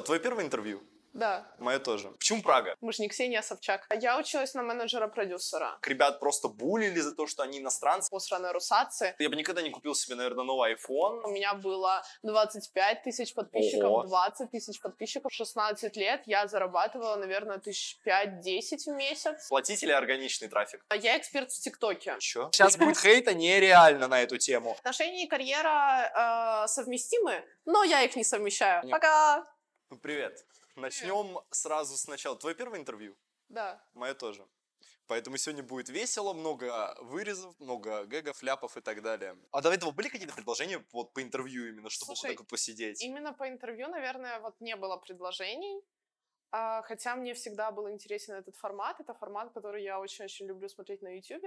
Твое 0.00 0.20
первое 0.20 0.44
интервью? 0.44 0.82
Да. 1.12 1.46
Мое 1.58 1.78
тоже. 1.78 2.10
Почему 2.10 2.42
Прага? 2.42 2.74
Мы 2.80 2.92
же 2.92 3.02
не 3.02 3.08
Ксения 3.08 3.42
Собчак. 3.42 3.86
Я 4.00 4.18
училась 4.18 4.54
на 4.54 4.62
менеджера-продюсера. 4.62 5.78
Ребят 5.82 6.20
просто 6.20 6.48
булили 6.48 7.00
за 7.00 7.14
то, 7.14 7.26
что 7.26 7.42
они 7.42 7.58
иностранцы. 7.58 8.10
По 8.10 8.18
страной 8.18 8.52
Русации. 8.52 9.14
Я 9.18 9.28
бы 9.28 9.36
никогда 9.36 9.62
не 9.62 9.70
купил 9.70 9.94
себе, 9.94 10.16
наверное, 10.16 10.44
новый 10.44 10.74
iPhone. 10.74 11.20
У 11.24 11.28
меня 11.28 11.54
было 11.54 12.02
25 12.22 13.02
тысяч 13.02 13.34
подписчиков, 13.34 13.90
Ого. 13.90 14.02
20 14.04 14.50
тысяч 14.50 14.80
подписчиков. 14.80 15.30
16 15.32 15.96
лет 15.96 16.22
я 16.26 16.46
зарабатывала, 16.48 17.16
наверное, 17.16 17.58
тысяч 17.58 17.98
5-10 18.06 18.86
в 18.86 18.96
месяц. 18.96 19.48
Платить 19.48 19.82
или 19.82 19.92
органичный 19.92 20.48
трафик? 20.48 20.82
А 20.88 20.96
Я 20.96 21.18
эксперт 21.18 21.50
в 21.50 21.60
ТикТоке. 21.60 22.16
Чё? 22.20 22.48
Сейчас 22.52 22.76
будет 22.76 22.98
хейта 22.98 23.34
нереально 23.34 24.08
на 24.08 24.22
эту 24.22 24.38
тему. 24.38 24.76
Отношения 24.78 25.24
и 25.24 25.28
карьера 25.28 26.64
э, 26.64 26.68
совместимы, 26.68 27.44
но 27.66 27.84
я 27.84 28.02
их 28.02 28.16
не 28.16 28.24
совмещаю. 28.24 28.88
Пока! 28.88 29.46
Ну, 29.92 29.98
Привет. 29.98 30.46
Начнем 30.74 31.38
сразу 31.50 31.98
сначала. 31.98 32.34
Твое 32.38 32.56
первое 32.56 32.78
интервью? 32.78 33.14
Да. 33.50 33.78
Мое 33.92 34.14
тоже. 34.14 34.48
Поэтому 35.06 35.36
сегодня 35.36 35.62
будет 35.62 35.90
весело, 35.90 36.32
много 36.32 36.96
вырезов, 37.02 37.54
много 37.60 38.06
гэгов, 38.06 38.42
ляпов 38.42 38.78
и 38.78 38.80
так 38.80 39.02
далее. 39.02 39.36
А 39.50 39.60
до 39.60 39.70
этого 39.70 39.90
были 39.90 40.08
какие-то 40.08 40.34
предложения 40.34 40.82
вот 40.92 41.12
по 41.12 41.20
интервью 41.20 41.68
именно, 41.68 41.90
чтобы 41.90 42.16
Слушай, 42.16 42.22
вот 42.22 42.28
так 42.32 42.38
вот 42.40 42.48
посидеть? 42.48 43.02
Именно 43.02 43.34
по 43.34 43.46
интервью, 43.46 43.88
наверное, 43.88 44.40
вот 44.40 44.58
не 44.62 44.76
было 44.76 44.96
предложений. 44.96 45.82
А, 46.52 46.80
Хотя 46.80 47.14
мне 47.14 47.34
всегда 47.34 47.70
был 47.70 47.90
интересен 47.90 48.32
этот 48.32 48.56
формат. 48.56 48.98
Это 48.98 49.12
формат, 49.12 49.52
который 49.52 49.82
я 49.82 50.00
очень-очень 50.00 50.46
люблю 50.46 50.70
смотреть 50.70 51.02
на 51.02 51.18
YouTube. 51.18 51.44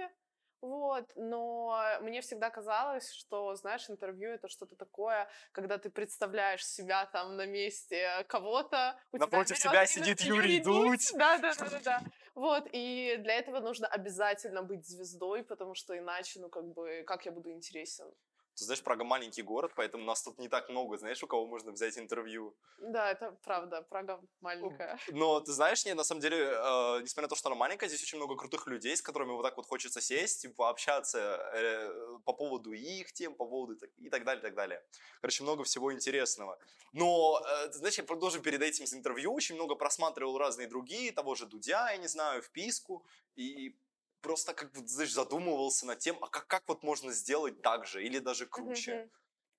Вот, 0.62 1.04
но 1.16 1.78
мне 2.00 2.20
всегда 2.22 2.50
казалось, 2.50 3.12
что, 3.12 3.54
знаешь, 3.56 3.88
интервью 3.90 4.30
это 4.30 4.48
что-то 4.48 4.74
такое, 4.74 5.28
когда 5.52 5.78
ты 5.78 5.90
представляешь 5.90 6.66
себя 6.66 7.06
там 7.06 7.36
на 7.36 7.46
месте 7.46 8.24
кого-то. 8.28 8.98
тебя 9.12 9.20
Напротив 9.20 9.58
тебя 9.58 9.72
именно 9.72 9.86
сидит 9.86 10.20
Юрий 10.22 10.60
Дудь. 10.60 11.12
Да, 11.14 11.38
да, 11.38 11.54
да, 11.54 11.68
да, 11.70 11.80
да. 11.84 12.02
Вот, 12.34 12.68
и 12.72 13.16
для 13.18 13.34
этого 13.34 13.60
нужно 13.60 13.86
обязательно 13.86 14.62
быть 14.62 14.86
звездой, 14.86 15.42
потому 15.42 15.74
что 15.74 15.96
иначе, 15.96 16.40
ну, 16.40 16.48
как 16.48 16.66
бы, 16.74 17.02
как 17.06 17.24
я 17.26 17.32
буду 17.32 17.50
интересен? 17.50 18.12
Ты 18.56 18.64
знаешь, 18.64 18.82
Прага 18.82 19.04
маленький 19.04 19.42
город, 19.42 19.72
поэтому 19.76 20.04
нас 20.04 20.22
тут 20.22 20.38
не 20.38 20.48
так 20.48 20.70
много, 20.70 20.96
знаешь, 20.96 21.22
у 21.22 21.26
кого 21.26 21.46
можно 21.46 21.72
взять 21.72 21.98
интервью. 21.98 22.56
Да, 22.78 23.10
это 23.10 23.32
правда, 23.44 23.82
Прага 23.82 24.18
маленькая. 24.40 24.98
Но 25.08 25.40
ты 25.40 25.52
знаешь, 25.52 25.84
не, 25.84 25.94
на 25.94 26.04
самом 26.04 26.22
деле, 26.22 26.38
э, 26.38 27.02
несмотря 27.02 27.22
на 27.22 27.28
то, 27.28 27.34
что 27.36 27.50
она 27.50 27.56
маленькая, 27.56 27.88
здесь 27.88 28.02
очень 28.02 28.16
много 28.16 28.34
крутых 28.34 28.66
людей, 28.66 28.96
с 28.96 29.02
которыми 29.02 29.32
вот 29.32 29.42
так 29.42 29.58
вот 29.58 29.66
хочется 29.66 30.00
сесть 30.00 30.46
и 30.46 30.48
пообщаться 30.48 31.18
э, 31.52 32.18
по 32.24 32.32
поводу 32.32 32.72
их 32.72 33.12
тем, 33.12 33.34
по 33.34 33.44
поводу 33.44 33.76
и 33.98 34.08
так 34.08 34.24
далее, 34.24 34.40
и 34.40 34.42
так 34.42 34.54
далее. 34.54 34.82
Короче, 35.20 35.42
много 35.42 35.62
всего 35.64 35.92
интересного. 35.92 36.58
Но, 36.94 37.42
э, 37.46 37.68
ты 37.68 37.74
знаешь, 37.74 37.98
я 37.98 38.04
продолжу 38.04 38.40
перед 38.40 38.62
этим 38.62 38.86
с 38.86 38.94
интервью, 38.94 39.34
очень 39.34 39.56
много 39.56 39.74
просматривал 39.74 40.38
разные 40.38 40.66
другие, 40.66 41.12
того 41.12 41.34
же 41.34 41.44
Дудя, 41.44 41.90
я 41.90 41.98
не 41.98 42.08
знаю, 42.08 42.40
вписку, 42.40 43.04
и 43.34 43.76
просто 44.20 44.54
как 44.54 44.72
бы, 44.72 44.86
знаешь, 44.86 45.12
задумывался 45.12 45.86
над 45.86 45.98
тем, 45.98 46.22
а 46.22 46.28
как, 46.28 46.46
как 46.46 46.62
вот 46.68 46.82
можно 46.82 47.12
сделать 47.12 47.62
так 47.62 47.86
же, 47.86 48.04
или 48.04 48.18
даже 48.18 48.46
круче. 48.46 48.94
Мгм. 48.94 49.10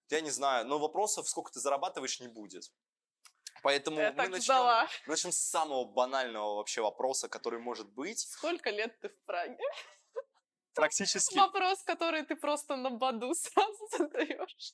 Я 0.10 0.22
не 0.22 0.32
знаю, 0.32 0.66
но 0.66 0.80
вопросов, 0.80 1.28
сколько 1.28 1.52
ты 1.52 1.60
зарабатываешь, 1.60 2.20
не 2.20 2.28
будет. 2.28 2.72
Поэтому 3.64 4.00
Я 4.00 4.12
мы 4.12 4.30
начнем, 4.30 4.44
ждала. 4.44 4.88
начнем 5.08 5.32
с 5.32 5.38
самого 5.38 5.86
банального 5.86 6.56
вообще 6.56 6.82
вопроса, 6.82 7.28
который 7.28 7.60
может 7.60 7.90
быть. 7.90 8.20
Сколько 8.20 8.70
лет 8.70 9.00
ты 9.00 9.10
в 9.10 9.24
Праге? 9.26 9.58
Практически... 10.78 11.36
Вопрос, 11.38 11.82
который 11.84 12.24
ты 12.24 12.36
просто 12.36 12.76
на 12.76 12.92
баду 12.92 13.34
сразу 13.34 13.88
задаешь. 13.98 14.74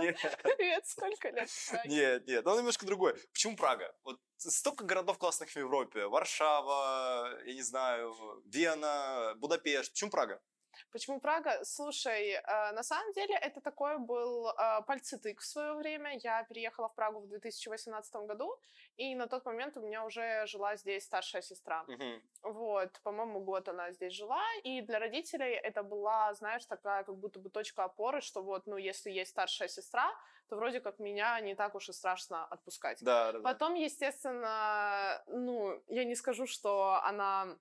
Нет, 0.00 0.16
Привет, 0.42 0.86
сколько 0.86 1.30
лет 1.30 1.50
нет, 1.84 2.26
нет, 2.26 2.46
он 2.46 2.58
немножко 2.58 2.86
другой. 2.86 3.14
Почему 3.32 3.56
Прага? 3.56 3.92
Вот 4.04 4.20
столько 4.36 4.84
городов 4.84 5.18
классных 5.18 5.50
в 5.50 5.56
Европе. 5.56 6.06
Варшава, 6.06 7.42
я 7.44 7.54
не 7.54 7.62
знаю, 7.62 8.14
Вена, 8.46 9.34
Будапешт. 9.36 9.92
Почему 9.92 10.10
Прага? 10.10 10.40
Почему 10.92 11.20
Прага? 11.20 11.64
Слушай, 11.64 12.32
э, 12.32 12.72
на 12.72 12.82
самом 12.82 13.12
деле 13.12 13.34
это 13.34 13.60
такой 13.60 13.98
был 13.98 14.48
э, 14.48 14.82
пальцетык 14.86 15.40
в 15.40 15.44
свое 15.44 15.74
время. 15.74 16.18
Я 16.22 16.44
переехала 16.44 16.88
в 16.88 16.94
Прагу 16.94 17.20
в 17.20 17.28
2018 17.28 18.14
году, 18.26 18.58
и 18.96 19.14
на 19.14 19.26
тот 19.26 19.44
момент 19.46 19.76
у 19.76 19.80
меня 19.80 20.04
уже 20.04 20.46
жила 20.46 20.76
здесь 20.76 21.04
старшая 21.04 21.42
сестра. 21.42 21.84
Мгм. 21.88 22.22
Вот, 22.42 23.00
по-моему, 23.02 23.40
год 23.40 23.68
она 23.68 23.92
здесь 23.92 24.14
жила, 24.14 24.42
и 24.64 24.80
для 24.82 24.98
родителей 24.98 25.52
это 25.52 25.82
была, 25.82 26.34
знаешь, 26.34 26.64
такая 26.66 27.04
как 27.04 27.16
будто 27.16 27.38
бы 27.38 27.50
точка 27.50 27.84
опоры, 27.84 28.20
что 28.20 28.42
вот, 28.42 28.66
ну, 28.66 28.76
если 28.76 29.10
есть 29.10 29.30
старшая 29.30 29.68
сестра, 29.68 30.10
то 30.48 30.56
вроде 30.56 30.80
как 30.80 30.98
меня 30.98 31.40
не 31.40 31.54
так 31.54 31.74
уж 31.74 31.88
и 31.88 31.92
страшно 31.92 32.44
отпускать. 32.44 33.02
Да, 33.02 33.32
да. 33.32 33.40
Потом, 33.40 33.74
естественно, 33.74 35.22
ну, 35.28 35.82
я 35.88 36.04
не 36.04 36.14
скажу, 36.14 36.46
что 36.46 37.00
она 37.04 37.56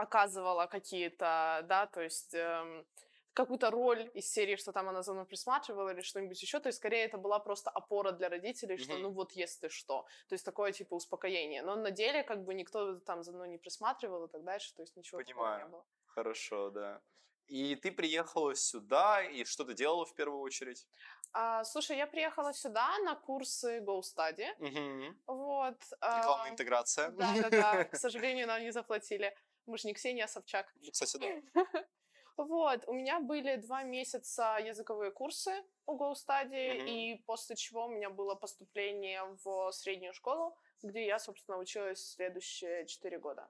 оказывала 0.00 0.66
какие-то, 0.66 1.64
да, 1.68 1.86
то 1.86 2.00
есть 2.02 2.34
эм, 2.34 2.86
какую-то 3.32 3.70
роль 3.70 4.10
из 4.14 4.30
серии, 4.30 4.56
что 4.56 4.72
там 4.72 4.88
она 4.88 5.02
за 5.02 5.12
мной 5.12 5.26
присматривала 5.26 5.90
или 5.90 6.00
что-нибудь 6.02 6.40
еще, 6.42 6.60
то 6.60 6.68
есть 6.68 6.78
скорее 6.78 7.04
это 7.04 7.18
была 7.18 7.38
просто 7.38 7.70
опора 7.70 8.12
для 8.12 8.28
родителей, 8.28 8.78
что 8.78 8.96
Мгм. 8.96 8.98
ну 8.98 9.10
вот 9.10 9.32
если 9.32 9.68
что, 9.68 10.06
то 10.28 10.34
есть 10.34 10.44
такое 10.44 10.72
типа 10.72 10.94
успокоение, 10.94 11.62
но 11.62 11.76
на 11.76 11.90
деле 11.90 12.22
как 12.22 12.44
бы 12.44 12.54
никто 12.54 12.98
там 13.00 13.22
за 13.22 13.32
мной 13.32 13.48
не 13.48 13.58
присматривал 13.58 14.24
и 14.26 14.28
так 14.30 14.44
дальше, 14.44 14.74
то 14.74 14.82
есть 14.82 14.96
ничего 14.96 15.20
такого 15.22 15.52
не 15.52 15.64
Понимаю. 15.64 15.66
было. 15.66 15.84
Хорошо, 16.06 16.70
да. 16.70 17.02
И 17.46 17.74
ты 17.76 17.90
приехала 17.92 18.54
сюда, 18.54 19.22
и 19.24 19.44
что 19.44 19.64
ты 19.64 19.74
делала 19.74 20.04
в 20.06 20.14
первую 20.14 20.40
очередь? 20.40 20.86
А, 21.32 21.64
слушай, 21.64 21.96
я 21.96 22.06
приехала 22.06 22.52
сюда 22.52 22.98
на 23.04 23.14
курсы 23.14 23.78
GoStudy, 23.80 24.48
Мгм. 24.58 25.16
вот. 25.26 25.76
Рекламная 26.10 26.50
ам, 26.50 26.52
интеграция. 26.52 27.14
Да-да-да, 27.16 27.84
к 27.90 27.96
сожалению, 27.96 28.46
нам 28.48 28.62
не 28.62 28.72
заплатили. 28.72 29.36
Мы 29.70 29.78
же 29.78 29.86
не 29.86 29.94
Ксения 29.94 30.26
Собчак. 30.26 30.74
Кстати, 30.92 31.16
да. 31.54 31.64
Вот, 32.36 32.88
у 32.88 32.94
меня 32.94 33.20
были 33.20 33.56
два 33.56 33.82
месяца 33.82 34.56
языковые 34.58 35.10
курсы 35.10 35.52
у 35.86 35.96
GoStudy, 35.98 36.74
Мгм. 36.78 36.86
и 36.86 37.22
после 37.26 37.54
чего 37.54 37.84
у 37.84 37.88
меня 37.88 38.08
было 38.08 38.34
поступление 38.34 39.22
в 39.44 39.70
среднюю 39.72 40.14
школу, 40.14 40.56
где 40.82 41.06
я, 41.06 41.18
собственно, 41.18 41.58
училась 41.58 42.12
следующие 42.14 42.86
четыре 42.86 43.18
года. 43.18 43.48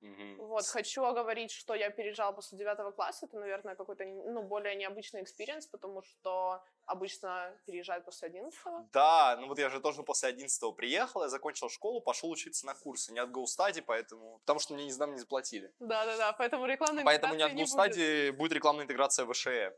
Мгм. 0.00 0.36
Вот, 0.38 0.66
хочу 0.66 1.04
оговорить, 1.04 1.50
что 1.50 1.74
я 1.74 1.90
переезжала 1.90 2.32
после 2.32 2.56
девятого 2.56 2.90
класса, 2.90 3.26
это, 3.26 3.38
наверное, 3.38 3.74
какой-то, 3.74 4.04
ну, 4.04 4.42
более 4.42 4.74
необычный 4.74 5.22
experience, 5.22 5.66
потому 5.66 6.02
что 6.02 6.62
обычно 6.86 7.54
переезжают 7.66 8.04
после 8.04 8.28
одиннадцатого. 8.28 8.88
Да, 8.92 9.36
ну 9.40 9.46
вот 9.48 9.58
я 9.58 9.68
же 9.68 9.80
тоже 9.80 10.02
после 10.02 10.30
11 10.30 10.74
приехал, 10.74 11.22
я 11.22 11.28
закончил 11.28 11.68
школу, 11.68 12.00
пошел 12.00 12.30
учиться 12.30 12.66
на 12.66 12.74
курсы. 12.74 13.12
Не 13.12 13.20
от 13.20 13.30
GoStudy, 13.30 13.82
поэтому... 13.82 14.38
Потому 14.40 14.58
что 14.58 14.74
мне 14.74 14.84
не 14.84 14.92
знам 14.92 15.12
не 15.12 15.18
заплатили. 15.18 15.72
Да-да-да, 15.78 16.32
поэтому 16.32 16.66
рекламной 16.66 17.04
Поэтому 17.04 17.34
не 17.34 17.42
от 17.42 17.52
не 17.52 17.64
будет. 17.64 17.74
GoStudy 17.74 18.32
будет 18.32 18.52
рекламная 18.52 18.84
интеграция 18.84 19.26
в 19.26 19.32
ВШЭ. 19.32 19.76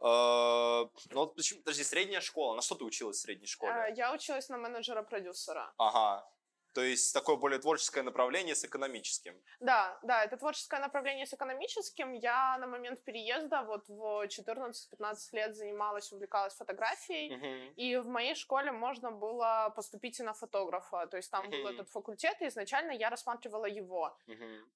Э, 0.00 0.86
Ну 1.10 1.20
вот 1.20 1.34
почему, 1.34 1.60
подожди, 1.60 1.84
средняя 1.84 2.20
школа. 2.20 2.54
На 2.54 2.62
что 2.62 2.74
ты 2.74 2.84
училась 2.84 3.18
в 3.18 3.20
средней 3.20 3.46
школе? 3.46 3.72
А, 3.72 3.88
Я 3.88 4.12
училась 4.14 4.48
на 4.48 4.56
менеджера-продюсера. 4.56 5.72
Ага. 5.76 6.28
То 6.74 6.82
есть 6.82 7.14
такое 7.14 7.36
более 7.36 7.58
творческое 7.58 8.02
направление 8.02 8.54
с 8.54 8.64
экономическим. 8.64 9.34
Да, 9.60 9.98
да, 10.02 10.24
это 10.24 10.36
творческое 10.36 10.80
направление 10.80 11.26
с 11.26 11.34
экономическим. 11.34 12.12
Я 12.12 12.58
на 12.58 12.66
момент 12.66 13.02
переезда 13.04 13.62
вот 13.62 13.88
в 13.88 14.26
14-15 14.26 15.32
лет 15.32 15.56
занималась, 15.56 16.12
увлекалась 16.12 16.54
фотографией. 16.54 17.34
Мгм. 17.36 17.72
И 17.76 17.96
в 17.96 18.08
моей 18.08 18.34
школе 18.34 18.70
можно 18.72 19.10
было 19.10 19.72
поступить 19.74 20.20
и 20.20 20.22
на 20.22 20.34
фотографа. 20.34 21.06
То 21.06 21.16
есть 21.16 21.30
там 21.30 21.50
был 21.50 21.58
Мгм. 21.58 21.68
этот 21.68 21.88
факультет, 21.88 22.36
и 22.42 22.48
изначально 22.48 22.92
я 22.92 23.10
рассматривала 23.10 23.66
его. 23.66 24.16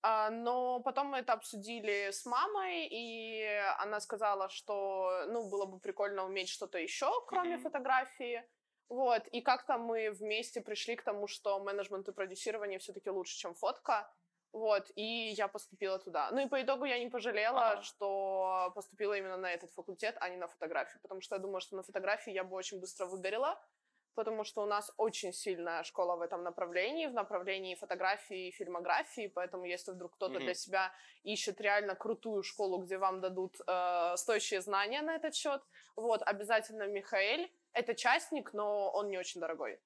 А, 0.02 0.30
Но 0.30 0.80
потом 0.80 1.08
мы 1.08 1.18
это 1.18 1.32
обсудили 1.34 2.10
с 2.10 2.26
мамой, 2.26 2.88
и 2.90 3.44
она 3.78 4.00
сказала, 4.00 4.48
что 4.48 5.24
ну, 5.28 5.48
было 5.48 5.66
бы 5.66 5.78
прикольно 5.78 6.24
уметь 6.24 6.48
что-то 6.48 6.78
еще, 6.78 7.10
кроме 7.26 7.56
Мгм. 7.56 7.62
фотографии. 7.62 8.42
Вот, 8.88 9.26
и 9.28 9.40
как-то 9.40 9.78
мы 9.78 10.10
вместе 10.10 10.60
пришли 10.60 10.96
к 10.96 11.02
тому, 11.02 11.26
что 11.26 11.58
менеджмент 11.58 12.08
и 12.08 12.12
продюсирование 12.12 12.78
все-таки 12.78 13.10
лучше, 13.10 13.36
чем 13.36 13.54
фотка. 13.54 14.12
Вот, 14.52 14.90
и 14.96 15.30
я 15.30 15.48
поступила 15.48 15.98
туда. 15.98 16.30
Ну 16.30 16.40
и 16.40 16.48
по 16.48 16.60
итогу 16.60 16.84
я 16.84 16.98
не 16.98 17.08
пожалела, 17.08 17.70
Ага. 17.70 17.82
что 17.82 18.70
поступила 18.74 19.14
именно 19.14 19.38
на 19.38 19.50
этот 19.50 19.70
факультет, 19.70 20.16
а 20.20 20.28
не 20.28 20.36
на 20.36 20.46
фотографию. 20.46 21.00
Потому 21.00 21.22
что 21.22 21.36
я 21.36 21.38
думаю, 21.40 21.60
что 21.62 21.76
на 21.76 21.82
фотографии 21.82 22.32
я 22.34 22.44
бы 22.44 22.54
очень 22.54 22.78
быстро 22.78 23.06
выгорела, 23.06 23.58
потому 24.14 24.44
что 24.44 24.62
у 24.62 24.66
нас 24.66 24.92
очень 24.98 25.32
сильная 25.32 25.82
школа 25.84 26.16
в 26.16 26.20
этом 26.20 26.42
направлении, 26.42 27.06
в 27.06 27.14
направлении 27.14 27.74
фотографии 27.76 28.48
и 28.48 28.50
фильмографии, 28.50 29.28
поэтому 29.28 29.64
если 29.64 29.92
вдруг 29.92 30.12
кто-то 30.16 30.34
Мгм. 30.34 30.42
для 30.44 30.54
себя 30.54 30.92
ищет 31.22 31.58
реально 31.62 31.94
крутую 31.94 32.42
школу, 32.42 32.76
где 32.82 32.98
вам 32.98 33.22
дадут 33.22 33.56
э, 33.66 34.16
стоящие 34.16 34.60
знания 34.60 35.00
на 35.00 35.14
этот 35.14 35.34
счет, 35.34 35.62
вот, 35.96 36.20
обязательно 36.26 36.86
Михаэль. 36.86 37.50
Это 37.72 37.94
частник, 37.94 38.52
но 38.52 38.90
он 38.90 39.08
не 39.08 39.18
очень 39.18 39.40
дорогой. 39.40 39.80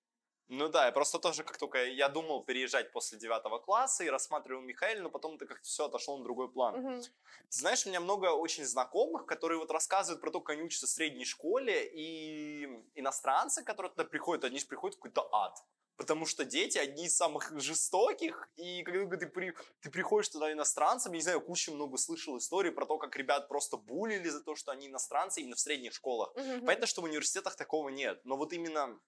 Ну 0.48 0.68
да, 0.68 0.86
я 0.86 0.92
просто 0.92 1.18
тоже, 1.18 1.42
как 1.42 1.58
только 1.58 1.84
я 1.84 2.08
думал 2.08 2.44
переезжать 2.44 2.92
после 2.92 3.18
девятого 3.18 3.58
класса 3.58 4.04
и 4.04 4.08
рассматривал 4.08 4.62
Михаил, 4.62 5.02
но 5.02 5.10
потом 5.10 5.34
это 5.34 5.46
как-то 5.46 5.64
все 5.64 5.86
отошло 5.86 6.16
на 6.16 6.24
другой 6.24 6.50
план. 6.50 7.00
Ты 7.02 7.58
знаешь, 7.58 7.84
у 7.84 7.88
меня 7.88 8.00
много 8.00 8.26
очень 8.26 8.64
знакомых, 8.64 9.26
которые 9.26 9.58
вот 9.58 9.70
рассказывают 9.70 10.20
про 10.20 10.30
то, 10.30 10.40
как 10.40 10.56
они 10.56 10.62
учатся 10.62 10.86
в 10.86 10.90
средней 10.90 11.24
школе, 11.24 11.90
и 11.92 12.68
иностранцы, 12.94 13.64
которые 13.64 13.90
туда 13.90 14.04
приходят, 14.04 14.44
они 14.44 14.58
же 14.58 14.66
приходят 14.66 14.96
в 14.96 14.98
какой-то 15.00 15.28
ад. 15.32 15.64
Потому 15.96 16.26
что 16.26 16.44
дети 16.44 16.76
одни 16.76 17.06
из 17.06 17.16
самых 17.16 17.58
жестоких, 17.58 18.50
и 18.56 18.82
когда 18.82 19.16
ты, 19.16 19.26
при, 19.26 19.54
ты 19.80 19.90
приходишь 19.90 20.28
туда 20.28 20.52
иностранцем, 20.52 21.12
я 21.12 21.16
не 21.16 21.22
знаю, 21.22 21.40
кучу 21.40 21.72
много 21.72 21.96
слышал 21.96 22.36
историй 22.36 22.70
про 22.70 22.84
то, 22.84 22.98
как 22.98 23.16
ребят 23.16 23.48
просто 23.48 23.78
булили 23.78 24.28
за 24.28 24.44
то, 24.44 24.54
что 24.54 24.72
они 24.72 24.88
иностранцы 24.88 25.40
именно 25.40 25.56
в 25.56 25.60
средних 25.60 25.94
школах. 25.94 26.34
Мгм. 26.36 26.66
Понятно, 26.66 26.86
что 26.86 27.00
в 27.00 27.04
университетах 27.04 27.56
такого 27.56 27.88
нет, 27.88 28.20
но 28.24 28.36
вот 28.36 28.52
именно 28.52 29.00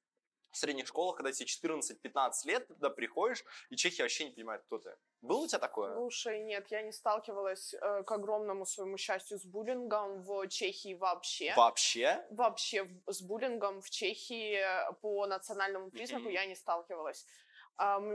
в 0.59 0.61
средних 0.61 0.89
школах, 0.89 1.17
когда 1.17 1.31
тебе 1.33 1.47
14-15 1.47 2.31
лет, 2.47 2.67
ты 2.67 2.75
туда 2.75 2.91
приходишь, 2.91 3.45
и 3.71 3.77
чехи 3.77 4.03
вообще 4.03 4.25
не 4.25 4.31
понимают, 4.33 4.65
кто 4.65 4.79
ты. 4.79 4.97
Было 5.23 5.45
у 5.45 5.47
тебя 5.47 5.59
такое? 5.61 5.95
Слушай, 5.95 6.41
нет, 6.41 6.67
я 6.71 6.83
не 6.83 6.93
сталкивалась, 6.93 7.75
э, 7.75 8.03
к 8.03 8.11
огромному 8.13 8.67
своему 8.67 8.97
счастью, 8.99 9.39
с 9.39 9.45
буллингом 9.45 10.23
в 10.23 10.49
Чехии 10.49 10.95
вообще. 10.95 11.55
Вообще? 11.57 12.27
Вообще 12.31 12.83
в- 12.85 13.13
с 13.13 13.23
буллингом 13.23 13.81
в 13.81 13.89
Чехии 13.91 14.61
по 15.01 15.27
национальному 15.27 15.91
признаку 15.91 16.25
Мгм. 16.25 16.33
я 16.33 16.47
не 16.47 16.55
сталкивалась. 16.57 17.25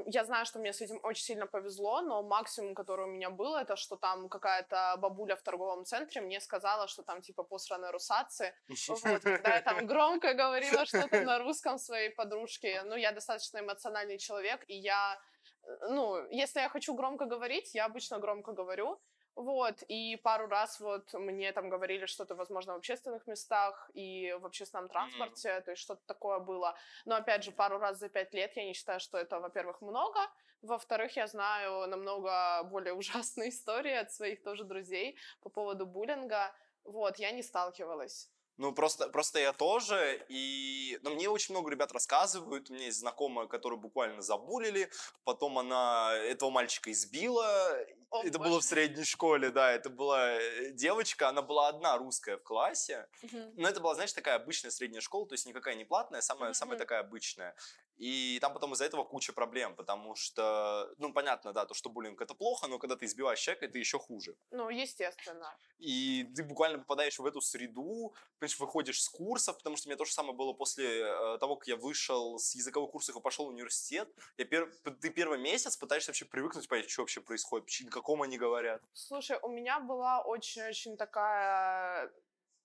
Я 0.08 0.26
знаю, 0.26 0.46
что 0.46 0.60
мне 0.60 0.74
с 0.74 0.82
этим 0.82 1.00
очень 1.04 1.24
сильно 1.24 1.48
повезло, 1.48 2.02
но 2.02 2.22
максимум, 2.22 2.76
который 2.76 3.06
у 3.06 3.10
меня 3.10 3.30
был, 3.30 3.56
это 3.56 3.76
что 3.78 3.96
там 3.96 4.28
какая-то 4.28 4.96
бабуля 4.98 5.36
в 5.36 5.42
торговом 5.42 5.86
центре 5.86 6.22
мне 6.22 6.42
сказала, 6.42 6.88
что 6.88 7.02
там 7.04 7.22
типа 7.22 7.44
посраные 7.44 7.92
русацы. 7.92 8.54
Вот, 8.88 9.22
когда 9.24 9.56
я 9.56 9.62
там 9.62 9.88
громко 9.88 10.34
говорила 10.34 10.86
что-то 10.86 11.22
на 11.22 11.40
русском 11.40 11.78
своей 11.78 12.10
подружке. 12.10 12.84
Ну, 12.84 12.96
я 12.98 13.12
достаточно 13.12 13.60
эмоциональный 13.60 14.18
человек, 14.18 14.64
и 14.68 14.76
я, 14.76 15.18
э, 15.64 15.88
ну, 15.90 16.28
если 16.30 16.60
я 16.62 16.70
хочу 16.70 16.94
громко 16.94 17.26
говорить, 17.26 17.74
я 17.74 17.86
обычно 17.86 18.20
громко 18.20 18.52
говорю. 18.52 19.00
Вот, 19.36 19.82
и 19.88 20.16
пару 20.18 20.48
раз 20.48 20.80
вот 20.80 21.12
мне 21.14 21.52
там 21.54 21.70
говорили 21.70 22.06
что-то, 22.06 22.36
возможно, 22.36 22.74
в 22.74 22.78
общественных 22.78 23.26
местах 23.26 23.90
и 23.96 24.32
в 24.40 24.46
общественном 24.46 24.90
транспорте, 24.90 25.60
то 25.62 25.72
есть 25.72 25.82
что-то 25.82 26.02
такое 26.06 26.40
было. 26.40 26.76
Но, 27.06 27.16
опять 27.16 27.44
же, 27.44 27.52
пару 27.52 27.80
раз 27.80 27.98
за 27.98 28.10
пять 28.10 28.34
лет 28.34 28.56
я 28.56 28.66
не 28.66 28.74
считаю, 28.74 29.00
что 29.00 29.18
это, 29.18 29.40
во-первых, 29.40 29.82
много, 29.82 30.20
во-вторых, 30.62 31.18
я 31.18 31.28
знаю 31.28 31.88
намного 31.88 32.64
более 32.64 32.94
ужасные 32.94 33.50
истории 33.54 33.94
от 33.94 34.12
своих 34.12 34.44
тоже 34.44 34.64
друзей 34.64 35.18
по 35.42 35.50
поводу 35.50 35.86
буллинга. 35.86 36.54
Вот, 36.84 37.18
я 37.18 37.32
не 37.32 37.42
сталкивалась. 37.42 38.30
Ну, 38.58 38.72
просто, 38.72 39.10
просто 39.10 39.40
я 39.40 39.52
тоже, 39.52 40.24
и... 40.30 41.00
Но 41.02 41.10
мне 41.10 41.28
очень 41.28 41.56
много 41.56 41.72
ребят 41.72 41.92
рассказывают, 41.92 42.70
у 42.70 42.74
меня 42.74 42.86
есть 42.86 43.00
знакомая, 43.00 43.48
которую 43.48 43.80
буквально 43.80 44.22
забулили, 44.22 44.92
потом 45.24 45.58
она 45.58 46.14
этого 46.16 46.52
мальчика 46.52 46.92
избила, 46.92 47.76
О, 48.12 48.24
это 48.24 48.38
боже. 48.38 48.50
было 48.50 48.60
в 48.62 48.64
средней 48.64 49.06
школе, 49.06 49.50
да, 49.50 49.72
это 49.72 49.90
была 49.90 50.34
э, 50.34 50.72
девочка, 50.72 51.30
она 51.30 51.42
была 51.42 51.70
одна 51.70 51.98
русская 51.98 52.38
в 52.38 52.44
классе, 52.44 53.08
Мгм. 53.24 53.54
но 53.58 53.68
это 53.68 53.80
была, 53.80 53.96
знаешь, 53.96 54.14
такая 54.14 54.36
обычная 54.36 54.70
средняя 54.70 55.02
школа, 55.02 55.28
то 55.28 55.34
есть 55.34 55.48
никакая 55.48 55.74
не 55.76 55.86
платная, 55.86 56.22
самая, 56.22 56.50
Мгм, 56.50 56.54
самая 56.54 56.78
такая 56.78 57.00
обычная. 57.00 57.56
И 57.98 58.40
там 58.42 58.54
потом 58.54 58.74
из-за 58.74 58.86
этого 58.86 59.04
куча 59.04 59.34
проблем, 59.34 59.76
потому 59.76 60.16
что, 60.16 60.94
ну, 60.98 61.14
понятно, 61.14 61.54
да, 61.54 61.66
то, 61.66 61.74
что 61.74 61.90
буллинг 61.90 62.22
это 62.22 62.34
плохо, 62.34 62.68
но 62.68 62.80
когда 62.80 62.96
ты 62.96 63.06
избиваешь 63.06 63.40
человека, 63.40 63.66
это 63.66 63.78
еще 63.78 64.00
хуже. 64.00 64.36
Ну, 64.52 64.70
естественно. 64.70 65.56
И 65.78 66.24
ты 66.36 66.44
буквально 66.44 66.80
попадаешь 66.80 67.20
в 67.20 67.26
эту 67.26 67.42
среду, 67.42 68.14
понимаешь, 68.40 68.60
выходишь 68.60 69.02
с 69.02 69.10
курсов, 69.10 69.58
потому 69.58 69.78
что 69.78 69.88
у 69.88 69.90
меня 69.90 69.98
то 69.98 70.06
же 70.06 70.14
самое 70.14 70.36
было 70.36 70.54
после 70.54 71.02
э, 71.02 71.38
того, 71.40 71.56
как 71.56 71.68
я 71.68 71.76
вышел 71.76 72.40
с 72.40 72.56
языковых 72.56 72.92
курсов 72.92 73.16
и 73.16 73.22
пошел 73.22 73.46
в 73.46 73.50
университет. 73.50 74.10
Я 74.38 74.46
пер- 74.46 74.72
ты 75.02 75.10
первый 75.10 75.40
месяц 75.40 75.78
пытаешься 75.78 76.10
вообще 76.10 76.26
привыкнуть, 76.26 76.68
понять, 76.68 76.90
что 76.90 77.02
вообще 77.02 77.22
происходит, 77.22 77.68
на 77.84 77.92
каком 77.92 78.22
они 78.22 78.38
говорят. 78.38 78.82
Слушай, 78.94 79.38
у 79.42 79.50
меня 79.50 79.80
была 79.80 80.22
очень-очень 80.22 80.98
такая... 80.98 82.12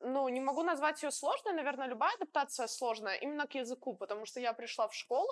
Ну, 0.00 0.28
не 0.28 0.40
могу 0.40 0.62
назвать 0.62 1.02
ее 1.02 1.10
сложной, 1.10 1.54
наверное, 1.54 1.88
любая 1.88 2.14
адаптация 2.14 2.66
сложная 2.68 3.16
именно 3.16 3.46
к 3.46 3.54
языку, 3.54 3.94
потому 3.94 4.26
что 4.26 4.40
я 4.40 4.52
пришла 4.52 4.86
в 4.86 4.94
школу, 4.94 5.30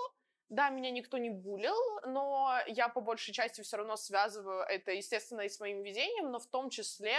да, 0.48 0.70
меня 0.70 0.90
никто 0.90 1.18
не 1.18 1.30
булил, 1.30 1.76
но 2.04 2.58
я 2.66 2.88
по 2.88 3.00
большей 3.00 3.32
части 3.32 3.62
все 3.62 3.76
равно 3.76 3.96
связываю 3.96 4.62
это, 4.62 4.92
естественно, 4.92 5.42
и 5.42 5.48
с 5.48 5.60
моим 5.60 5.82
везением, 5.82 6.30
но 6.30 6.38
в 6.38 6.46
том 6.46 6.70
числе 6.70 7.16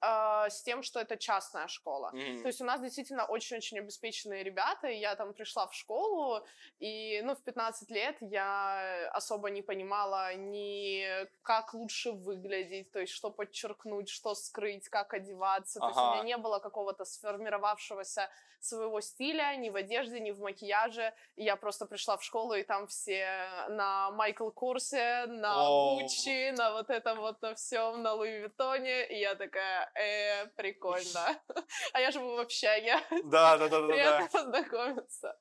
э, 0.00 0.50
с 0.50 0.62
тем, 0.62 0.82
что 0.82 1.00
это 1.00 1.16
частная 1.16 1.68
школа. 1.68 2.10
Мгм. 2.12 2.42
То 2.42 2.48
есть 2.48 2.60
у 2.60 2.64
нас 2.64 2.80
действительно 2.80 3.24
очень-очень 3.24 3.78
обеспеченные 3.78 4.42
ребята, 4.42 4.88
я 4.88 5.14
там 5.16 5.32
пришла 5.32 5.66
в 5.66 5.74
школу, 5.74 6.44
и, 6.78 7.20
ну, 7.22 7.34
в 7.34 7.42
15 7.42 7.90
лет 7.90 8.16
я 8.20 9.10
особо 9.12 9.50
не 9.50 9.62
понимала 9.62 10.34
ни 10.34 11.06
как 11.42 11.74
лучше 11.74 12.12
выглядеть, 12.12 12.90
то 12.92 13.00
есть 13.00 13.12
что 13.12 13.30
подчеркнуть, 13.30 14.08
что 14.08 14.34
скрыть, 14.34 14.88
как 14.88 15.14
одеваться. 15.14 15.80
То 15.80 15.86
есть 15.86 15.98
у 15.98 16.02
Ага. 16.02 16.14
меня 16.14 16.36
не 16.36 16.36
было 16.36 16.58
какого-то 16.58 17.04
сформировавшегося 17.04 18.28
своего 18.60 19.00
стиля 19.00 19.54
ни 19.56 19.70
в 19.70 19.76
одежде, 19.76 20.20
ни 20.20 20.30
в 20.30 20.40
макияже. 20.40 21.14
И 21.36 21.44
я 21.44 21.56
просто 21.56 21.86
пришла 21.86 22.16
в 22.16 22.22
школу, 22.24 22.54
и 22.54 22.62
там 22.62 22.86
все 22.86 23.48
на 23.68 24.10
Майкл 24.10 24.50
Корсе, 24.50 25.26
на. 25.26 25.54
Гуччи, 25.96 26.50
на 26.50 26.72
вот 26.72 26.90
этом 26.90 27.20
вот 27.20 27.40
на 27.42 27.54
всем, 27.54 28.02
на 28.02 28.14
Луи 28.14 28.38
Виттоне. 28.38 29.06
И 29.08 29.18
я 29.18 29.34
такая, 29.34 29.85
э, 29.94 30.46
прикольно. 30.56 31.40
А 31.92 32.00
я 32.00 32.10
живу 32.10 32.36
в 32.36 32.38
общаге. 32.40 32.98
Да, 33.24 33.56
да, 33.58 33.68
да, 33.68 33.80
да, 33.80 33.80
да. 33.80 33.86
Приятно 33.88 34.28
познакомиться. 34.28 35.38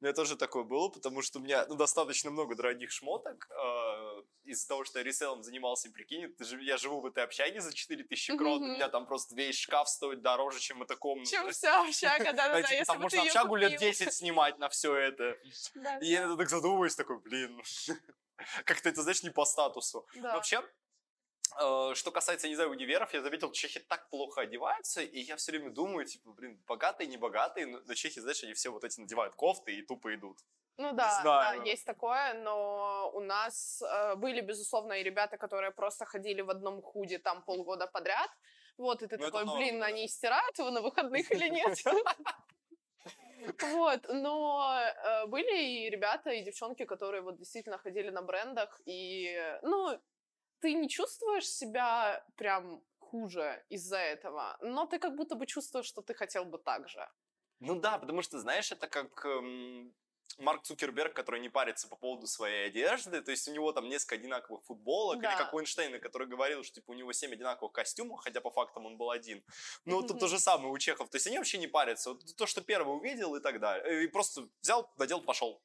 У 0.00 0.04
меня 0.04 0.12
тоже 0.12 0.36
такое 0.36 0.64
было, 0.64 0.88
потому 0.90 1.22
что 1.22 1.38
у 1.38 1.42
меня 1.42 1.64
ну, 1.66 1.76
достаточно 1.76 2.30
много 2.30 2.54
дорогих 2.54 2.90
шмоток. 2.90 3.48
э, 3.50 4.22
из-за 4.44 4.68
того, 4.68 4.84
что 4.84 4.98
я 4.98 5.04
реселом 5.04 5.42
занимался, 5.42 5.90
прикинь, 5.90 6.28
ты 6.34 6.44
я 6.62 6.76
живу 6.76 7.00
в 7.00 7.06
этой 7.06 7.24
общаге 7.24 7.60
за 7.60 7.72
4000 7.72 8.36
крон, 8.36 8.62
у 8.62 8.66
Мгм. 8.66 8.74
меня 8.74 8.88
там 8.90 9.06
просто 9.06 9.34
весь 9.34 9.56
шкаф 9.58 9.88
стоит 9.88 10.20
дороже, 10.20 10.60
чем 10.60 10.82
эта 10.82 10.96
комната. 10.96 11.30
Чем 11.30 11.50
вся 11.50 11.80
общага, 11.80 12.32
да-да-да, 12.34 12.58
если 12.58 12.84
там 12.84 13.00
можно 13.00 13.22
общагу 13.22 13.56
лет 13.56 13.72
купил. 13.72 13.88
10 13.88 14.12
снимать 14.12 14.58
на 14.58 14.68
все 14.68 14.94
это. 14.94 15.38
И 16.02 16.06
я 16.06 16.36
так 16.36 16.50
задумываюсь, 16.50 16.94
такой, 16.96 17.18
блин, 17.20 17.62
как-то 18.66 18.90
это, 18.90 19.00
знаешь, 19.02 19.22
не 19.22 19.30
по 19.30 19.46
статусу. 19.46 20.06
Вообще, 20.16 20.62
что 21.94 22.10
касается, 22.10 22.48
не 22.48 22.54
знаю, 22.54 22.70
универов, 22.70 23.14
я 23.14 23.22
заметил, 23.22 23.52
чехи 23.52 23.80
так 23.80 24.08
плохо 24.10 24.40
одеваются, 24.40 25.02
и 25.02 25.20
я 25.20 25.36
все 25.36 25.52
время 25.52 25.70
думаю, 25.70 26.04
типа, 26.04 26.32
блин, 26.32 26.60
богатые, 26.66 27.06
не 27.06 27.16
богатые, 27.16 27.66
но 27.66 27.80
но 27.84 27.94
чехи, 27.94 28.20
знаешь, 28.20 28.42
они 28.42 28.54
все 28.54 28.70
вот 28.70 28.84
эти 28.84 29.00
надевают 29.00 29.34
кофты 29.34 29.76
и 29.76 29.82
тупо 29.82 30.14
идут. 30.14 30.38
Ну 30.76 30.92
да, 30.92 31.20
да, 31.22 31.54
есть 31.64 31.84
такое, 31.84 32.34
но 32.34 33.10
у 33.14 33.20
нас 33.20 33.80
э, 33.82 34.16
были, 34.16 34.40
безусловно, 34.40 34.94
и 34.94 35.04
ребята, 35.04 35.36
которые 35.36 35.70
просто 35.70 36.04
ходили 36.04 36.40
в 36.40 36.50
одном 36.50 36.82
худе 36.82 37.18
там 37.18 37.42
полгода 37.44 37.86
подряд. 37.86 38.30
Вот, 38.76 39.02
и 39.02 39.06
ты 39.06 39.16
Ну, 39.16 39.22
это 39.22 39.32
такой, 39.32 39.44
норм, 39.44 39.58
блин, 39.58 39.80
да. 39.80 39.86
они 39.86 40.08
стирают 40.08 40.58
его 40.58 40.70
на 40.70 40.80
выходных 40.82 41.30
или 41.30 41.48
нет? 41.50 41.78
Вот, 43.62 44.06
но 44.08 44.80
э, 44.80 45.26
были 45.26 45.62
и 45.62 45.90
ребята, 45.90 46.30
и 46.30 46.42
девчонки, 46.42 46.84
которые 46.84 47.22
вот 47.22 47.36
действительно 47.36 47.78
ходили 47.78 48.10
на 48.10 48.22
брендах, 48.22 48.80
и, 48.84 49.58
ну, 49.62 50.00
ты 50.64 50.72
не 50.74 50.88
чувствуешь 50.88 51.46
себя 51.46 52.24
прям 52.36 52.82
хуже 52.98 53.64
из-за 53.68 53.98
этого, 53.98 54.56
но 54.62 54.86
ты 54.86 54.98
как 54.98 55.14
будто 55.14 55.34
бы 55.34 55.46
чувствуешь, 55.46 55.86
что 55.86 56.00
ты 56.02 56.14
хотел 56.14 56.44
бы 56.46 56.58
так 56.58 56.88
же. 56.88 57.06
Ну 57.60 57.80
да, 57.80 57.98
потому 57.98 58.22
что, 58.22 58.38
знаешь, 58.38 58.72
это 58.72 58.88
как 58.88 59.24
эм, 59.24 59.94
Марк 60.38 60.62
Цукерберг, 60.64 61.14
который 61.14 61.40
не 61.40 61.48
парится 61.48 61.88
по 61.88 61.96
поводу 61.96 62.26
своей 62.26 62.66
одежды, 62.66 63.20
то 63.22 63.30
есть 63.30 63.48
у 63.48 63.52
него 63.52 63.72
там 63.72 63.88
несколько 63.88 64.16
одинаковых 64.16 64.64
футболок, 64.64 65.22
или 65.24 65.30
Да. 65.30 65.36
как 65.36 65.54
у 65.54 65.60
Эйнштейна, 65.60 65.98
который 65.98 66.26
говорил, 66.26 66.62
что 66.64 66.74
типа 66.74 66.90
у 66.90 66.94
него 66.94 67.12
7 67.12 67.32
одинаковых 67.32 67.72
костюмов, 67.72 68.20
хотя 68.20 68.40
по 68.40 68.50
фактам 68.50 68.86
он 68.86 68.96
был 68.96 69.10
один. 69.10 69.44
Ну, 69.84 70.02
тут 70.02 70.08
Мгм. 70.14 70.20
то 70.20 70.26
же 70.28 70.38
самое 70.38 70.70
у 70.72 70.78
чехов, 70.78 71.08
то 71.10 71.16
есть 71.16 71.26
они 71.26 71.38
вообще 71.38 71.58
не 71.58 71.68
парятся, 71.68 72.10
вот 72.10 72.22
то, 72.36 72.46
что 72.46 72.60
первый 72.62 72.96
увидел 72.96 73.34
и 73.36 73.40
так 73.40 73.60
далее, 73.60 73.84
Э, 73.86 74.04
и 74.04 74.08
просто 74.08 74.48
взял, 74.62 74.90
надел, 74.96 75.20
пошел. 75.22 75.62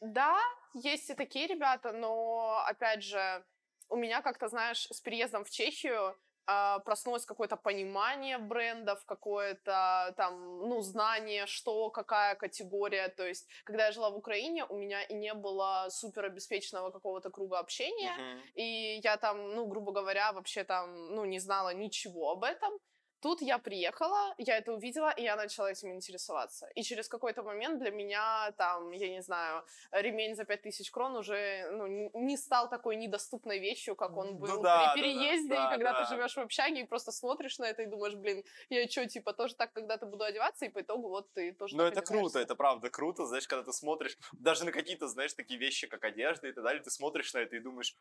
Да, 0.00 0.38
есть 0.74 1.10
и 1.10 1.14
такие 1.14 1.46
ребята, 1.46 1.92
но, 1.92 2.62
опять 2.66 3.02
же, 3.02 3.44
у 3.88 3.96
меня 3.96 4.22
как-то, 4.22 4.48
знаешь, 4.48 4.86
с 4.90 5.00
переездом 5.00 5.44
в 5.44 5.50
Чехию 5.50 6.16
а, 6.48 6.78
проснулось 6.80 7.26
какое-то 7.26 7.56
понимание 7.56 8.38
брендов, 8.38 9.04
какое-то 9.04 10.14
там, 10.16 10.60
ну, 10.68 10.80
знание, 10.80 11.46
что, 11.46 11.90
какая 11.90 12.36
категория. 12.36 13.08
То 13.08 13.26
есть, 13.26 13.48
когда 13.64 13.86
я 13.86 13.92
жила 13.92 14.10
в 14.10 14.16
Украине, 14.16 14.64
у 14.64 14.76
меня 14.76 15.02
и 15.02 15.14
не 15.14 15.34
было 15.34 15.88
супер 15.90 16.24
обеспеченного 16.26 16.90
какого-то 16.90 17.30
круга 17.30 17.58
общения, 17.58 18.12
Мгм. 18.12 18.42
и 18.54 19.00
я 19.02 19.16
там, 19.16 19.54
ну, 19.54 19.66
грубо 19.66 19.90
говоря, 19.92 20.32
вообще 20.32 20.62
там, 20.64 21.14
ну, 21.14 21.24
не 21.24 21.40
знала 21.40 21.74
ничего 21.74 22.30
об 22.30 22.44
этом. 22.44 22.78
Тут 23.26 23.42
я 23.42 23.58
приехала, 23.58 24.34
я 24.38 24.56
это 24.58 24.72
увидела, 24.72 25.10
и 25.10 25.22
я 25.22 25.34
начала 25.34 25.72
этим 25.72 25.92
интересоваться. 25.92 26.68
И 26.76 26.82
через 26.84 27.08
какой-то 27.08 27.42
момент 27.42 27.80
для 27.80 27.90
меня, 27.90 28.52
там, 28.56 28.92
я 28.92 29.08
не 29.08 29.20
знаю, 29.20 29.64
ремень 29.90 30.36
за 30.36 30.44
5000 30.44 30.90
крон 30.92 31.16
уже 31.16 31.68
ну, 31.72 32.10
не 32.14 32.36
стал 32.36 32.70
такой 32.70 32.94
недоступной 32.94 33.58
вещью, 33.58 33.96
как 33.96 34.16
он 34.16 34.36
был 34.36 34.48
ну, 34.48 34.62
да, 34.62 34.92
при 34.94 35.02
переезде, 35.02 35.48
да, 35.48 35.56
да, 35.56 35.66
и 35.66 35.70
когда 35.76 35.92
да. 35.92 36.04
ты 36.04 36.14
живешь 36.14 36.36
в 36.36 36.38
общаге, 36.38 36.82
и 36.82 36.84
просто 36.84 37.10
смотришь 37.10 37.58
на 37.58 37.64
это 37.64 37.82
и 37.82 37.86
думаешь, 37.86 38.14
блин, 38.14 38.44
я 38.70 38.88
что, 38.88 39.04
типа, 39.06 39.32
тоже 39.32 39.56
так 39.56 39.72
когда-то 39.72 40.06
буду 40.06 40.22
одеваться, 40.22 40.66
и 40.66 40.68
по 40.68 40.80
итогу 40.80 41.08
вот 41.08 41.32
ты 41.32 41.52
тоже 41.52 41.76
Ну, 41.76 41.82
это 41.82 42.02
круто, 42.02 42.38
это 42.38 42.54
правда 42.54 42.90
круто, 42.90 43.26
знаешь, 43.26 43.48
когда 43.48 43.64
ты 43.64 43.72
смотришь, 43.72 44.16
даже 44.34 44.64
на 44.64 44.70
какие-то, 44.70 45.08
знаешь, 45.08 45.34
такие 45.34 45.58
вещи, 45.58 45.88
как 45.88 46.04
одежда 46.04 46.46
и 46.46 46.52
так 46.52 46.62
далее, 46.62 46.80
ты 46.80 46.90
смотришь 46.90 47.34
на 47.34 47.38
это 47.38 47.56
и 47.56 47.60
думаешь, 47.60 47.96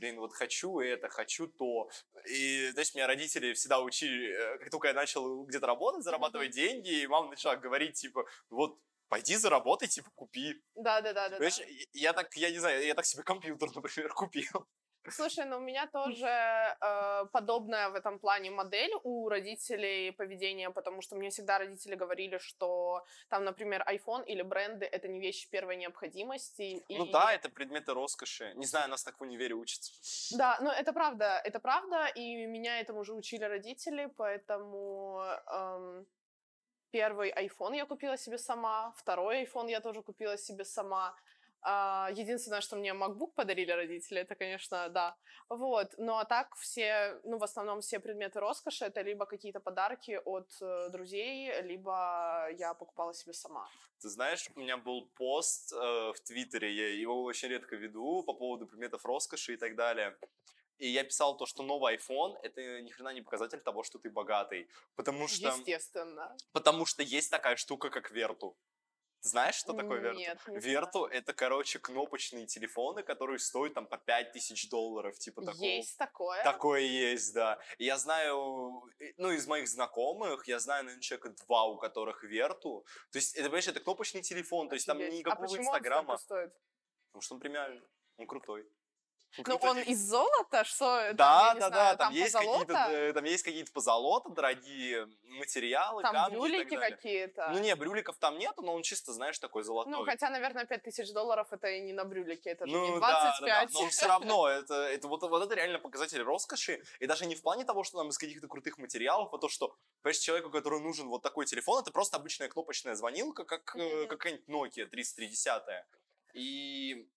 блин, 0.00 0.18
вот 0.18 0.32
хочу 0.32 0.80
это, 0.80 1.08
хочу 1.08 1.46
то. 1.46 1.90
И, 2.26 2.70
знаешь, 2.72 2.94
меня 2.94 3.06
родители 3.06 3.52
всегда 3.52 3.80
учили, 3.80 4.32
э, 4.32 4.58
как 4.70 4.80
только 4.80 4.88
я 4.88 4.94
начал 4.94 5.44
где-то 5.44 5.66
работать, 5.66 6.04
зарабатывать 6.04 6.52
деньги, 6.52 7.02
и 7.02 7.06
мама 7.06 7.30
начала 7.30 7.56
говорить, 7.56 7.94
типа, 7.94 8.24
вот, 8.50 8.78
пойди 9.08 9.36
заработай, 9.36 9.88
типа, 9.88 10.10
купи. 10.14 10.62
Да, 10.76 11.00
да, 11.00 11.12
да, 11.12 11.28
да. 11.28 11.36
Понимаешь, 11.36 11.60
я 11.92 12.12
так, 12.12 12.34
я 12.36 12.50
не 12.50 12.58
знаю, 12.58 12.86
я 12.86 12.94
так 12.94 13.04
себе 13.04 13.22
компьютер, 13.24 13.68
например, 13.74 14.12
купил. 14.14 14.66
Слушай, 15.08 15.46
ну 15.46 15.56
у 15.56 15.60
меня 15.60 15.86
тоже 15.86 16.26
э, 16.28 17.24
подобная 17.32 17.88
в 17.88 17.94
этом 17.94 18.18
плане 18.18 18.50
модель 18.50 18.92
у 19.02 19.28
родителей 19.28 20.12
поведения, 20.12 20.70
потому 20.70 21.00
что 21.00 21.16
мне 21.16 21.30
всегда 21.30 21.58
родители 21.58 21.94
говорили, 21.94 22.38
что 22.38 23.04
там, 23.28 23.44
например, 23.44 23.82
iPhone 23.88 24.24
или 24.26 24.42
бренды 24.42 24.84
это 24.84 25.08
не 25.08 25.18
вещи 25.20 25.48
первой 25.50 25.76
необходимости. 25.76 26.84
Ну 26.90 27.06
и- 27.06 27.12
да, 27.12 27.32
это 27.32 27.48
предметы 27.48 27.94
роскоши. 27.94 28.52
Не 28.54 28.66
знаю, 28.66 28.90
нас 28.90 29.02
так 29.02 29.18
в 29.18 29.22
универе 29.22 29.54
учатся. 29.54 29.92
Да, 30.36 30.58
но 30.60 30.70
это 30.70 30.92
правда, 30.92 31.40
это 31.44 31.60
правда, 31.60 32.06
и 32.14 32.46
меня 32.46 32.80
этому 32.80 33.00
уже 33.00 33.14
учили 33.14 33.44
родители, 33.44 34.06
поэтому 34.18 35.22
эм, 35.46 36.06
первый 36.90 37.32
iPhone 37.32 37.74
я 37.74 37.86
купила 37.86 38.18
себе 38.18 38.38
сама, 38.38 38.92
второй 38.96 39.44
iPhone 39.44 39.70
я 39.70 39.80
тоже 39.80 40.02
купила 40.02 40.36
себе 40.36 40.64
сама. 40.64 41.14
А, 41.62 42.10
единственное, 42.12 42.60
что 42.60 42.76
мне 42.76 42.90
MacBook 42.90 43.32
подарили 43.34 43.70
родители, 43.70 44.20
это, 44.20 44.34
конечно, 44.34 44.88
да. 44.88 45.16
Вот, 45.48 45.94
ну 45.98 46.14
а 46.14 46.24
так 46.24 46.54
все, 46.56 47.20
ну 47.24 47.38
в 47.38 47.42
основном 47.42 47.80
все 47.80 48.00
предметы 48.00 48.40
роскоши 48.40 48.84
это 48.84 49.02
либо 49.02 49.26
какие-то 49.26 49.60
подарки 49.60 50.20
от 50.24 50.50
э, 50.62 50.88
друзей, 50.90 51.60
либо 51.62 52.48
я 52.58 52.74
покупала 52.74 53.12
себе 53.12 53.32
сама. 53.32 53.68
Ты 54.00 54.08
знаешь, 54.08 54.48
у 54.56 54.60
меня 54.60 54.76
был 54.76 55.10
пост 55.16 55.72
э, 55.72 55.76
в 55.76 56.20
Твиттере, 56.24 56.72
я 56.72 57.00
его 57.00 57.22
очень 57.24 57.48
редко 57.48 57.76
веду, 57.76 58.22
по 58.22 58.32
поводу 58.32 58.66
предметов 58.66 59.04
роскоши 59.04 59.54
и 59.54 59.56
так 59.56 59.76
далее. 59.76 60.16
И 60.80 60.88
я 60.88 61.04
писал 61.04 61.36
то, 61.36 61.44
что 61.44 61.62
новый 61.62 61.96
iPhone— 61.96 62.38
это 62.42 62.80
ни 62.80 62.90
хрена 62.90 63.12
не 63.12 63.20
показатель 63.20 63.60
того, 63.60 63.82
что 63.82 63.98
ты 63.98 64.08
богатый. 64.08 64.66
Потому 64.96 65.28
что, 65.28 65.48
Естественно. 65.48 66.34
потому 66.52 66.86
что 66.86 67.02
есть 67.02 67.30
такая 67.30 67.56
штука, 67.56 67.90
как 67.90 68.10
Верту. 68.10 68.56
Знаешь, 69.22 69.56
что 69.56 69.74
такое 69.74 70.00
Верту? 70.00 70.18
Нет, 70.18 70.38
не 70.48 70.58
Верту— 70.58 71.04
это, 71.12 71.34
короче, 71.34 71.78
кнопочные 71.78 72.46
телефоны, 72.46 73.02
которые 73.02 73.38
стоят 73.38 73.74
там 73.74 73.86
по 73.86 73.98
5000 73.98 74.70
долларов, 74.70 75.18
типа 75.18 75.42
такого. 75.42 75.64
Есть 75.64 75.98
такое. 75.98 76.42
Такое 76.42 76.80
есть, 76.80 77.34
да. 77.34 77.58
И 77.78 77.84
Я 77.84 77.98
знаю, 77.98 78.82
ну, 79.18 79.30
из 79.30 79.46
моих 79.46 79.68
знакомых, 79.68 80.48
я 80.48 80.58
знаю, 80.58 80.84
наверное, 80.84 81.02
человека 81.02 81.34
два, 81.44 81.64
у 81.64 81.76
которых 81.76 82.24
Верту. 82.24 82.86
То 83.10 83.18
есть, 83.18 83.34
это, 83.34 83.44
понимаешь, 83.44 83.68
это 83.68 83.80
кнопочный 83.80 84.22
телефон, 84.22 84.68
то 84.68 84.74
есть 84.74 84.86
там 84.86 84.96
Офигеть. 84.96 85.18
никакого 85.18 85.44
а 85.44 85.48
почему 85.48 85.62
Инстаграма. 85.64 86.12
он 86.12 86.18
столько 86.18 86.48
стоит? 86.48 86.62
Потому 87.08 87.22
что 87.22 87.34
он 87.34 87.40
премиальный, 87.40 87.82
он 88.16 88.26
крутой. 88.26 88.66
Ну, 89.38 89.44
крутой. 89.44 89.70
он 89.70 89.78
из 89.78 90.00
золота, 90.00 90.64
что? 90.64 91.12
Да, 91.14 91.54
да, 91.54 91.68
знаю, 91.68 91.72
да, 91.72 91.96
там, 91.96 92.12
есть 92.12 92.32
какие-то, 92.32 93.12
там 93.14 93.24
есть 93.24 93.44
какие-то 93.44 93.72
позолота, 93.72 94.30
дорогие 94.30 95.08
материалы, 95.22 96.02
Там 96.02 96.12
камни 96.14 96.36
брюлики 96.36 96.74
далее. 96.76 96.96
какие-то. 96.96 97.50
Ну 97.52 97.60
не, 97.60 97.74
брюликов 97.76 98.16
там 98.18 98.38
нету, 98.38 98.62
но 98.62 98.74
он 98.74 98.82
чисто, 98.82 99.12
знаешь, 99.12 99.38
такой 99.38 99.62
золотой. 99.62 99.92
Ну, 99.92 100.04
хотя, 100.04 100.30
наверное, 100.30 100.64
5000 100.64 101.12
долларов 101.12 101.46
это 101.52 101.68
и 101.68 101.80
не 101.80 101.92
на 101.92 102.04
брюлике, 102.04 102.50
это 102.50 102.66
же 102.66 102.72
Ну, 102.72 102.94
не 102.94 103.00
да, 103.00 103.08
да, 103.08 103.22
25. 103.40 103.72
да, 103.72 103.80
но 103.80 103.88
все 103.88 104.06
равно, 104.06 104.48
это, 104.48 104.74
это 104.74 105.08
вот, 105.08 105.22
вот 105.22 105.42
это 105.42 105.54
реально 105.54 105.78
показатель 105.78 106.22
роскоши, 106.22 106.82
и 106.98 107.06
даже 107.06 107.26
не 107.26 107.34
в 107.36 107.42
плане 107.42 107.64
того, 107.64 107.84
что 107.84 107.98
там 107.98 108.08
из 108.08 108.18
каких-то 108.18 108.48
крутых 108.48 108.78
материалов, 108.78 109.32
а 109.32 109.38
то, 109.38 109.48
что, 109.48 109.76
понимаешь, 110.02 110.18
человеку, 110.18 110.50
который 110.50 110.80
нужен 110.80 111.08
вот 111.08 111.22
такой 111.22 111.46
телефон, 111.46 111.82
это 111.82 111.92
просто 111.92 112.16
обычная 112.16 112.48
кнопочная 112.48 112.94
звонилка, 112.94 113.44
как 113.44 113.76
э, 113.76 114.06
какая-нибудь 114.06 114.48
Nokia 114.48 114.86
3310. 114.86 115.84
И 116.34 117.08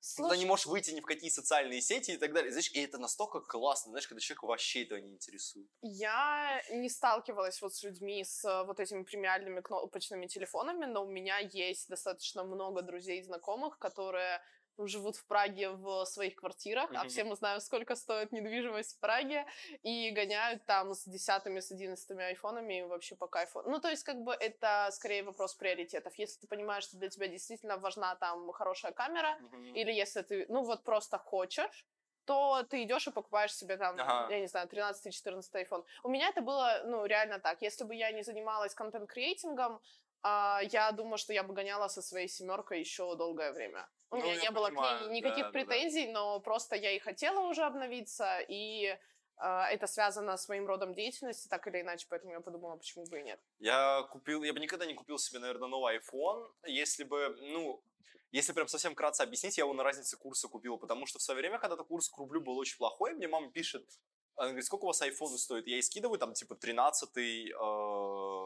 ты 0.00 0.06
Слушай, 0.06 0.38
не 0.38 0.46
можешь 0.46 0.66
выйти 0.66 0.92
ни 0.92 1.00
в 1.00 1.04
какие 1.04 1.30
социальные 1.30 1.82
сети 1.82 2.12
и 2.12 2.16
так 2.16 2.32
далее. 2.32 2.50
Знаешь, 2.50 2.70
и 2.72 2.80
это 2.80 2.98
настолько 2.98 3.40
классно, 3.40 3.90
знаешь, 3.90 4.08
когда 4.08 4.20
человек 4.20 4.42
вообще 4.42 4.84
этого 4.84 4.98
не 4.98 5.12
интересует. 5.12 5.68
я 5.82 6.62
не 6.70 6.88
сталкивалась 6.88 7.60
вот 7.60 7.74
с 7.74 7.82
людьми 7.82 8.24
с 8.24 8.44
э, 8.44 8.64
вот 8.64 8.80
этими 8.80 9.02
премиальными 9.02 9.60
кнопочными 9.60 10.26
телефонами, 10.26 10.86
но 10.86 11.04
у 11.04 11.08
меня 11.08 11.38
есть 11.38 11.88
достаточно 11.88 12.44
много 12.44 12.82
друзей 12.82 13.20
и 13.20 13.22
знакомых, 13.22 13.78
которые 13.78 14.40
живут 14.88 15.16
в 15.16 15.24
Праге 15.26 15.70
в 15.70 16.04
своих 16.04 16.36
квартирах, 16.36 16.90
а 16.92 17.00
Мгм. 17.00 17.08
все 17.08 17.24
мы 17.24 17.36
знаем, 17.36 17.60
сколько 17.60 17.96
стоит 17.96 18.32
недвижимость 18.32 18.96
в 18.96 19.00
Праге, 19.00 19.46
и 19.82 20.10
гоняют 20.10 20.64
там 20.66 20.94
с 20.94 21.04
десятыми, 21.04 21.60
с 21.60 21.70
одиннадцатыми 21.70 22.24
айфонами 22.24 22.80
и 22.80 22.82
вообще 22.82 23.16
по 23.16 23.26
кайфу. 23.26 23.62
Ну, 23.62 23.80
то 23.80 23.88
есть, 23.88 24.04
как 24.04 24.16
бы, 24.22 24.32
это 24.32 24.88
скорее 24.92 25.22
вопрос 25.22 25.54
приоритетов. 25.54 26.14
Если 26.16 26.40
ты 26.40 26.46
понимаешь, 26.46 26.84
что 26.84 26.96
для 26.98 27.08
тебя 27.08 27.28
действительно 27.28 27.76
важна 27.78 28.14
там 28.16 28.50
хорошая 28.52 28.92
камера, 28.92 29.38
или 29.74 29.92
если 29.92 30.22
ты, 30.22 30.46
ну, 30.48 30.62
вот 30.62 30.82
просто 30.84 31.18
хочешь, 31.18 31.86
то 32.26 32.62
ты 32.62 32.82
идешь 32.84 33.08
и 33.08 33.10
покупаешь 33.10 33.54
себе 33.54 33.76
там, 33.76 33.98
Ага. 33.98 34.30
я 34.30 34.40
не 34.40 34.46
знаю, 34.46 34.68
13-14 34.68 35.54
iPhone. 35.54 35.84
У 36.04 36.08
меня 36.08 36.28
это 36.28 36.42
было, 36.42 36.82
ну, 36.84 37.04
реально 37.06 37.38
так. 37.40 37.62
Если 37.62 37.82
бы 37.84 37.94
я 37.94 38.12
не 38.12 38.22
занималась 38.22 38.74
контент-креатингом, 38.74 39.80
а, 40.22 40.60
я 40.70 40.92
думаю, 40.92 41.18
что 41.18 41.32
я 41.32 41.42
бы 41.42 41.54
гоняла 41.54 41.88
со 41.88 42.02
своей 42.02 42.28
семеркой 42.28 42.80
еще 42.80 43.14
долгое 43.16 43.52
время. 43.52 43.88
У 44.10 44.16
Ну, 44.16 44.24
меня 44.24 44.36
не 44.36 44.50
было 44.50 44.66
к 44.66 44.70
понимаю, 44.70 45.08
ней 45.10 45.20
никаких 45.20 45.44
да, 45.44 45.50
да, 45.52 45.58
да. 45.58 45.64
претензий, 45.66 46.06
но 46.12 46.40
просто 46.40 46.76
я 46.76 46.90
и 46.92 46.98
хотела 46.98 47.40
уже 47.48 47.62
обновиться, 47.62 48.40
и 48.48 48.98
а, 49.36 49.68
это 49.70 49.86
связано 49.86 50.36
с 50.36 50.48
моим 50.48 50.66
родом 50.66 50.94
деятельности, 50.94 51.48
так 51.48 51.66
или 51.66 51.80
иначе, 51.80 52.06
поэтому 52.10 52.32
я 52.32 52.40
подумала, 52.40 52.76
почему 52.76 53.06
бы 53.06 53.20
и 53.20 53.22
нет. 53.22 53.40
Я 53.58 54.02
купил, 54.10 54.42
я 54.42 54.52
бы 54.52 54.60
никогда 54.60 54.84
не 54.84 54.94
купил 54.94 55.18
себе, 55.18 55.38
наверное, 55.38 55.68
новый 55.68 55.98
iPhone, 55.98 56.50
если 56.66 57.04
бы, 57.04 57.36
ну, 57.40 57.82
если 58.32 58.52
прям 58.52 58.68
совсем 58.68 58.92
вкратце 58.92 59.22
объяснить, 59.22 59.58
я 59.58 59.64
его 59.64 59.72
на 59.72 59.82
разнице 59.82 60.16
курса 60.16 60.48
купил, 60.48 60.76
потому 60.76 61.06
что 61.06 61.18
в 61.18 61.22
свое 61.22 61.40
время, 61.40 61.58
когда-то 61.58 61.84
курс 61.84 62.08
к 62.08 62.18
рублю 62.18 62.40
был 62.40 62.58
очень 62.58 62.76
плохой, 62.78 63.14
мне 63.14 63.28
мама 63.28 63.50
пишет, 63.50 63.88
она 64.36 64.48
говорит, 64.48 64.66
сколько 64.66 64.84
у 64.84 64.86
вас 64.86 65.02
айфоны 65.02 65.36
стоят? 65.36 65.66
Я 65.66 65.74
ей 65.74 65.82
скидываю, 65.82 66.18
там, 66.18 66.32
типа, 66.32 66.54
13-й, 66.54 67.50
э, 67.50 68.39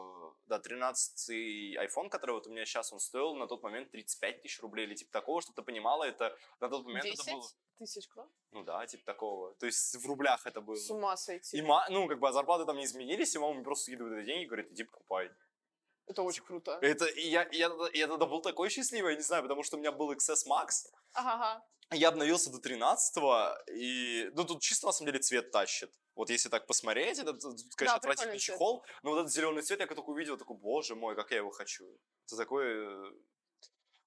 да, 0.47 0.59
13-й 0.59 1.75
iPhone, 1.77 2.09
который 2.09 2.31
вот 2.31 2.47
у 2.47 2.51
меня 2.51 2.65
сейчас, 2.65 2.93
он 2.93 2.99
стоил 2.99 3.35
на 3.35 3.47
тот 3.47 3.63
момент 3.63 3.91
35 3.91 4.41
тысяч 4.41 4.61
рублей 4.61 4.85
или 4.85 4.95
типа 4.95 5.11
такого, 5.11 5.41
чтобы 5.41 5.55
ты 5.55 5.61
понимала, 5.63 6.03
это 6.03 6.35
на 6.59 6.69
тот 6.69 6.85
момент 6.85 7.05
10 7.05 7.19
это 7.19 7.31
было, 7.31 7.43
тысяч 7.77 8.07
крон? 8.07 8.29
ну 8.51 8.63
да, 8.63 8.85
типа 8.85 9.03
такого, 9.05 9.53
то 9.55 9.65
есть 9.65 9.95
в 9.95 10.05
рублях 10.07 10.45
это 10.45 10.61
было. 10.61 10.75
С 10.75 10.89
ума 10.89 11.17
сойти. 11.17 11.57
И, 11.57 11.61
ма- 11.61 11.87
ну, 11.89 12.07
как 12.07 12.19
бы, 12.19 12.27
а 12.27 12.31
зарплаты 12.31 12.65
там 12.65 12.77
не 12.77 12.85
изменились, 12.85 13.35
и 13.35 13.39
мама 13.39 13.55
мне 13.55 13.63
просто 13.63 13.85
скидывает 13.85 14.19
эти 14.19 14.27
деньги 14.27 14.43
и 14.43 14.47
говорит, 14.47 14.71
иди 14.71 14.83
покупай. 14.83 15.31
Это 16.07 16.21
очень 16.21 16.43
круто. 16.43 16.77
Это, 16.81 17.05
я, 17.15 17.47
я, 17.51 17.71
я 17.93 18.07
тогда 18.07 18.25
был 18.25 18.41
такой 18.41 18.69
счастливый, 18.69 19.11
я 19.13 19.17
не 19.17 19.23
знаю, 19.23 19.43
потому 19.43 19.63
что 19.63 19.77
у 19.77 19.79
меня 19.79 19.91
был 19.91 20.11
XS 20.13 20.45
Max, 20.47 20.85
Ага. 21.13 21.65
я 21.91 22.09
обновился 22.09 22.51
до 22.51 22.59
13 22.59 23.17
и, 23.73 24.29
ну, 24.33 24.43
тут 24.45 24.61
чисто, 24.61 24.87
на 24.87 24.91
самом 24.93 25.07
деле, 25.11 25.19
цвет 25.23 25.51
тащит. 25.51 25.91
Вот 26.15 26.29
если 26.29 26.49
так 26.49 26.67
посмотреть, 26.67 27.19
это, 27.19 27.33
тут, 27.33 27.57
конечно, 27.75 27.85
Да, 27.85 27.95
отвратительный 27.95 28.15
прикольный 28.15 28.39
цвет. 28.39 28.55
чехол, 28.55 28.85
но 29.03 29.09
вот 29.11 29.19
этот 29.19 29.31
зеленый 29.33 29.63
цвет 29.63 29.79
я 29.79 29.87
как 29.87 29.95
только 29.95 30.09
увидел, 30.11 30.37
такой, 30.37 30.57
боже 30.57 30.95
мой, 30.95 31.15
как 31.15 31.31
я 31.31 31.37
его 31.37 31.49
хочу. 31.51 31.85
Это 32.27 32.37
такой... 32.37 32.65
э, 32.65 33.11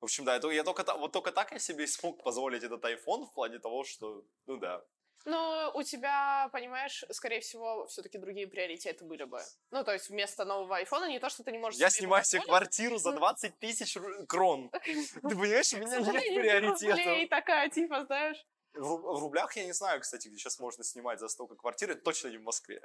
В 0.00 0.04
общем, 0.04 0.24
да, 0.24 0.36
это, 0.36 0.48
я 0.50 0.62
только, 0.64 0.84
вот 0.96 1.12
только 1.12 1.32
так 1.32 1.52
я 1.52 1.58
себе 1.58 1.86
смог 1.86 2.22
позволить 2.22 2.62
этот 2.62 2.84
iPhone 2.84 3.26
в 3.26 3.34
плане 3.34 3.58
того, 3.58 3.84
что, 3.84 4.22
ну 4.46 4.56
да. 4.56 4.84
Ну, 5.24 5.70
у 5.74 5.82
тебя, 5.82 6.48
понимаешь, 6.52 7.04
скорее 7.10 7.40
всего, 7.40 7.86
все-таки 7.86 8.18
другие 8.18 8.46
приоритеты 8.46 9.04
были 9.04 9.24
бы. 9.24 9.40
Ну, 9.70 9.84
то 9.84 9.92
есть 9.92 10.08
вместо 10.08 10.44
нового 10.44 10.76
айфона 10.76 11.08
не 11.08 11.18
то, 11.18 11.28
что 11.28 11.44
ты 11.44 11.52
не 11.52 11.58
можешь 11.58 11.78
Я 11.78 11.90
снимаю 11.90 12.24
себе 12.24 12.42
квартиру 12.42 12.98
за 12.98 13.12
20 13.12 13.58
тысяч 13.58 13.96
крон. 14.28 14.70
Ты 14.82 15.12
понимаешь, 15.20 15.72
у 15.74 15.78
меня 15.78 15.98
нет 16.00 16.22
приоритетов. 16.34 16.98
рублей 16.98 17.28
такая, 17.28 17.68
типа, 17.68 18.04
знаешь. 18.06 18.44
В 18.74 19.20
рублях 19.20 19.56
я 19.56 19.64
не 19.64 19.72
знаю, 19.72 20.00
кстати, 20.00 20.28
где 20.28 20.36
сейчас 20.36 20.58
можно 20.58 20.84
снимать 20.84 21.18
за 21.18 21.28
столько 21.28 21.56
квартиры. 21.56 21.94
Точно 21.94 22.28
не 22.28 22.38
в 22.38 22.42
Москве. 22.42 22.80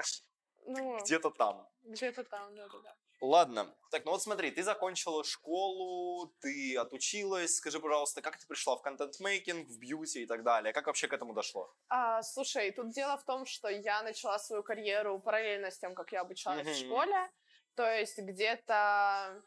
Ну, 0.65 0.97
Где-то 0.99 1.29
там. 1.31 1.67
где-то 1.83 2.23
там, 2.23 2.55
да-да-да. 2.55 2.95
Ладно. 3.21 3.73
Так, 3.91 4.05
ну 4.05 4.11
вот 4.11 4.21
смотри, 4.21 4.51
ты 4.51 4.63
закончила 4.63 5.23
школу, 5.23 6.33
ты 6.41 6.75
отучилась. 6.77 7.55
Скажи, 7.55 7.79
пожалуйста, 7.79 8.21
как 8.21 8.37
ты 8.37 8.45
пришла 8.47 8.75
в 8.75 8.81
контент-мейкинг, 8.81 9.69
в 9.69 9.79
бьюти 9.79 10.23
и 10.23 10.25
так 10.25 10.43
далее? 10.43 10.73
Как 10.73 10.87
вообще 10.87 11.07
к 11.07 11.13
этому 11.13 11.33
дошло? 11.33 11.73
А, 11.89 12.21
слушай, 12.21 12.71
тут 12.71 12.89
дело 12.89 13.17
в 13.17 13.23
том, 13.23 13.45
что 13.45 13.69
я 13.69 14.03
начала 14.03 14.39
свою 14.39 14.63
карьеру 14.63 15.19
параллельно 15.19 15.71
с 15.71 15.77
тем, 15.79 15.95
как 15.95 16.11
я 16.11 16.21
обучалась 16.21 16.67
в 16.67 16.69
Мгм. 16.69 16.75
школе. 16.75 17.29
То 17.75 17.89
есть 17.91 18.19
где-то 18.19 19.41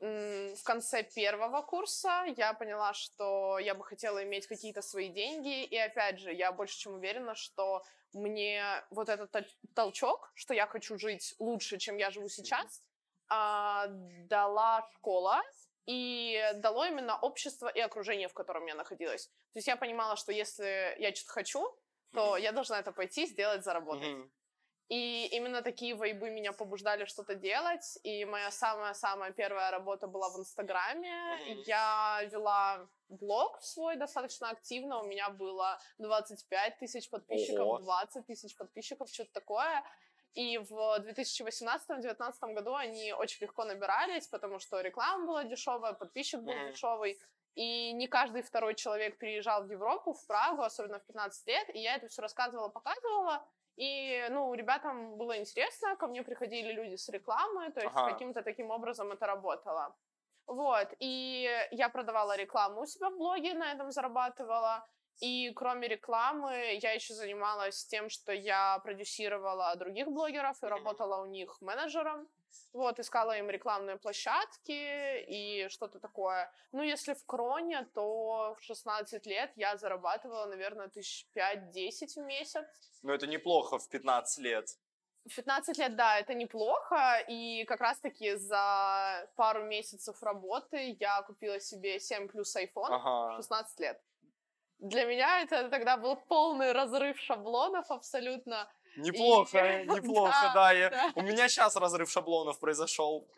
в 0.00 0.62
конце 0.64 1.02
первого 1.02 1.62
курса 1.62 2.24
я 2.36 2.52
поняла, 2.52 2.92
что 2.94 3.58
я 3.58 3.74
бы 3.74 3.84
хотела 3.84 4.22
иметь 4.24 4.46
какие-то 4.46 4.82
свои 4.82 5.08
деньги. 5.08 5.64
И 5.64 5.76
опять 5.76 6.18
же, 6.18 6.32
я 6.32 6.52
больше 6.52 6.78
чем 6.78 6.94
уверена, 6.94 7.34
что 7.34 7.82
мне 8.12 8.62
вот 8.90 9.08
этот 9.08 9.30
толчок, 9.74 10.30
что 10.34 10.54
я 10.54 10.66
хочу 10.66 10.98
жить 10.98 11.34
лучше, 11.38 11.78
чем 11.78 11.96
я 11.96 12.10
живу 12.10 12.28
сейчас, 12.28 12.82
а, 13.28 13.86
дала 13.88 14.88
школа 14.94 15.42
и 15.86 16.42
дало 16.56 16.84
именно 16.86 17.18
общество 17.18 17.68
и 17.68 17.80
окружение, 17.80 18.28
в 18.28 18.34
котором 18.34 18.66
я 18.66 18.74
находилась. 18.74 19.26
То 19.52 19.58
есть 19.58 19.68
я 19.68 19.76
понимала, 19.76 20.16
что 20.16 20.32
если 20.32 20.96
я 20.98 21.14
что-то 21.14 21.32
хочу, 21.32 21.78
то 22.12 22.36
я 22.36 22.52
должна 22.52 22.78
это 22.78 22.92
пойти, 22.92 23.26
сделать, 23.26 23.64
заработать. 23.64 24.08
И 24.88 25.26
именно 25.32 25.62
такие 25.62 25.96
вайбы 25.96 26.30
меня 26.30 26.52
побуждали 26.52 27.06
что-то 27.06 27.34
делать. 27.34 27.98
И 28.04 28.24
моя 28.24 28.50
самая-самая 28.52 29.32
первая 29.32 29.70
работа 29.72 30.06
была 30.06 30.28
в 30.30 30.38
Инстаграме. 30.38 31.10
Mm-hmm. 31.10 31.62
Я 31.66 32.20
вела 32.30 32.88
блог 33.08 33.60
свой 33.62 33.96
достаточно 33.96 34.50
активно. 34.50 35.00
У 35.00 35.06
меня 35.06 35.28
было 35.30 35.80
25 35.98 36.78
тысяч 36.78 37.10
подписчиков, 37.10 37.66
Ого. 37.66 37.78
20 37.78 38.26
тысяч 38.26 38.56
подписчиков, 38.56 39.08
что-то 39.08 39.32
такое. 39.32 39.84
И 40.34 40.58
в 40.58 40.72
2018-2019 40.72 42.54
году 42.54 42.74
они 42.74 43.12
очень 43.12 43.42
легко 43.42 43.64
набирались, 43.64 44.28
потому 44.28 44.60
что 44.60 44.80
реклама 44.80 45.26
была 45.26 45.44
дешевая, 45.44 45.94
подписчик 45.94 46.40
был 46.40 46.52
mm-hmm. 46.52 46.72
дешевый. 46.72 47.18
И 47.56 47.92
не 47.92 48.06
каждый 48.06 48.42
второй 48.42 48.74
человек 48.74 49.18
переезжал 49.18 49.64
в 49.64 49.70
Европу, 49.70 50.12
в 50.12 50.26
Прагу, 50.26 50.62
особенно 50.62 51.00
в 51.00 51.06
15 51.06 51.46
лет. 51.48 51.74
И 51.74 51.80
я 51.80 51.96
это 51.96 52.06
все 52.06 52.22
рассказывала, 52.22 52.68
показывала. 52.68 53.44
И, 53.76 54.26
ну, 54.30 54.54
ребятам 54.54 55.16
было 55.18 55.36
интересно, 55.38 55.96
ко 55.96 56.06
мне 56.06 56.22
приходили 56.22 56.72
люди 56.72 56.96
с 56.96 57.08
рекламы, 57.08 57.70
то 57.70 57.80
есть 57.80 57.94
ага. 57.94 58.10
каким-то 58.12 58.42
таким 58.42 58.70
образом 58.70 59.12
это 59.12 59.26
работало. 59.26 59.94
Вот, 60.46 60.88
и 61.00 61.50
я 61.72 61.88
продавала 61.88 62.36
рекламу 62.36 62.82
у 62.82 62.86
себя 62.86 63.10
в 63.10 63.18
блоге, 63.18 63.54
на 63.54 63.72
этом 63.72 63.90
зарабатывала. 63.90 64.86
И 65.20 65.52
кроме 65.54 65.88
рекламы, 65.88 66.78
я 66.82 66.92
еще 66.92 67.14
занималась 67.14 67.86
тем, 67.86 68.08
что 68.08 68.32
я 68.32 68.78
продюсировала 68.78 69.74
других 69.76 70.08
блогеров 70.08 70.62
и 70.62 70.66
работала 70.66 71.22
у 71.22 71.26
них 71.26 71.60
менеджером. 71.60 72.28
Вот, 72.72 72.98
искала 72.98 73.38
им 73.38 73.50
рекламные 73.50 73.96
площадки 73.96 75.20
и 75.28 75.68
что-то 75.68 75.98
такое. 75.98 76.50
Ну, 76.72 76.82
если 76.82 77.14
в 77.14 77.24
Кроне, 77.26 77.86
то 77.94 78.56
в 78.58 78.62
16 78.62 79.26
лет 79.26 79.52
я 79.56 79.76
зарабатывала, 79.76 80.46
наверное, 80.46 80.88
тысяч 80.88 81.26
пять-десять 81.32 82.16
в 82.16 82.20
месяц. 82.20 82.66
Ну, 83.02 83.12
это 83.12 83.26
неплохо 83.26 83.78
в 83.78 83.88
15 83.88 84.38
лет. 84.38 84.68
В 85.28 85.34
15 85.34 85.78
лет, 85.78 85.96
да, 85.96 86.18
это 86.20 86.34
неплохо, 86.34 87.18
и 87.28 87.64
как 87.64 87.80
раз-таки 87.80 88.36
за 88.36 89.28
пару 89.34 89.64
месяцев 89.64 90.22
работы 90.22 90.96
я 91.00 91.22
купила 91.22 91.58
себе 91.58 91.98
7 91.98 92.28
плюс 92.28 92.56
iPhone 92.56 92.90
ага. 92.90 93.32
в 93.32 93.36
16 93.36 93.80
лет. 93.80 94.00
Для 94.78 95.04
меня 95.04 95.40
это 95.40 95.68
тогда 95.68 95.96
был 95.96 96.16
полный 96.16 96.72
разрыв 96.72 97.18
шаблонов 97.18 97.90
абсолютно. 97.90 98.68
Неплохо, 98.96 99.58
и... 99.58 99.86
неплохо, 99.96 100.34
да. 100.42 100.52
да, 100.54 100.72
я... 100.72 100.90
да. 100.90 101.12
У 101.14 101.22
меня 101.22 101.48
сейчас 101.48 101.76
разрыв 101.76 102.10
шаблонов 102.10 102.58
произошел. 102.58 103.28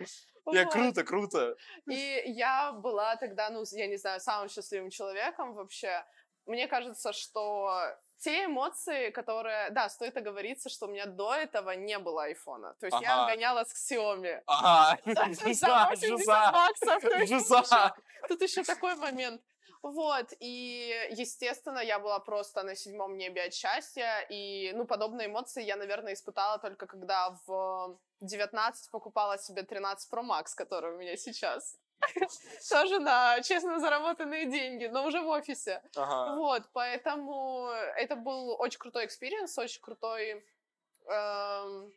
Я 0.53 0.65
круто, 0.65 1.05
круто. 1.05 1.57
И 1.87 2.23
я 2.27 2.73
была 2.73 3.17
тогда, 3.17 3.51
ну, 3.51 3.65
я 3.73 3.87
не 3.87 3.97
знаю, 3.97 4.21
самым 4.21 4.49
счастливым 4.49 4.91
человеком 4.91 5.55
вообще. 5.55 6.05
Мне 6.47 6.67
кажется, 6.67 7.13
что 7.13 7.71
те 8.19 8.47
эмоции, 8.47 9.11
которые... 9.11 9.71
Да, 9.71 9.89
стоит 9.89 10.17
оговориться, 10.17 10.69
что 10.69 10.87
у 10.87 10.91
меня 10.91 11.07
до 11.07 11.35
этого 11.35 11.71
не 11.73 11.99
было 11.99 12.25
айфона. 12.25 12.75
То 12.81 12.87
есть 12.87 12.97
ага. 12.97 13.05
я 13.05 13.27
гонялась 13.27 13.73
к 13.73 13.77
Xiaomi. 13.77 14.43
Ага, 14.47 14.99
жиза, 15.45 15.91
жиза, 15.95 16.63
жиза. 17.27 17.95
Тут 18.29 18.43
еще 18.43 18.65
такой 18.65 18.97
момент. 18.97 19.41
Вот, 19.83 20.33
и, 20.41 20.93
естественно, 21.11 21.79
я 21.79 21.99
была 21.99 22.19
просто 22.19 22.63
на 22.63 22.75
седьмом 22.75 23.17
небе 23.17 23.45
от 23.45 23.55
счастья, 23.55 24.27
и, 24.29 24.73
ну, 24.75 24.85
подобные 24.85 25.29
эмоции 25.29 25.63
я, 25.63 25.77
наверное, 25.77 26.15
испытала 26.15 26.59
только 26.59 26.87
когда 26.87 27.37
в 27.47 27.99
19 28.21 28.91
покупала 28.91 29.39
себе 29.39 29.63
13 29.63 30.13
Pro 30.13 30.23
Max, 30.23 30.55
который 30.57 30.95
у 30.95 30.99
меня 30.99 31.17
сейчас. 31.17 31.77
Тоже 32.71 32.99
на 32.99 33.41
честно 33.43 33.79
заработанные 33.79 34.47
деньги, 34.47 34.87
но 34.87 35.07
уже 35.07 35.21
в 35.21 35.29
офисе. 35.29 35.83
Ага. 35.97 36.37
Вот, 36.37 36.63
поэтому 36.73 37.69
это 37.97 38.17
был 38.17 38.57
очень 38.59 38.79
крутой 38.79 39.07
experience, 39.07 39.59
очень 39.59 39.81
крутой... 39.81 40.45
Эм... 41.07 41.93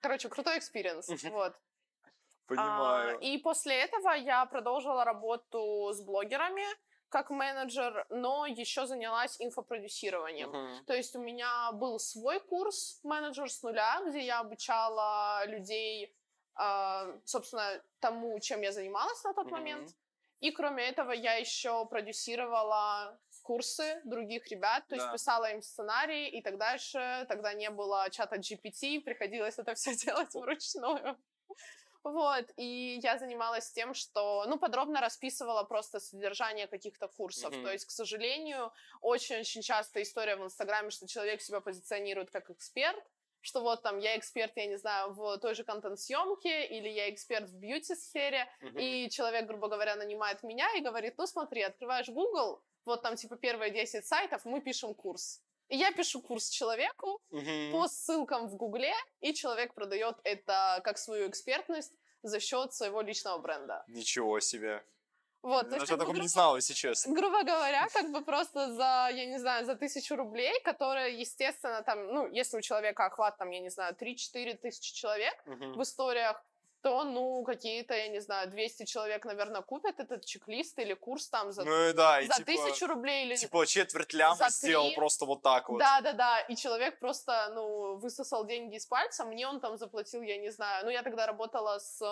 Короче, 0.00 0.28
крутой 0.28 0.58
experience, 0.58 1.08
вот. 1.30 1.54
Понимаю. 2.46 3.18
А, 3.18 3.20
и 3.20 3.38
после 3.38 3.74
этого 3.80 4.10
я 4.12 4.44
продолжила 4.46 5.04
работу 5.04 5.90
с 5.92 6.02
блогерами 6.02 6.64
как 7.08 7.30
менеджер, 7.30 8.06
но 8.10 8.44
еще 8.44 8.86
занялась 8.86 9.40
инфопродюсированием. 9.40 10.50
Uh-huh. 10.50 10.84
То 10.86 10.94
есть 10.94 11.14
у 11.14 11.20
меня 11.20 11.70
был 11.72 12.00
свой 12.00 12.40
курс 12.40 12.98
менеджер 13.04 13.48
с 13.48 13.62
нуля, 13.62 14.02
где 14.04 14.20
я 14.20 14.40
обучала 14.40 15.46
людей, 15.46 16.12
э, 16.60 17.20
собственно, 17.24 17.80
тому, 18.00 18.40
чем 18.40 18.62
я 18.62 18.72
занималась 18.72 19.22
на 19.22 19.32
тот 19.32 19.46
uh-huh. 19.46 19.50
момент. 19.52 19.90
И 20.40 20.50
кроме 20.50 20.88
этого 20.88 21.12
я 21.12 21.34
еще 21.34 21.86
продюсировала 21.86 23.16
курсы 23.42 24.00
других 24.04 24.48
ребят, 24.50 24.84
то 24.88 24.96
да. 24.96 25.02
есть 25.02 25.12
писала 25.12 25.52
им 25.52 25.62
сценарии 25.62 26.28
и 26.28 26.42
так 26.42 26.58
дальше. 26.58 27.26
Тогда 27.28 27.52
не 27.54 27.70
было 27.70 28.10
чата 28.10 28.36
GPT, 28.36 29.00
приходилось 29.00 29.58
это 29.58 29.74
все 29.74 29.94
делать 30.04 30.34
вручную. 30.34 31.16
Вот, 32.04 32.52
и 32.58 33.00
я 33.02 33.18
занималась 33.18 33.72
тем, 33.72 33.94
что, 33.94 34.44
ну, 34.46 34.58
подробно 34.58 35.00
расписывала 35.00 35.64
просто 35.64 36.00
содержание 36.00 36.66
каких-то 36.66 37.08
курсов. 37.08 37.52
Mm-hmm. 37.52 37.64
То 37.64 37.72
есть, 37.72 37.86
к 37.86 37.90
сожалению, 37.90 38.72
очень-очень 39.00 39.62
часто 39.62 40.02
история 40.02 40.36
в 40.36 40.44
Инстаграме, 40.44 40.90
что 40.90 41.08
человек 41.08 41.40
себя 41.40 41.60
позиционирует 41.60 42.30
как 42.30 42.50
эксперт, 42.50 43.02
что 43.40 43.62
вот 43.62 43.82
там 43.82 43.98
я 43.98 44.18
эксперт, 44.18 44.52
я 44.56 44.66
не 44.66 44.76
знаю, 44.76 45.12
в 45.12 45.38
той 45.38 45.54
же 45.54 45.64
контент-съемке, 45.64 46.66
или 46.66 46.90
я 46.90 47.10
эксперт 47.10 47.48
в 47.48 47.56
бьюти-сфере, 47.56 48.48
mm-hmm. 48.60 48.80
и 48.80 49.10
человек, 49.10 49.46
грубо 49.46 49.68
говоря, 49.68 49.96
нанимает 49.96 50.42
меня 50.42 50.70
и 50.76 50.82
говорит, 50.82 51.14
ну 51.16 51.26
смотри, 51.26 51.62
открываешь 51.62 52.08
Google, 52.08 52.62
вот 52.84 53.02
там 53.02 53.16
типа 53.16 53.36
первые 53.36 53.70
10 53.70 54.06
сайтов, 54.06 54.44
мы 54.44 54.60
пишем 54.60 54.94
курс. 54.94 55.42
И 55.68 55.76
я 55.76 55.92
пишу 55.92 56.20
курс 56.20 56.48
человеку 56.48 57.20
угу. 57.30 57.70
по 57.72 57.88
ссылкам 57.88 58.48
в 58.48 58.56
Гугле, 58.56 58.94
и 59.20 59.32
человек 59.32 59.74
продает 59.74 60.16
это 60.24 60.80
как 60.84 60.98
свою 60.98 61.28
экспертность 61.28 61.92
за 62.22 62.40
счет 62.40 62.72
своего 62.72 63.00
личного 63.02 63.38
бренда. 63.38 63.84
Ничего 63.88 64.40
себе. 64.40 64.84
Вот, 65.42 65.68
то 65.68 65.76
есть, 65.76 65.90
я 65.90 65.98
такого 65.98 66.16
не 66.16 66.28
знала, 66.28 66.56
если 66.56 66.72
честно. 66.72 67.14
Грубо 67.14 67.42
говоря, 67.42 67.86
как 67.92 68.10
бы 68.10 68.24
просто 68.24 68.72
за, 68.72 69.10
я 69.12 69.26
не 69.26 69.38
знаю, 69.38 69.66
за 69.66 69.76
тысячу 69.76 70.16
рублей, 70.16 70.58
которые, 70.64 71.20
естественно, 71.20 71.82
там, 71.82 72.06
ну, 72.06 72.26
если 72.28 72.56
у 72.56 72.62
человека 72.62 73.04
охват, 73.04 73.36
там, 73.36 73.50
я 73.50 73.60
не 73.60 73.68
знаю, 73.68 73.94
3-4 73.94 74.54
тысячи 74.56 74.94
человек 74.94 75.34
uh-huh. 75.46 75.74
в 75.74 75.82
историях, 75.82 76.42
то, 76.84 77.02
ну, 77.04 77.42
какие-то, 77.44 77.94
я 77.94 78.08
не 78.08 78.20
знаю, 78.20 78.50
200 78.50 78.84
человек, 78.84 79.24
наверное, 79.24 79.62
купят 79.62 80.00
этот 80.00 80.26
чек-лист 80.26 80.78
или 80.78 80.92
курс 80.92 81.30
там 81.30 81.50
за, 81.50 81.64
ну, 81.64 81.94
да, 81.94 82.20
за 82.20 82.34
типа, 82.34 82.44
тысячу 82.44 82.86
рублей 82.86 83.24
или 83.24 83.36
Типа 83.36 83.64
четверть 83.64 84.12
ляма 84.12 84.50
сделал 84.50 84.92
просто 84.94 85.24
вот 85.24 85.40
так 85.40 85.70
вот. 85.70 85.78
Да-да-да, 85.78 86.40
и 86.40 86.54
человек 86.56 86.98
просто, 86.98 87.50
ну, 87.54 87.96
высосал 87.96 88.44
деньги 88.44 88.76
из 88.76 88.84
пальца, 88.84 89.24
мне 89.24 89.48
он 89.48 89.60
там 89.60 89.78
заплатил, 89.78 90.20
я 90.20 90.36
не 90.36 90.50
знаю, 90.50 90.84
ну, 90.84 90.90
я 90.90 91.02
тогда 91.02 91.26
работала 91.26 91.78
с 91.78 92.02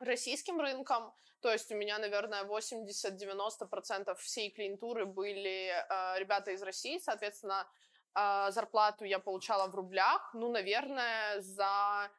российским 0.00 0.60
рынком, 0.60 1.14
то 1.40 1.50
есть 1.50 1.72
у 1.72 1.74
меня, 1.74 1.98
наверное, 1.98 2.44
80-90% 2.44 4.14
всей 4.16 4.50
клиентуры 4.50 5.06
были 5.06 5.70
э, 5.70 6.18
ребята 6.18 6.50
из 6.50 6.62
России, 6.62 6.98
соответственно, 6.98 7.66
э, 8.14 8.50
зарплату 8.50 9.06
я 9.06 9.18
получала 9.18 9.66
в 9.70 9.74
рублях, 9.74 10.30
ну, 10.34 10.50
наверное, 10.50 11.40
за 11.40 12.10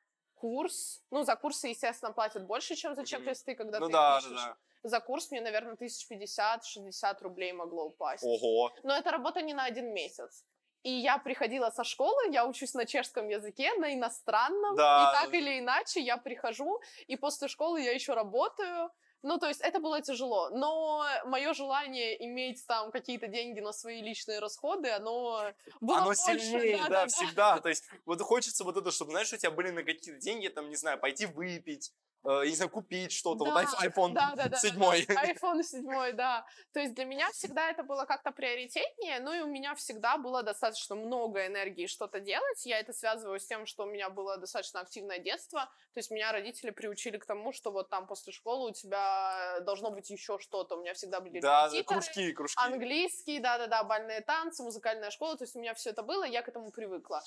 курс, 0.44 1.02
ну, 1.10 1.24
за 1.24 1.36
курсы, 1.38 1.70
естественно, 1.70 2.12
платят 2.12 2.46
больше, 2.46 2.76
чем 2.76 2.96
за 2.96 3.06
чек-листы, 3.06 3.56
когда 3.56 3.80
ну, 3.80 3.86
ты 3.88 3.94
да, 3.94 4.18
пишешь. 4.18 4.36
Да, 4.36 4.58
да. 4.84 4.90
За 4.90 5.00
курс 5.00 5.32
мне, 5.32 5.42
наверное, 5.42 5.76
1050-60 5.76 7.22
рублей 7.22 7.54
могло 7.54 7.86
упасть. 7.86 8.26
Ого. 8.26 8.70
Но 8.84 8.94
это 8.94 9.12
работа 9.12 9.42
не 9.42 9.54
на 9.54 9.64
один 9.64 9.94
месяц. 9.94 10.44
И 10.84 10.90
я 10.90 11.18
приходила 11.18 11.70
со 11.70 11.86
школы, 11.86 12.30
я 12.34 12.46
учусь 12.46 12.74
на 12.74 12.86
чешском 12.86 13.30
языке, 13.30 13.74
на 13.76 13.94
иностранном, 13.94 14.76
да. 14.76 15.14
и 15.14 15.24
так 15.24 15.34
или 15.34 15.60
иначе 15.60 16.02
я 16.02 16.18
прихожу, 16.18 16.82
и 17.08 17.16
после 17.16 17.48
школы 17.48 17.82
я 17.82 17.94
еще 17.94 18.14
работаю, 18.14 18.92
ну, 19.24 19.40
то 19.40 19.48
есть 19.48 19.62
это 19.62 19.80
было 19.80 20.02
тяжело, 20.02 20.50
но 20.50 21.06
мое 21.26 21.54
желание 21.54 22.24
иметь 22.26 22.66
там 22.68 22.92
какие-то 22.92 23.28
деньги 23.28 23.62
на 23.62 23.72
свои 23.72 24.02
личные 24.02 24.40
расходы, 24.40 24.90
оно 24.90 25.54
было 25.80 25.98
Оно 25.98 26.06
больше, 26.08 26.22
сильнее, 26.22 26.78
да, 26.78 26.84
да, 26.84 26.90
да, 26.90 27.08
всегда. 27.08 27.60
То 27.60 27.70
есть 27.70 27.86
вот 28.06 28.22
хочется 28.22 28.64
вот 28.64 28.78
это, 28.78 28.92
чтобы, 28.92 29.12
знаешь, 29.12 29.32
у 29.34 29.38
тебя 29.38 29.52
были 29.52 29.72
на 29.72 29.84
какие-то 29.84 30.20
деньги, 30.20 30.50
там, 30.50 30.70
не 30.70 30.76
знаю, 30.76 31.00
пойти 31.00 31.26
выпить, 31.26 31.94
я 32.26 32.50
не 32.50 32.56
знаю, 32.56 32.70
купить 32.72 33.12
что-то, 33.12 33.44
вот 33.46 33.54
Да, 33.54 33.64
айф- 33.64 33.92
iPhone 33.92 34.14
Да, 34.14 34.34
да, 34.36 34.44
да, 34.44 34.50
да, 34.50 34.58
7. 34.58 34.80
да. 34.80 35.24
iPhone 35.26 35.64
7, 35.64 36.12
да. 36.14 36.46
То 36.72 36.80
есть 36.80 36.94
для 36.94 37.06
меня 37.06 37.30
всегда 37.32 37.70
это 37.70 37.84
было 37.84 38.06
как-то 38.06 38.32
приоритетнее, 38.32 39.20
ну 39.20 39.34
и 39.34 39.42
у 39.42 39.48
меня 39.48 39.76
всегда 39.76 40.18
было 40.18 40.42
достаточно 40.44 40.96
много 40.96 41.46
энергии 41.48 41.88
что-то 41.88 42.20
делать. 42.20 42.66
Я 42.66 42.80
это 42.80 42.94
связываю 42.94 43.40
с 43.40 43.46
тем, 43.46 43.66
что 43.66 43.84
у 43.84 43.88
меня 43.88 44.10
было 44.10 44.38
достаточно 44.38 44.80
активное 44.80 45.20
детство. 45.20 45.66
То 45.94 46.00
есть 46.00 46.12
меня 46.12 46.32
родители 46.32 46.72
приучили 46.72 47.18
к 47.18 47.26
тому, 47.26 47.52
что 47.52 47.72
вот 47.72 47.90
там 47.90 48.08
после 48.08 48.32
школы 48.34 48.70
у 48.70 48.74
тебя 48.74 49.60
должно 49.62 49.92
быть 49.92 50.10
еще 50.10 50.40
что-то. 50.40 50.76
У 50.78 50.82
меня 50.82 50.94
всегда 50.94 51.20
были 51.20 51.40
Да, 51.42 51.70
кружки, 51.86 52.32
кружки. 52.32 52.58
английский, 52.60 53.40
да-да-да, 53.40 53.84
бальные 53.84 54.22
танцы, 54.22 54.64
музыкальная 54.64 55.12
школа. 55.12 55.36
То 55.38 55.44
есть 55.44 55.56
у 55.56 55.60
меня 55.60 55.74
все 55.74 55.90
это 55.90 56.04
было, 56.04 56.24
я 56.24 56.42
к 56.42 56.48
этому 56.48 56.72
привыкла. 56.72 57.22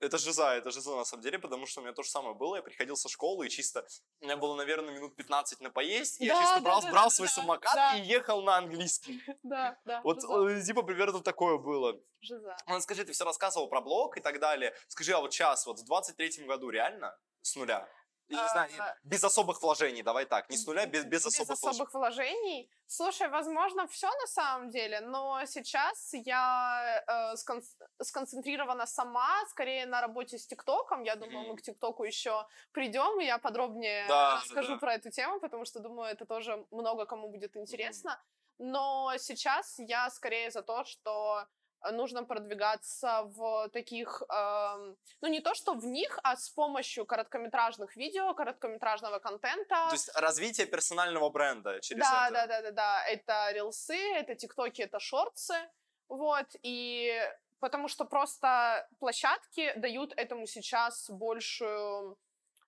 Это 0.00 0.16
жиза, 0.16 0.54
это 0.54 0.70
жиза 0.70 0.94
на 0.94 1.04
самом 1.04 1.22
деле, 1.22 1.38
потому 1.38 1.66
что 1.66 1.80
у 1.80 1.82
меня 1.84 1.92
то 1.92 2.02
же 2.02 2.10
самое 2.10 2.34
было. 2.34 2.56
Я 2.56 2.62
приходил 2.62 2.96
со 2.96 3.08
школы 3.08 3.46
и 3.46 3.50
чисто... 3.50 3.86
У 4.20 4.24
меня 4.24 4.36
было, 4.36 4.54
наверное, 4.54 4.94
минут 4.94 5.16
15 5.16 5.60
на 5.60 5.70
поесть. 5.70 6.20
и 6.20 6.26
я 6.26 6.34
Да, 6.34 6.40
чисто 6.40 6.54
да, 6.56 6.60
брал, 6.60 6.82
да, 6.82 6.90
брал 6.90 7.04
да, 7.04 7.10
свой 7.10 7.28
да, 7.28 7.34
самокат 7.34 7.74
да. 7.74 7.96
и 7.96 8.02
ехал 8.02 8.42
на 8.42 8.56
английский. 8.56 9.20
Да, 9.42 9.78
да. 9.84 10.00
Вот, 10.02 10.20
жиза, 10.20 10.60
э, 10.60 10.62
типа, 10.62 10.82
примерно 10.82 11.20
такое 11.20 11.58
было. 11.58 12.00
жиза. 12.20 12.56
Ну, 12.66 12.80
скажи, 12.80 13.04
ты 13.04 13.12
все 13.12 13.24
рассказывал 13.24 13.68
про 13.68 13.80
блог 13.80 14.16
и 14.16 14.20
так 14.20 14.38
далее. 14.40 14.74
Скажи, 14.88 15.12
а 15.12 15.20
вот 15.20 15.32
сейчас, 15.32 15.66
вот 15.66 15.80
в 15.80 15.90
23-м 15.90 16.46
году 16.46 16.70
реально 16.70 17.16
с 17.42 17.56
нуля? 17.56 17.88
Я 18.30 18.42
не 18.42 18.48
знаю, 18.48 18.70
А, 18.78 18.94
без 19.04 19.24
особых 19.24 19.62
вложений, 19.62 20.02
давай 20.02 20.26
так. 20.26 20.50
Не 20.50 20.56
с 20.56 20.66
нуля, 20.66 20.86
без, 20.86 21.04
без 21.04 21.24
особых 21.26 21.48
без 21.56 21.62
вложений. 21.62 21.70
особых 21.82 21.94
вложений. 21.94 22.70
Слушай, 22.86 23.28
возможно, 23.28 23.86
все 23.86 24.06
на 24.08 24.26
самом 24.26 24.68
деле, 24.70 25.00
но 25.00 25.44
сейчас 25.46 26.10
я 26.12 27.04
э, 27.06 27.36
скон- 27.36 27.62
сконцентрирована 28.02 28.86
сама, 28.86 29.28
скорее 29.50 29.86
на 29.86 30.00
работе 30.00 30.36
с 30.38 30.46
ТикТоком. 30.46 31.04
Я 31.04 31.16
думаю, 31.16 31.40
Мгм. 31.40 31.48
мы 31.50 31.56
к 31.56 31.62
ТикТоку 31.62 32.04
еще 32.04 32.46
придем, 32.72 33.20
и 33.20 33.24
я 33.24 33.38
подробнее 33.38 34.06
Да, 34.08 34.36
расскажу 34.36 34.72
да. 34.74 34.78
про 34.78 34.94
эту 34.94 35.10
тему, 35.10 35.40
потому 35.40 35.64
что 35.64 35.80
думаю, 35.80 36.10
это 36.12 36.26
тоже 36.26 36.66
много 36.70 37.06
кому 37.06 37.28
будет 37.28 37.56
интересно. 37.56 38.20
Но 38.58 39.12
сейчас 39.18 39.78
я 39.78 40.10
скорее 40.10 40.50
за 40.50 40.62
то, 40.62 40.84
что 40.84 41.46
нужно 41.92 42.24
продвигаться 42.24 43.22
в 43.24 43.68
таких, 43.70 44.22
эм, 44.28 44.96
ну 45.20 45.28
не 45.28 45.40
то 45.40 45.54
что 45.54 45.74
в 45.74 45.84
них, 45.84 46.18
а 46.22 46.36
с 46.36 46.50
помощью 46.50 47.06
короткометражных 47.06 47.96
видео, 47.96 48.34
короткометражного 48.34 49.18
контента. 49.18 49.86
То 49.88 49.92
есть 49.92 50.10
развитие 50.14 50.66
персонального 50.66 51.30
бренда 51.30 51.80
через 51.80 52.02
Да, 52.02 52.28
это. 52.28 52.34
да, 52.34 52.46
да, 52.46 52.62
да, 52.62 52.70
да. 52.72 53.04
Это 53.06 53.52
рилсы, 53.52 53.96
это 54.14 54.34
тиктоки, 54.34 54.82
это 54.82 54.98
шорты. 54.98 55.28
Вот. 56.08 56.46
И 56.62 57.12
потому 57.60 57.88
что 57.88 58.04
просто 58.04 58.88
площадки 58.98 59.72
дают 59.76 60.12
этому 60.16 60.46
сейчас 60.46 61.10
большую 61.10 62.18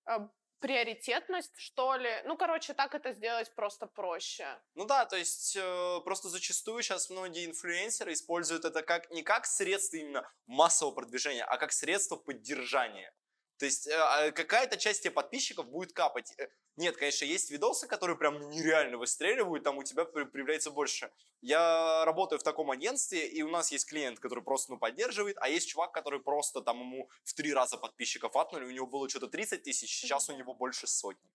э, 0.07 0.19
приоритетность, 0.61 1.53
что 1.57 1.97
ли. 1.97 2.11
Ну, 2.25 2.37
короче, 2.37 2.75
так 2.75 2.95
это 2.95 3.13
сделать 3.13 3.53
просто 3.55 3.87
проще. 3.87 4.47
Ну 4.75 4.85
да, 4.85 5.07
то 5.07 5.17
есть 5.17 5.57
э, 5.57 6.01
просто 6.05 6.29
зачастую 6.29 6.83
сейчас 6.83 7.11
многие 7.11 7.47
инфлюенсеры 7.47 8.13
используют 8.13 8.65
это 8.65 8.83
как 8.83 9.11
не 9.11 9.23
как 9.23 9.47
средство 9.47 9.97
именно 9.97 10.31
массового 10.47 10.95
продвижения, 10.95 11.45
а 11.45 11.57
как 11.57 11.73
средство 11.73 12.17
поддержания. 12.17 13.13
То 13.61 13.67
есть 13.67 13.87
э, 13.87 13.95
а 13.95 14.33
какая-то 14.33 14.79
часть 14.79 15.03
тебе 15.03 15.11
подписчиков 15.11 15.69
будет 15.69 15.93
капать. 15.93 16.33
Э, 16.39 16.49
Нет, 16.77 16.97
конечно, 16.97 17.27
есть 17.27 17.51
видосы, 17.51 17.87
которые 17.87 18.17
прям 18.17 18.49
нереально 18.49 18.97
выстреливают, 18.97 19.65
там 19.65 19.77
у 19.77 19.83
тебя 19.83 20.07
появляется 20.07 20.71
больше. 20.71 21.13
Я 21.43 22.07
работаю 22.07 22.39
в 22.39 22.43
таком 22.43 22.71
агентстве, 22.71 23.29
и 23.29 23.43
у 23.43 23.51
нас 23.51 23.71
есть 23.71 23.87
клиент, 23.87 24.19
который 24.19 24.43
просто 24.43 24.73
ну, 24.73 24.79
поддерживает, 24.79 25.37
а 25.41 25.51
есть 25.51 25.69
чувак, 25.69 25.93
который 25.93 26.21
просто 26.21 26.63
там 26.63 26.81
ему 26.81 27.11
в 27.23 27.35
три 27.35 27.53
раза 27.53 27.77
подписчиков 27.77 28.35
атнули, 28.35 28.65
у 28.65 28.71
него 28.71 28.87
было 28.87 29.11
что-то 29.11 29.29
30 29.29 29.63
тысяч, 29.63 29.95
сейчас 29.95 30.31
у 30.31 30.33
него 30.35 30.55
больше 30.55 30.87
сотни. 30.87 31.31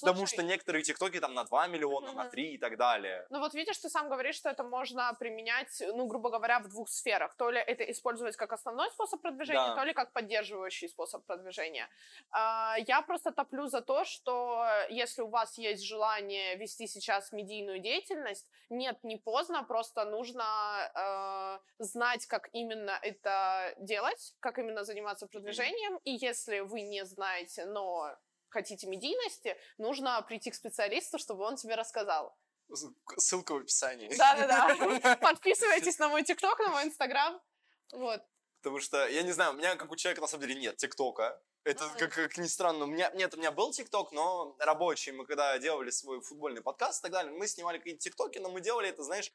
Потому 0.00 0.18
Слушай, 0.18 0.32
что 0.34 0.42
некоторые 0.42 0.82
тиктоки 0.82 1.20
там 1.20 1.34
на 1.34 1.44
2 1.44 1.66
миллиона, 1.68 2.12
на 2.12 2.22
Мгм. 2.24 2.30
3 2.30 2.54
и 2.54 2.58
так 2.58 2.76
далее. 2.76 3.26
Ну 3.30 3.38
вот 3.40 3.54
видишь, 3.54 3.78
ты 3.78 3.88
сам 3.88 4.08
говоришь, 4.08 4.36
что 4.36 4.48
это 4.50 4.62
можно 4.64 5.14
применять, 5.18 5.82
ну, 5.94 6.06
грубо 6.06 6.30
говоря, 6.30 6.58
в 6.60 6.68
двух 6.68 6.88
сферах. 6.88 7.34
То 7.36 7.50
ли 7.50 7.58
это 7.58 7.84
использовать 7.90 8.36
как 8.36 8.52
основной 8.52 8.90
способ 8.90 9.20
продвижения, 9.22 9.68
Да. 9.68 9.74
то 9.74 9.84
ли 9.84 9.92
как 9.92 10.12
поддерживающий 10.12 10.88
способ 10.88 11.24
продвижения. 11.26 11.88
А, 12.30 12.76
Я 12.86 13.02
просто 13.02 13.30
топлю 13.32 13.66
за 13.66 13.80
то, 13.80 14.04
что 14.04 14.66
если 14.90 15.22
у 15.22 15.28
вас 15.28 15.58
есть 15.58 15.82
желание 15.84 16.56
вести 16.56 16.86
сейчас 16.86 17.32
медийную 17.32 17.78
деятельность, 17.80 18.48
нет, 18.70 18.98
не 19.04 19.16
поздно, 19.16 19.62
просто 19.64 20.04
нужно 20.04 20.44
э, 20.94 21.58
знать, 21.84 22.26
как 22.26 22.48
именно 22.52 22.98
это 23.02 23.74
делать, 23.78 24.34
как 24.40 24.58
именно 24.58 24.84
заниматься 24.84 25.26
продвижением. 25.26 25.98
И 26.04 26.10
если 26.12 26.60
вы 26.60 26.82
не 26.82 27.04
знаете, 27.04 27.64
но 27.66 28.16
хотите 28.54 28.86
медийности, 28.86 29.56
нужно 29.78 30.22
прийти 30.22 30.50
к 30.50 30.54
специалисту, 30.54 31.18
чтобы 31.18 31.44
он 31.44 31.56
тебе 31.56 31.74
рассказал. 31.74 32.34
Ссылка 33.18 33.52
в 33.52 33.58
описании. 33.58 34.08
Да-да-да. 34.16 35.16
Подписывайтесь 35.20 35.98
на 35.98 36.08
мой 36.08 36.22
ТикТок, 36.22 36.58
на 36.60 36.70
мой 36.70 36.84
Инстаграм. 36.84 37.40
Вот. 37.92 38.22
Потому 38.62 38.80
что, 38.80 39.06
я 39.08 39.22
не 39.22 39.32
знаю, 39.32 39.52
у 39.52 39.56
меня, 39.56 39.76
как 39.76 39.90
у 39.90 39.96
человека, 39.96 40.22
на 40.22 40.26
самом 40.26 40.46
деле, 40.46 40.60
нет 40.60 40.76
ТикТока. 40.78 41.38
Это, 41.64 41.88
как, 41.98 42.12
как 42.14 42.38
ни 42.38 42.46
странно, 42.46 42.84
у 42.84 42.86
меня, 42.86 43.10
нет, 43.14 43.34
у 43.34 43.38
меня 43.38 43.50
был 43.50 43.72
ТикТок, 43.72 44.12
но 44.12 44.54
рабочий, 44.58 45.12
мы 45.12 45.26
когда 45.26 45.58
делали 45.58 45.90
свой 45.90 46.20
футбольный 46.20 46.62
подкаст 46.62 47.00
и 47.00 47.02
так 47.02 47.12
далее, 47.12 47.32
мы 47.32 47.46
снимали 47.46 47.78
какие-то 47.78 48.00
ТикТоки, 48.00 48.38
но 48.38 48.50
мы 48.50 48.60
делали 48.60 48.88
это, 48.88 49.02
знаешь, 49.02 49.32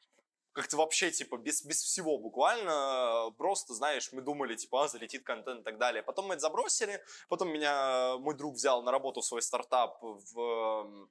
как-то 0.52 0.76
вообще, 0.76 1.10
типа, 1.10 1.36
без, 1.36 1.64
без 1.64 1.82
всего 1.82 2.18
буквально, 2.18 3.32
просто, 3.38 3.74
знаешь, 3.74 4.12
мы 4.12 4.22
думали, 4.22 4.56
типа, 4.56 4.84
а, 4.84 4.88
залетит 4.88 5.22
контент 5.22 5.60
и 5.60 5.64
так 5.64 5.78
далее. 5.78 6.02
Потом 6.02 6.26
мы 6.26 6.34
это 6.34 6.40
забросили, 6.40 7.02
потом 7.28 7.48
меня 7.52 8.16
мой 8.18 8.34
друг 8.36 8.54
взял 8.54 8.82
на 8.82 8.90
работу 8.90 9.20
в 9.20 9.24
свой 9.24 9.42
стартап 9.42 9.98
в, 10.02 10.40
эм, 10.40 11.10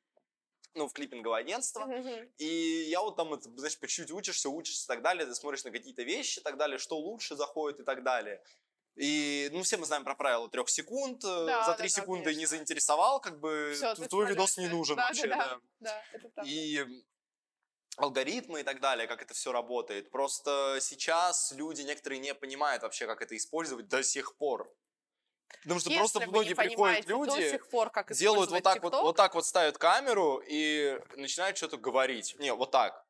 ну, 0.76 0.88
в 0.88 0.94
клиппинговое 0.94 1.40
агентство, 1.40 1.86
Мгм. 1.86 2.30
и 2.38 2.46
я 2.90 3.02
вот 3.02 3.16
там, 3.16 3.40
знаешь, 3.42 3.80
по 3.80 3.88
чуть-чуть 3.88 4.12
учишься, 4.12 4.50
учишься 4.50 4.86
и 4.86 4.88
так 4.88 5.02
далее, 5.02 5.26
ты 5.26 5.34
смотришь 5.36 5.64
на 5.64 5.72
какие-то 5.72 6.04
вещи 6.04 6.40
и 6.40 6.44
так 6.44 6.58
далее, 6.58 6.78
что 6.78 6.98
лучше 6.98 7.36
заходит 7.36 7.80
и 7.80 7.84
так 7.84 8.04
далее. 8.04 8.44
И, 8.96 9.50
ну, 9.54 9.64
все 9.64 9.78
мы 9.78 9.86
знаем 9.86 10.04
про 10.04 10.14
правило 10.16 10.50
трех 10.50 10.70
секунд. 10.70 11.24
э, 11.24 11.46
Да, 11.46 11.64
За 11.64 11.74
три 11.74 11.88
да, 11.88 12.02
секунды 12.02 12.30
не 12.32 12.36
конечно. 12.36 12.58
заинтересовал, 12.58 13.22
как 13.22 13.40
бы 13.40 13.74
ты 13.96 14.08
твой 14.10 14.28
видос 14.28 14.58
не 14.58 14.68
нужен 14.68 14.98
Да, 14.98 15.04
вообще, 15.08 15.28
да, 15.28 15.36
да. 15.38 15.48
да. 15.48 15.60
Да, 15.80 16.04
это 16.12 16.30
правда. 16.30 16.52
И 16.52 16.86
алгоритмы 18.00 18.62
и 18.62 18.64
так 18.64 18.80
далее, 18.80 19.08
как 19.08 19.22
это 19.22 19.34
все 19.34 19.52
работает. 19.52 20.10
Просто 20.12 20.78
сейчас 20.82 21.52
люди 21.52 21.82
некоторые 21.82 22.20
не 22.20 22.34
понимают 22.34 22.84
вообще, 22.84 23.08
как 23.08 23.22
это 23.22 23.36
использовать 23.36 23.88
до 23.88 24.04
сих 24.04 24.36
пор. 24.38 24.72
Потому 25.64 25.80
что 25.80 25.90
Если 25.90 26.00
просто 26.00 26.20
многие 26.28 26.54
приходят 26.54 26.76
понимаете 26.76 27.08
до 27.08 27.14
люди, 27.14 27.50
сих 27.50 27.70
пор, 27.70 27.90
как 27.90 28.12
делают 28.14 28.52
вот 28.52 28.64
так 28.64 28.82
вот, 28.82 28.94
TikTok, 28.94 29.02
вот 29.02 29.16
так 29.16 29.36
вот 29.36 29.46
ставят 29.46 29.78
камеру 29.78 30.42
и 30.46 31.00
начинают 31.16 31.58
что-то 31.58 31.78
говорить. 31.78 32.36
Не, 32.40 32.54
вот 32.54 32.72
так. 32.72 33.06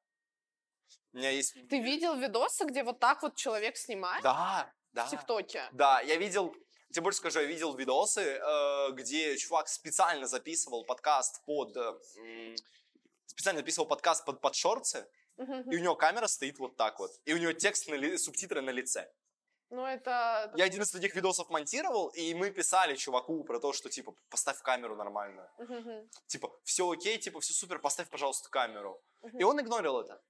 У 1.14 1.18
меня 1.18 1.32
есть... 1.32 1.54
Ты 1.70 1.80
видел 1.80 2.16
видосы, 2.16 2.66
где 2.66 2.84
вот 2.84 3.00
так 3.00 3.22
вот 3.24 3.36
человек 3.36 3.78
снимает 3.78 4.24
Да, 4.24 4.72
да. 4.94 5.06
в 5.06 5.12
ТикТоке? 5.12 5.64
Да, 5.72 6.02
я 6.02 6.16
видел, 6.16 6.56
тебе 6.92 7.04
больше 7.04 7.20
скажу, 7.20 7.40
я 7.40 7.46
видел 7.46 7.76
видосы, 7.76 8.22
э, 8.22 8.92
где 8.92 9.38
чувак 9.38 9.68
специально 9.68 10.28
записывал 10.28 10.86
подкаст 10.86 11.44
под... 11.46 11.76
специально 13.30 13.60
записывал 13.62 13.88
подкаст 13.88 14.26
под, 14.26 14.42
под 14.42 14.56
шорты, 14.56 15.06
Мгм. 15.38 15.72
и 15.72 15.78
у 15.78 15.80
него 15.80 15.96
камера 15.96 16.28
стоит 16.28 16.60
вот 16.60 16.76
так 16.76 17.00
вот. 17.00 17.12
И 17.26 17.34
у 17.34 17.38
него 17.38 17.54
текст, 17.54 17.88
на 17.88 17.96
ли- 17.96 18.18
субтитры 18.18 18.62
на 18.62 18.72
лице. 18.72 19.10
Ну, 19.70 19.86
это... 19.86 20.52
Я 20.58 20.66
один 20.66 20.82
из 20.82 20.92
таких 20.92 21.16
видосов 21.16 21.50
монтировал, 21.50 22.08
и 22.10 22.34
мы 22.34 22.50
писали 22.50 22.96
чуваку 22.96 23.44
про 23.44 23.60
то, 23.60 23.72
что, 23.72 23.88
типа, 23.90 24.14
поставь 24.30 24.60
камеру 24.62 24.96
нормально. 24.96 25.48
Типа, 26.28 26.50
все 26.64 26.90
окей, 26.90 27.18
типа, 27.20 27.40
все 27.40 27.54
супер, 27.54 27.80
поставь, 27.80 28.10
пожалуйста, 28.10 28.50
камеру. 28.50 29.00
И 29.40 29.44
он 29.44 29.60
игнорил 29.62 30.00
это. 30.02 30.22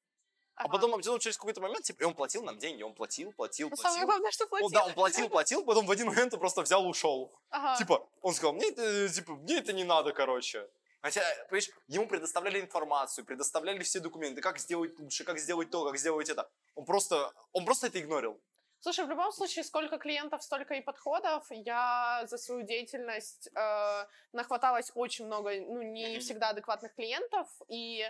А 0.55 0.63
Ага. 0.65 0.73
потом, 0.73 0.91
потом 0.91 1.19
через 1.19 1.37
какой-то 1.37 1.61
момент, 1.61 1.85
типа, 1.85 2.01
и 2.01 2.05
он 2.05 2.13
платил 2.13 2.43
нам 2.43 2.57
деньги, 2.57 2.83
он 2.83 2.93
платил, 2.93 3.31
платил, 3.31 3.69
Ну, 3.69 3.77
платил. 3.77 3.83
самое 3.91 4.05
главное, 4.05 4.31
что 4.31 4.43
Он, 4.43 4.49
платил. 4.49 4.69
да, 4.71 4.85
он 4.85 4.93
платил, 4.93 5.29
платил, 5.29 5.65
потом 5.65 5.85
в 5.85 5.91
один 5.91 6.07
момент 6.07 6.33
он 6.33 6.39
просто 6.41 6.61
взял 6.61 6.83
и 6.83 6.87
ушел. 6.89 7.33
Ага. 7.49 7.77
Типа, 7.77 8.05
он 8.21 8.33
сказал, 8.33 8.51
мне 8.53 8.67
это, 8.71 9.07
типа, 9.07 9.31
мне 9.35 9.59
это 9.59 9.71
не 9.71 9.85
надо, 9.85 10.11
короче. 10.11 10.69
Хотя, 11.01 11.21
понимаешь, 11.49 11.69
ему 11.87 12.07
предоставляли 12.07 12.59
информацию, 12.59 13.25
предоставляли 13.25 13.83
все 13.83 13.99
документы, 13.99 14.41
как 14.41 14.59
сделать 14.59 14.99
лучше, 14.99 15.23
как 15.23 15.39
сделать 15.39 15.69
то, 15.69 15.85
как 15.85 15.97
сделать 15.97 16.29
это. 16.29 16.49
Он 16.75 16.85
просто, 16.85 17.31
он 17.53 17.65
просто 17.65 17.87
это 17.87 17.99
игнорил. 17.99 18.41
Слушай, 18.81 19.05
в 19.05 19.09
любом 19.09 19.31
случае, 19.33 19.65
сколько 19.65 19.97
клиентов, 19.97 20.41
столько 20.41 20.73
и 20.73 20.81
подходов. 20.81 21.45
Я 21.49 22.25
за 22.27 22.37
свою 22.37 22.61
деятельность 22.63 23.49
э, 23.53 24.05
нахваталась 24.31 24.91
очень 24.95 25.25
много, 25.25 25.51
ну, 25.59 25.81
не 25.81 26.19
всегда 26.19 26.49
адекватных 26.49 26.95
клиентов, 26.95 27.47
и 27.67 28.05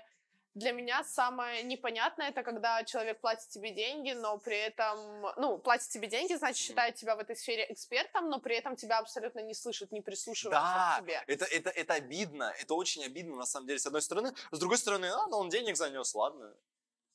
для 0.59 0.71
меня 0.71 1.03
самое 1.03 1.63
непонятное 1.63 2.29
это 2.29 2.43
когда 2.43 2.83
человек 2.83 3.19
платит 3.19 3.47
тебе 3.49 3.71
деньги, 3.71 4.11
но 4.11 4.37
при 4.37 4.57
этом, 4.57 5.21
ну, 5.37 5.57
платит 5.57 5.89
тебе 5.89 6.07
деньги, 6.07 6.33
значит, 6.35 6.57
считает 6.57 6.95
тебя 6.95 7.15
в 7.15 7.19
этой 7.19 7.35
сфере 7.35 7.65
экспертом, 7.69 8.29
но 8.29 8.39
при 8.39 8.55
этом 8.57 8.75
тебя 8.75 8.99
абсолютно 8.99 9.39
не 9.39 9.53
слышит, 9.53 9.91
не 9.91 10.01
прислушивается 10.01 10.61
Да, 10.61 10.97
к 10.97 11.01
тебе. 11.03 11.23
это, 11.27 11.45
это, 11.45 11.69
это 11.69 11.93
обидно, 11.95 12.53
это 12.59 12.73
очень 12.75 13.03
обидно, 13.03 13.35
на 13.37 13.45
самом 13.45 13.67
деле, 13.67 13.79
с 13.79 13.85
одной 13.87 14.01
стороны. 14.01 14.33
С 14.51 14.59
другой 14.59 14.77
стороны, 14.77 15.05
а, 15.07 15.27
ну 15.27 15.37
он 15.37 15.49
денег 15.49 15.75
занес, 15.75 16.13
ладно. 16.13 16.53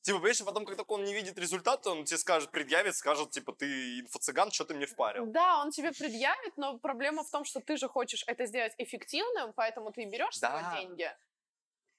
Типа, 0.01 0.19
понимаешь, 0.19 0.43
потом, 0.45 0.65
как 0.65 0.75
только 0.77 0.91
он 0.93 1.03
не 1.03 1.13
видит 1.15 1.39
результата, 1.39 1.89
он 1.89 2.05
тебе 2.05 2.19
скажет, 2.19 2.51
предъявит, 2.51 2.95
скажет, 2.95 3.31
типа, 3.31 3.53
ты 3.53 4.01
инфо-цыган, 4.01 4.51
что 4.51 4.63
ты 4.65 4.75
мне 4.75 4.85
впарил. 4.85 5.25
Да, 5.25 5.61
он 5.61 5.71
тебе 5.71 5.91
предъявит, 5.93 6.57
но 6.57 6.77
проблема 6.77 7.23
в 7.23 7.31
том, 7.31 7.43
что 7.43 7.59
ты 7.59 7.75
же 7.77 7.87
хочешь 7.87 8.23
это 8.27 8.45
сделать 8.45 8.73
эффективным, 8.77 9.53
поэтому 9.53 9.91
ты 9.91 10.05
берешь 10.05 10.37
Да. 10.39 10.75
деньги. 10.77 11.09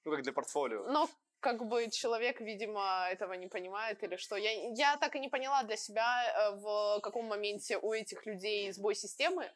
Ну, 0.04 0.12
как 0.12 0.22
для 0.22 0.32
портфолио. 0.32 0.84
Но 0.84 1.10
как 1.40 1.66
бы 1.66 1.90
человек, 1.90 2.40
видимо, 2.40 3.06
этого 3.10 3.34
не 3.34 3.46
понимает 3.46 4.02
или 4.02 4.16
что. 4.16 4.36
Я, 4.36 4.50
я 4.74 4.96
так 4.96 5.16
и 5.16 5.20
не 5.20 5.28
поняла 5.28 5.62
для 5.62 5.76
себя, 5.76 6.04
э, 6.04 6.56
в 6.56 7.00
каком 7.02 7.26
моменте 7.26 7.78
у 7.78 7.92
этих 7.92 8.26
людей 8.26 8.72
сбой 8.72 8.94
системы. 8.94 9.50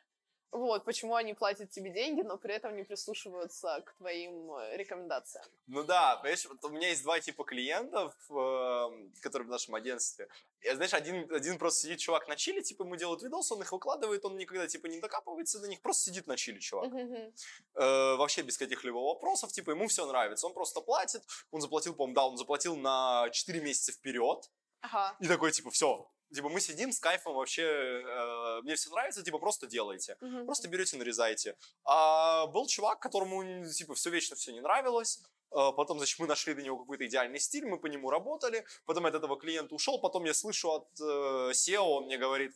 Вот, 0.53 0.85
почему 0.85 1.15
они 1.15 1.35
платят 1.35 1.71
тебе 1.71 1.91
деньги, 1.91 2.23
но 2.23 2.37
при 2.37 2.55
этом 2.55 2.75
не 2.75 2.83
прислушиваются 2.83 3.83
к 3.87 3.95
твоим 3.99 4.53
э, 4.55 4.77
рекомендациям. 4.77 5.45
Ну 5.69 5.85
да, 5.85 6.17
понимаешь, 6.17 6.45
вот 6.47 6.65
у 6.65 6.71
меня 6.71 6.89
есть 6.89 7.05
два 7.05 7.21
типа 7.21 7.45
клиентов, 7.45 8.15
эм, 8.31 9.13
которые 9.23 9.47
в 9.47 9.51
нашем 9.51 9.77
агентстве. 9.77 10.29
И, 10.61 10.71
знаешь, 10.75 10.93
один, 10.93 11.33
один 11.33 11.57
просто 11.57 11.83
сидит 11.83 12.01
чувак 12.01 12.27
на 12.27 12.35
чили, 12.35 12.63
типа 12.63 12.83
ему 12.83 12.97
делают 12.97 13.23
видос, 13.23 13.53
он 13.53 13.63
их 13.63 13.71
выкладывает, 13.71 14.25
он 14.25 14.37
никогда 14.37 14.67
типа 14.67 14.89
не 14.89 14.99
докапывается 15.01 15.61
до 15.61 15.69
них, 15.69 15.81
просто 15.83 16.11
сидит 16.11 16.27
на 16.27 16.37
чили 16.37 16.59
чувак. 16.59 16.93
Э, 16.93 18.17
вообще 18.17 18.43
без 18.43 18.59
каких-либо 18.59 18.97
вопросов, 18.97 19.53
типа 19.53 19.71
ему 19.71 19.87
все 19.87 20.05
нравится, 20.05 20.49
он 20.49 20.53
просто 20.53 20.81
платит, 20.81 21.23
он 21.53 21.61
заплатил, 21.61 21.95
по-моему, 21.95 22.15
да, 22.15 22.27
он 22.27 22.37
заплатил 22.37 22.75
на 22.77 23.29
4 23.31 23.61
месяца 23.61 23.93
вперед, 23.93 24.51
Ага. 24.81 25.17
и 25.21 25.29
такой, 25.29 25.53
типа, 25.53 25.71
все, 25.71 26.11
типа 26.33 26.49
мы 26.49 26.61
сидим 26.61 26.93
с 26.93 27.01
кайфом 27.01 27.35
вообще, 27.35 27.63
э, 27.63 28.61
мне 28.63 28.75
все 28.75 28.91
нравится, 28.91 29.23
типа 29.23 29.39
просто 29.39 29.67
делайте. 29.67 30.17
Мгм. 30.21 30.47
Просто 30.47 30.69
берете, 30.69 30.97
нарезайте. 30.97 31.57
А 31.85 32.47
был 32.47 32.67
чувак, 32.67 33.01
которому, 33.01 33.69
типа, 33.69 33.95
все 33.95 34.11
вечно 34.11 34.37
все 34.37 34.53
не 34.53 34.61
нравилось. 34.61 35.23
А, 35.51 35.73
Потом, 35.73 35.99
значит, 35.99 36.19
мы 36.19 36.27
нашли 36.27 36.55
для 36.55 36.65
него 36.65 36.79
какой-то 36.79 37.07
идеальный 37.07 37.41
стиль, 37.41 37.67
мы 37.67 37.79
по 37.79 37.87
нему 37.87 38.11
работали. 38.11 38.65
Потом 38.85 39.07
от 39.07 39.15
этого 39.15 39.39
клиента 39.39 39.75
ушел. 39.75 40.01
Потом 40.01 40.25
я 40.25 40.35
слышу 40.35 40.71
от 40.71 40.89
э, 41.01 41.51
SEO, 41.53 41.81
он 41.81 42.05
мне 42.05 42.19
говорит, 42.19 42.53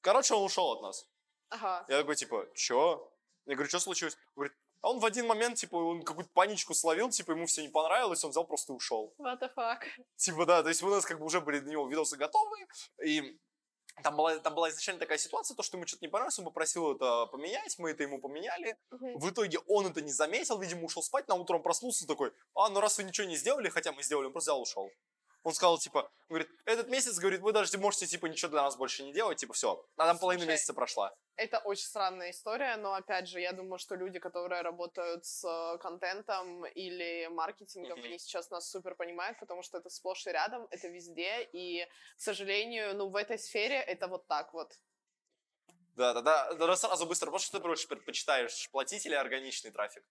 короче, 0.00 0.34
он 0.34 0.44
ушел 0.44 0.72
от 0.72 0.82
нас. 0.82 1.08
Ага. 1.48 1.84
Я 1.88 1.98
такой, 1.98 2.16
типа, 2.16 2.46
чё? 2.54 3.12
Я 3.46 3.54
говорю, 3.54 3.68
что 3.68 3.80
случилось? 3.80 4.16
Говорит, 4.36 4.56
а 4.82 4.90
он 4.90 4.98
в 4.98 5.04
один 5.04 5.26
момент, 5.26 5.58
типа, 5.58 5.76
он 5.76 6.02
какую-то 6.02 6.30
паничку 6.32 6.74
словил, 6.74 7.10
типа, 7.10 7.32
ему 7.32 7.46
все 7.46 7.62
не 7.62 7.68
понравилось, 7.68 8.24
он 8.24 8.30
взял 8.30 8.46
просто 8.46 8.72
и 8.72 8.76
ушел. 8.76 9.14
What 9.18 9.40
the 9.40 9.50
fuck? 9.54 9.82
Типа, 10.16 10.46
да, 10.46 10.62
то 10.62 10.68
есть 10.68 10.82
у 10.82 10.88
нас 10.88 11.04
как 11.04 11.18
бы 11.18 11.26
уже 11.26 11.40
были 11.40 11.60
для 11.60 11.72
него 11.72 11.88
видосы 11.88 12.16
готовы, 12.16 12.66
и 13.04 13.38
там 14.02 14.16
была, 14.16 14.38
там 14.38 14.54
была 14.54 14.70
изначально 14.70 15.00
такая 15.00 15.18
ситуация, 15.18 15.54
то, 15.54 15.62
что 15.62 15.76
ему 15.76 15.86
что-то 15.86 16.04
не 16.04 16.08
понравилось, 16.08 16.38
он 16.38 16.46
попросил 16.46 16.94
это 16.94 17.26
поменять, 17.26 17.78
мы 17.78 17.90
это 17.90 18.02
ему 18.02 18.20
поменяли. 18.20 18.76
Мгм. 18.90 19.18
В 19.18 19.30
итоге 19.30 19.58
он 19.66 19.86
это 19.86 20.00
не 20.00 20.12
заметил, 20.12 20.58
видимо, 20.58 20.84
ушел 20.84 21.02
спать, 21.02 21.28
на 21.28 21.34
утро 21.34 21.56
он 21.56 21.62
проснулся 21.62 22.06
такой, 22.06 22.32
а, 22.54 22.68
ну 22.70 22.80
раз 22.80 22.96
вы 22.98 23.04
ничего 23.04 23.26
не 23.26 23.36
сделали, 23.36 23.68
хотя 23.68 23.92
мы 23.92 24.02
сделали, 24.02 24.26
он 24.26 24.32
просто 24.32 24.52
взял 24.52 24.58
и 24.60 24.62
ушел. 24.62 24.90
Он 25.42 25.52
сказал, 25.54 25.78
типа, 25.78 26.10
говорит, 26.28 26.48
этот 26.66 26.88
месяц, 26.88 27.18
говорит, 27.18 27.40
вы 27.40 27.52
даже 27.52 27.76
можете, 27.78 28.06
типа, 28.06 28.26
ничего 28.26 28.50
для 28.50 28.62
нас 28.62 28.76
больше 28.76 29.02
не 29.02 29.12
делать, 29.12 29.38
типа, 29.38 29.54
все. 29.54 29.84
А 29.96 30.06
там 30.06 30.18
половина 30.18 30.44
Слушай, 30.44 30.52
месяца 30.52 30.74
прошла. 30.74 31.14
Это 31.36 31.58
очень 31.60 31.86
странная 31.86 32.30
история, 32.30 32.76
но 32.76 32.92
опять 32.92 33.26
же, 33.28 33.40
я 33.40 33.52
думаю, 33.52 33.78
что 33.78 33.94
люди, 33.96 34.18
которые 34.18 34.60
работают 34.62 35.24
с 35.24 35.42
э, 35.44 35.78
контентом 35.78 36.66
или 36.66 37.28
маркетингом, 37.28 37.98
Мгм. 37.98 38.06
они 38.06 38.18
сейчас 38.18 38.50
нас 38.50 38.70
супер 38.70 38.94
понимают, 38.94 39.38
потому 39.40 39.62
что 39.62 39.78
это 39.78 39.88
сплошь 39.88 40.26
и 40.26 40.30
рядом, 40.30 40.68
это 40.70 40.88
везде, 40.88 41.42
и, 41.52 41.86
к 42.16 42.20
сожалению, 42.20 42.94
ну, 42.94 43.08
в 43.08 43.16
этой 43.16 43.38
сфере 43.38 43.76
это 43.76 44.06
вот 44.08 44.26
так 44.26 44.52
вот. 44.52 44.78
Да, 45.96 46.14
да, 46.14 46.22
да, 46.22 46.54
да, 46.54 46.76
сразу 46.76 47.06
быстро, 47.06 47.30
просто 47.30 47.48
что 47.48 47.58
ты 47.58 47.66
больше 47.66 47.88
предпочитаешь, 47.88 48.70
платить 48.70 49.06
или 49.06 49.14
органичный 49.14 49.70
трафик? 49.70 50.04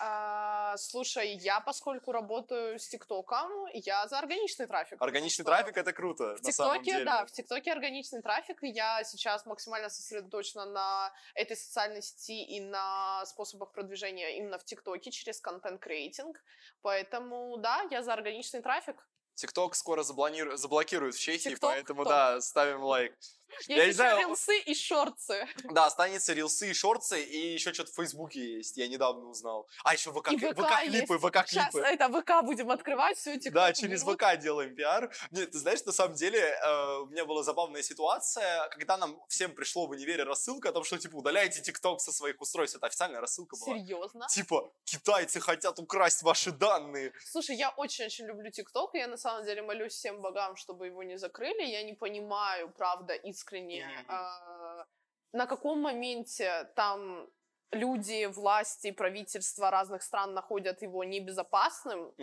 А, 0.00 0.76
слушай, 0.76 1.34
я, 1.34 1.60
поскольку 1.60 2.12
работаю 2.12 2.78
с 2.78 2.86
ТикТоком, 2.88 3.50
я 3.72 4.06
за 4.06 4.18
органичный 4.18 4.66
трафик. 4.66 5.02
Органичный 5.02 5.42
что 5.42 5.52
трафик 5.52 5.76
это 5.76 5.92
круто, 5.92 6.36
В 6.36 6.40
ТикТоке, 6.40 7.04
да, 7.04 7.26
в 7.26 7.32
ТикТоке 7.32 7.72
органичный 7.72 8.22
трафик. 8.22 8.58
Я 8.62 9.02
сейчас 9.02 9.44
максимально 9.44 9.88
сосредоточена 9.88 10.66
на 10.66 11.12
этой 11.34 11.56
социальной 11.56 12.02
сети 12.02 12.44
и 12.44 12.60
на 12.60 13.26
способах 13.26 13.72
продвижения 13.72 14.38
именно 14.38 14.58
в 14.58 14.64
ТикТоке 14.64 15.10
через 15.10 15.40
контент-креатинг. 15.40 16.44
Поэтому, 16.82 17.56
да, 17.56 17.82
я 17.90 18.02
за 18.02 18.12
органичный 18.12 18.62
трафик. 18.62 19.08
ТикТок 19.34 19.74
скоро 19.74 20.02
заблокируют 20.02 21.16
в 21.16 21.20
Чехии, 21.20 21.52
TikTok 21.52 21.58
поэтому, 21.60 22.02
кто? 22.02 22.10
да, 22.10 22.40
ставим 22.40 22.82
лайк. 22.82 23.16
Есть 23.58 23.68
Я 23.68 23.86
не 23.86 23.92
знаю, 23.92 24.18
рилсы 24.18 24.58
и 24.60 24.74
шорты. 24.74 25.46
Да, 25.78 25.86
останется 25.86 26.32
рилсы 26.32 26.70
и 26.70 26.74
шорты, 26.74 27.22
и 27.22 27.52
еще 27.54 27.72
что-то 27.72 27.92
в 27.92 27.94
Фейсбуке 27.96 28.56
есть, 28.56 28.76
я 28.76 28.88
недавно 28.88 29.26
узнал. 29.28 29.68
А, 29.84 29.92
еще 29.92 30.12
ВК, 30.12 30.32
И 30.32 30.36
ВК 30.38 30.58
ВК-клипы. 30.58 31.18
ВК-клипы. 31.18 31.48
Сейчас 31.48 31.74
это 31.74 32.08
ВК 32.08 32.44
будем 32.44 32.70
открывать, 32.70 33.16
все 33.18 33.34
ТикТок. 33.34 33.52
Да, 33.54 33.72
через. 33.72 34.02
ВК 34.02 34.40
делаем 34.40 34.74
пиар. 34.74 35.12
Нет, 35.30 35.50
ты 35.50 35.58
знаешь, 35.58 35.84
на 35.84 35.92
самом 35.92 36.14
деле, 36.14 36.40
э, 36.40 36.98
у 37.00 37.06
меня 37.06 37.24
была 37.24 37.42
забавная 37.42 37.82
ситуация, 37.82 38.68
когда 38.70 38.96
нам 38.96 39.20
всем 39.28 39.54
пришло 39.54 39.86
в 39.86 39.90
универе 39.90 40.24
рассылка 40.24 40.70
о 40.70 40.72
том, 40.72 40.84
что, 40.84 40.98
типа, 40.98 41.16
удаляйте 41.16 41.60
ТикТок 41.60 42.00
со 42.00 42.12
своих 42.12 42.40
устройств. 42.40 42.76
Это 42.76 42.86
официальная 42.86 43.20
рассылка 43.20 43.56
была. 43.56 43.76
Серьезно? 43.76 44.26
Типа, 44.28 44.72
китайцы 44.84 45.40
хотят 45.40 45.78
украсть 45.78 46.22
ваши 46.22 46.52
данные. 46.52 47.12
Слушай, 47.24 47.56
я 47.56 47.70
очень-очень 47.70 48.26
люблю 48.26 48.50
ТикТок, 48.50 48.94
и 48.94 48.98
я 48.98 49.06
на 49.08 49.16
самом 49.16 49.44
деле 49.44 49.62
молюсь 49.62 49.92
всем 49.92 50.20
богам, 50.20 50.56
чтобы 50.56 50.86
его 50.86 51.02
не 51.02 51.18
закрыли. 51.18 51.62
Я 51.62 51.82
не 51.82 51.94
понимаю, 51.94 52.70
правда, 52.76 53.14
искренне, 53.38 53.88
а, 54.08 54.84
на 55.32 55.46
каком 55.46 55.80
моменте 55.80 56.70
там 56.74 57.28
люди, 57.70 58.26
власти, 58.26 58.90
правительства 58.90 59.70
разных 59.70 60.02
стран 60.02 60.34
находят 60.34 60.82
его 60.82 61.04
небезопасным. 61.04 62.14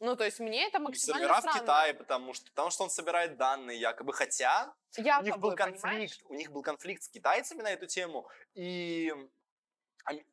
Ну, 0.00 0.16
то 0.16 0.24
есть 0.24 0.40
мне 0.40 0.66
это 0.66 0.80
максимально 0.80 1.26
Сервера 1.26 1.38
в 1.38 1.42
странно. 1.42 1.60
Китае, 1.60 1.94
потому 1.94 2.34
что, 2.34 2.46
потому 2.50 2.70
что 2.70 2.82
он 2.82 2.90
собирает 2.90 3.36
данные 3.36 3.78
якобы, 3.78 4.12
хотя 4.12 4.74
у 4.98 5.00
них 5.00 5.06
Якобы, 5.06 5.38
был 5.38 5.50
понимаешь? 5.56 5.80
конфликт, 5.80 6.20
у 6.28 6.34
них 6.34 6.50
был 6.50 6.62
конфликт 6.62 7.02
с 7.04 7.08
китайцами 7.08 7.62
на 7.62 7.70
эту 7.70 7.86
тему, 7.86 8.28
и 8.54 9.12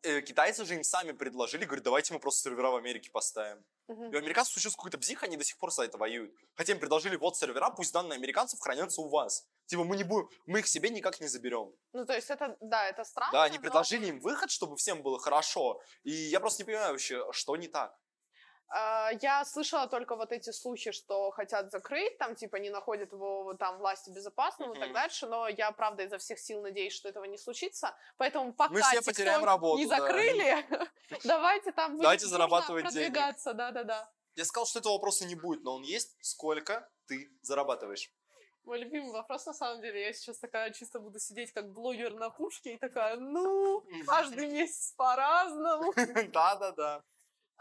э, 0.03 0.21
китайцы 0.21 0.65
же 0.65 0.75
им 0.75 0.83
сами 0.83 1.11
предложили, 1.11 1.65
говорят, 1.65 1.83
давайте 1.83 2.13
мы 2.13 2.19
просто 2.19 2.49
сервера 2.49 2.69
в 2.71 2.75
Америке 2.75 3.09
поставим. 3.11 3.63
Мгм. 3.87 4.11
И 4.11 4.15
у 4.15 4.19
американцев 4.19 4.53
случился 4.53 4.77
какой-то 4.77 4.97
бзих, 4.97 5.23
они 5.23 5.37
до 5.37 5.43
сих 5.43 5.57
пор 5.57 5.71
за 5.71 5.83
это 5.83 5.97
воюют. 5.97 6.33
Хотя 6.55 6.73
им 6.73 6.79
предложили, 6.79 7.15
вот 7.15 7.37
сервера, 7.37 7.69
пусть 7.69 7.93
данные 7.93 8.17
американцев 8.17 8.59
хранятся 8.59 9.01
у 9.01 9.09
вас. 9.09 9.47
Типа 9.65 9.83
мы 9.83 9.97
не 9.97 10.03
будем, 10.03 10.29
мы 10.45 10.59
их 10.59 10.67
себе 10.67 10.89
никак 10.89 11.19
не 11.19 11.27
заберем. 11.27 11.73
Ну, 11.93 12.05
то 12.05 12.13
есть 12.13 12.29
это, 12.29 12.57
да, 12.61 12.87
это 12.87 13.03
странно. 13.03 13.31
Да, 13.31 13.43
они 13.43 13.57
но- 13.57 13.61
предложили 13.61 14.07
им 14.07 14.19
выход, 14.19 14.51
чтобы 14.51 14.75
всем 14.75 15.01
было 15.01 15.19
хорошо. 15.19 15.81
И 16.03 16.11
я 16.11 16.39
просто 16.39 16.63
не 16.63 16.65
понимаю 16.67 16.91
вообще, 16.91 17.25
что 17.31 17.55
не 17.55 17.67
так. 17.67 17.95
А, 18.69 19.09
Я 19.21 19.43
слышала 19.45 19.87
только 19.87 20.15
вот 20.15 20.31
эти 20.31 20.51
слухи, 20.51 20.91
что 20.91 21.31
хотят 21.31 21.71
закрыть, 21.71 22.17
там, 22.17 22.35
типа, 22.35 22.57
не 22.57 22.69
находят 22.69 23.11
его 23.11 23.53
там 23.55 23.79
власти 23.79 24.11
безопасным 24.11 24.73
и 24.73 24.79
так 24.79 24.93
дальше, 24.93 25.27
но 25.27 25.47
я, 25.47 25.71
правда, 25.71 26.03
изо 26.03 26.17
всех 26.19 26.39
сил 26.39 26.61
надеюсь, 26.61 26.93
что 26.93 27.09
этого 27.09 27.23
не 27.25 27.37
случится, 27.37 27.95
поэтому 28.17 28.53
пока 28.53 28.73
Мы 28.73 28.81
все 28.81 29.01
потеряем 29.01 29.43
работу, 29.43 29.79
не 29.79 29.87
закрыли, 29.87 30.65
давайте 31.23 31.71
там 31.71 31.97
Давайте 31.97 32.27
зарабатывать 32.27 32.87
денег. 32.89 33.07
продвигаться, 33.07 33.53
да-да-да. 33.53 34.09
Я 34.35 34.45
сказал, 34.45 34.67
что 34.67 34.79
этого 34.79 34.93
вопроса 34.93 35.25
не 35.25 35.35
будет, 35.35 35.63
но 35.63 35.75
он 35.75 35.81
есть. 35.81 36.15
Сколько 36.21 36.87
ты 37.07 37.29
зарабатываешь? 37.41 38.09
Мой 38.63 38.79
любимый 38.79 39.11
вопрос, 39.11 39.47
на 39.47 39.53
самом 39.53 39.81
деле, 39.81 40.05
я 40.05 40.13
сейчас 40.13 40.37
такая 40.37 40.71
чисто 40.71 40.99
буду 40.99 41.19
сидеть 41.19 41.51
как 41.51 41.71
блогер 41.73 42.13
на 42.13 42.29
пушке 42.29 42.75
и 42.75 42.77
такая, 42.77 43.17
ну, 43.17 43.83
каждый 44.05 44.47
месяц 44.47 44.93
по-разному. 44.95 45.91
Да-да-да. 46.31 47.03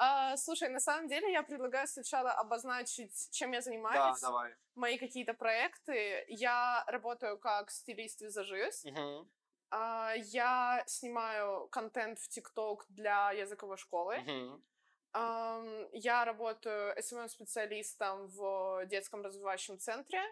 А, 0.00 0.36
Слушай, 0.36 0.68
на 0.68 0.78
самом 0.80 1.08
деле 1.08 1.32
я 1.32 1.42
предлагаю 1.42 1.86
сначала 1.88 2.30
обозначить, 2.32 3.28
чем 3.32 3.50
я 3.52 3.58
Да, 3.58 3.62
занимаюсь. 3.62 4.20
давай. 4.20 4.54
мои 4.76 4.96
какие-то 4.96 5.34
проекты. 5.34 6.24
Я 6.28 6.84
работаю 6.86 7.36
как 7.38 7.70
стилист-визажист. 7.70 8.84
Мгм. 8.84 9.28
А, 9.70 10.14
Я 10.16 10.84
снимаю 10.86 11.66
контент 11.68 12.18
в 12.20 12.28
ТикТок 12.28 12.86
для 12.88 13.32
языковой 13.32 13.76
школы. 13.76 14.18
Мгм. 14.18 14.64
Ам, 15.12 15.88
Я 15.92 16.24
работаю 16.24 16.94
SMM-специалистом 16.98 18.28
в 18.28 18.86
детском 18.86 19.22
развивающем 19.24 19.78
центре. 19.78 20.22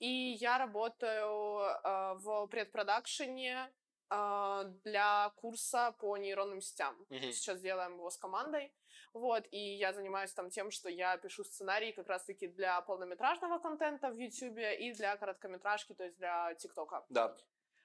И 0.00 0.08
я 0.40 0.58
работаю 0.58 1.58
а, 1.84 2.14
в 2.14 2.46
предпродакшене 2.48 3.72
а, 4.10 4.64
для 4.84 5.30
курса 5.36 5.92
по 5.98 6.16
нейронным 6.16 6.60
сетям. 6.60 6.96
Мгм. 7.10 7.32
Сейчас 7.32 7.60
делаем 7.60 7.92
его 7.94 8.10
с 8.10 8.16
командой. 8.16 8.72
Вот, 9.12 9.46
и 9.50 9.76
я 9.76 9.92
занимаюсь 9.92 10.32
там 10.32 10.50
тем, 10.50 10.70
что 10.70 10.88
я 10.88 11.16
пишу 11.16 11.44
сценарии 11.44 11.92
как 11.92 12.08
раз-таки 12.08 12.46
для 12.46 12.80
полнометражного 12.82 13.58
контента 13.58 14.10
в 14.10 14.16
YouTube 14.16 14.58
и 14.78 14.92
для 14.92 15.16
короткометражки, 15.16 15.94
то 15.94 16.04
есть 16.04 16.16
для 16.16 16.54
ТикТока. 16.54 17.04
Да. 17.08 17.36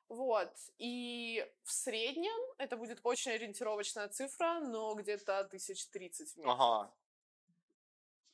Вот, 0.10 0.54
и 0.78 1.46
в 1.64 1.72
среднем 1.72 2.56
это 2.58 2.78
будет 2.78 3.00
очень 3.04 3.32
ориентировочная 3.32 4.10
цифра, 4.10 4.60
но 4.60 4.94
где-то 4.96 5.46
тысяч 5.46 5.88
тридцать 5.90 6.34
в 6.34 6.38
месяц. 6.38 6.52
Ага. 6.52 6.94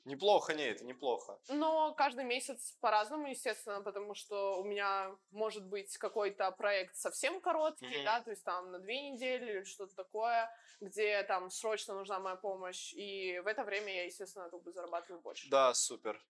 Неплохо, 0.05 0.53
не, 0.53 0.63
это 0.67 0.83
неплохо. 0.83 1.39
Но 1.47 1.93
каждый 1.95 2.25
месяц 2.25 2.77
по-разному, 2.79 3.27
естественно, 3.27 3.81
потому 3.81 4.13
что 4.13 4.59
у 4.59 4.63
меня 4.63 5.15
может 5.31 5.65
быть 5.65 5.97
какой-то 5.97 6.51
проект 6.51 6.95
совсем 6.95 7.41
короткий, 7.41 7.85
Мгм. 7.87 8.05
да, 8.05 8.21
то 8.21 8.29
есть 8.29 8.43
там 8.43 8.71
на 8.71 8.79
две 8.79 9.09
недели 9.11 9.51
или 9.51 9.63
что-то 9.63 9.95
такое, 9.95 10.51
где 10.79 11.23
там 11.23 11.49
срочно 11.49 11.95
нужна 11.95 12.19
моя 12.19 12.35
помощь, 12.35 12.93
и 12.93 13.39
в 13.39 13.47
это 13.47 13.63
время 13.63 13.95
я, 13.95 14.03
естественно, 14.05 14.49
как 14.49 14.61
бы 14.61 14.71
зарабатываю 14.71 15.21
больше. 15.21 15.49
Да, 15.49 15.73
супер. 15.73 16.21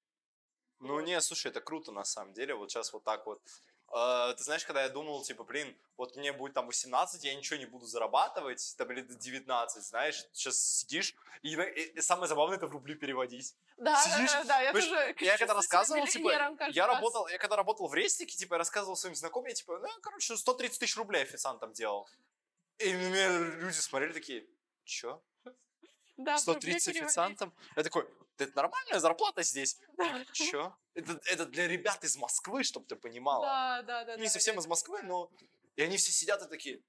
Ну, 0.80 0.96
Вот. 0.96 1.06
не, 1.06 1.22
слушай, 1.22 1.48
это 1.48 1.62
круто 1.62 1.92
на 1.92 2.06
самом 2.06 2.34
деле. 2.34 2.56
Вот 2.56 2.72
сейчас 2.72 2.94
вот 2.94 3.04
так 3.04 3.26
вот. 3.28 3.42
Э, 3.92 4.34
ты 4.38 4.44
знаешь, 4.44 4.66
когда 4.66 4.84
я 4.84 4.90
думал, 4.90 5.24
типа, 5.24 5.44
блин, 5.44 5.76
вот 5.98 6.16
мне 6.16 6.32
будет 6.32 6.54
там 6.54 6.68
18, 6.68 7.24
я 7.24 7.34
ничего 7.36 7.58
не 7.58 7.66
буду 7.66 7.86
зарабатывать, 7.86 8.76
там, 8.78 8.92
или 8.92 9.02
19, 9.02 9.84
знаешь, 9.84 10.26
сейчас 10.32 10.60
сидишь, 10.62 11.16
и, 11.42 11.56
на- 11.56 11.64
и- 11.64 11.92
и 11.98 12.02
самое 12.02 12.28
забавное 12.28 12.58
это 12.58 12.68
в 12.68 12.72
рубли 12.72 12.96
переводить. 12.96 13.56
Да, 13.78 13.94
да, 13.94 14.02
Сидишь, 14.02 14.32
да, 14.32 14.44
да, 14.44 14.62
я 14.62 14.74
Понимаешь, 14.74 15.16
тоже 15.16 15.26
Я 15.26 15.38
когда 15.38 15.54
рассказывал, 15.54 16.06
типа, 16.08 16.32
я 16.70 16.88
раз. 16.88 16.96
работал, 16.96 17.28
я 17.28 17.38
когда 17.38 17.56
работал 17.56 17.88
в 17.88 17.94
Рестике, 17.94 18.38
типа, 18.38 18.56
я 18.56 18.58
рассказывал 18.60 18.96
своим 18.96 19.16
знакомым, 19.16 19.48
я, 19.50 19.56
типа, 19.56 19.80
ну, 19.80 19.88
я, 19.88 19.94
короче, 20.02 20.36
130 20.38 20.80
тысяч 20.80 20.96
рублей 20.98 21.24
официантом 21.24 21.74
делал. 21.74 22.08
И 22.78 22.94
меня 22.94 23.38
люди 23.40 23.76
смотрели 23.78 24.14
такие, 24.14 24.46
чё? 24.86 25.22
Да, 26.18 26.38
в 26.38 26.48
рубли 26.48 26.62
130 26.62 26.86
переводить. 26.94 27.04
официантом? 27.08 27.54
Я 27.76 27.84
такой, 27.84 28.04
да 28.04 28.29
это 28.46 28.56
нормальная 28.56 29.00
зарплата 29.00 29.44
здесь. 29.44 29.78
Да. 29.98 30.24
Чё? 30.34 30.76
Это, 30.96 31.18
это 31.28 31.46
для 31.46 31.68
ребят 31.68 32.04
из 32.04 32.18
Москвы, 32.18 32.64
чтобы 32.64 32.86
ты 32.86 32.98
понимала. 32.98 33.46
Да, 33.46 33.82
да, 33.84 34.04
да. 34.06 34.18
Не 34.18 34.24
да, 34.24 34.30
совсем 34.30 34.56
я 34.56 34.62
из 34.62 34.68
Москвы, 34.68 35.02
но... 35.02 35.30
И 35.78 35.82
они 35.82 35.96
все 35.96 36.12
сидят 36.12 36.42
и 36.42 36.50
такие, 36.50 36.82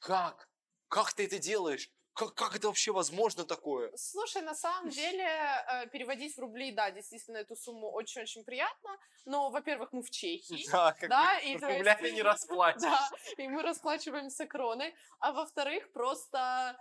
как? 0.00 0.50
Как 0.88 1.14
ты 1.14 1.24
это 1.24 1.38
делаешь? 1.38 1.90
Как, 2.12 2.34
как 2.34 2.56
это 2.56 2.66
вообще 2.66 2.92
возможно 2.92 3.44
такое? 3.44 3.92
Слушай, 3.96 4.42
на 4.42 4.54
самом 4.54 4.90
деле 4.90 5.24
э, 5.24 5.86
переводить 5.86 6.36
в 6.36 6.40
рубли, 6.40 6.72
да, 6.72 6.90
действительно, 6.90 7.36
эту 7.38 7.54
сумму 7.54 7.90
очень-очень 7.90 8.44
приятно. 8.44 8.90
Но, 9.24 9.50
во-первых, 9.50 9.92
мы 9.92 10.02
в 10.02 10.10
Чехии. 10.10 10.66
Да, 10.72 10.92
как 10.92 11.08
Да, 11.08 11.38
и 11.38 11.56
то 11.58 11.68
есть- 11.68 11.78
рублями 11.78 12.10
не 12.10 12.22
расплатишь. 12.22 12.82
Да, 12.82 13.10
и 13.36 13.46
мы 13.48 13.62
расплачиваемся 13.62 14.46
кроной. 14.46 14.94
А 15.20 15.32
во-вторых, 15.32 15.92
просто, 15.92 16.76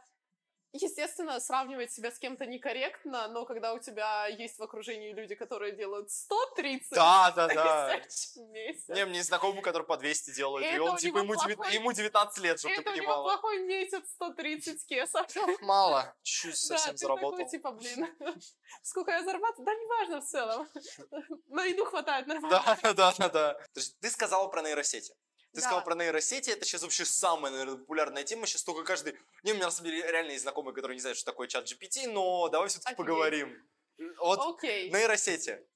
естественно, 0.74 1.40
сравнивать 1.40 1.92
себя 1.92 2.12
с 2.12 2.20
кем-то 2.20 2.46
некорректно, 2.46 3.28
но 3.30 3.46
когда 3.46 3.74
у 3.74 3.80
тебя 3.80 4.28
есть 4.28 4.60
в 4.60 4.64
окружении 4.64 5.14
люди, 5.14 5.36
которые 5.36 5.74
делают 5.76 6.10
130 6.12 6.90
Да, 6.92 7.32
да, 7.36 7.48
да. 7.54 8.00
тысяч 8.02 8.36
в 8.36 8.40
месяц, 8.50 8.88
Не, 8.90 9.06
мне 9.06 9.24
знакомый, 9.24 9.62
который 9.62 9.84
по 9.88 9.98
200 9.98 10.36
делает, 10.36 10.74
И 10.74 10.80
он, 10.80 10.98
типа, 10.98 11.20
ему, 11.20 11.34
плохой- 11.34 11.74
ему 11.74 11.92
19 11.92 12.44
лет, 12.44 12.60
чтобы 12.60 12.76
ты 12.76 12.82
это 12.82 12.90
у 12.92 12.94
него 12.94 13.02
понимала. 13.06 13.24
плохой 13.24 13.60
месяц 13.66 14.04
130 14.16 14.86
кесов. 14.86 15.26
Мало. 15.62 16.16
Чуть 16.24 16.52
Да, 16.70 16.78
совсем 16.78 16.92
ты 16.94 16.98
заработал. 16.98 17.32
такой, 17.38 17.50
типа, 17.50 17.72
блин, 17.72 18.08
сколько 18.84 19.12
я 19.12 19.24
зарабатываю? 19.24 19.66
Да, 19.66 19.74
неважно 19.76 20.22
в 20.22 20.26
целом. 20.26 20.68
На 21.48 21.64
еду 21.66 21.86
хватает 21.86 22.28
нормально. 22.28 22.64
Да, 22.84 22.94
да, 22.94 23.14
да, 23.18 23.30
да. 23.30 23.58
Ты 24.02 24.10
сказала 24.10 24.48
про 24.48 24.62
нейросети. 24.62 25.14
Ты 25.58 25.62
Да. 25.62 25.70
сказала 25.70 25.82
про 25.84 25.96
нейросети, 25.96 26.52
это 26.52 26.66
сейчас 26.66 26.84
вообще 26.84 27.04
самая, 27.04 27.52
наверное, 27.52 27.78
популярная 27.78 28.24
тема. 28.24 28.46
Сейчас 28.46 28.62
только 28.62 28.84
каждый... 28.84 29.18
Не, 29.42 29.54
у 29.54 29.56
меня 29.56 29.66
на 29.66 29.72
самом 29.72 29.90
деле 29.90 30.12
реально 30.12 30.30
есть 30.34 30.44
знакомые, 30.44 30.76
которые 30.76 30.96
не 30.96 31.02
знают, 31.02 31.18
что 31.18 31.26
такое 31.32 31.48
чат 31.48 31.66
GPT, 31.66 32.08
но 32.12 32.48
давай 32.50 32.70
все-таки 32.70 32.94
Офигеть. 32.94 32.98
поговорим. 32.98 33.70
Вот 34.20 34.40
Окей. 34.40 34.92
нейросети. 34.92 35.68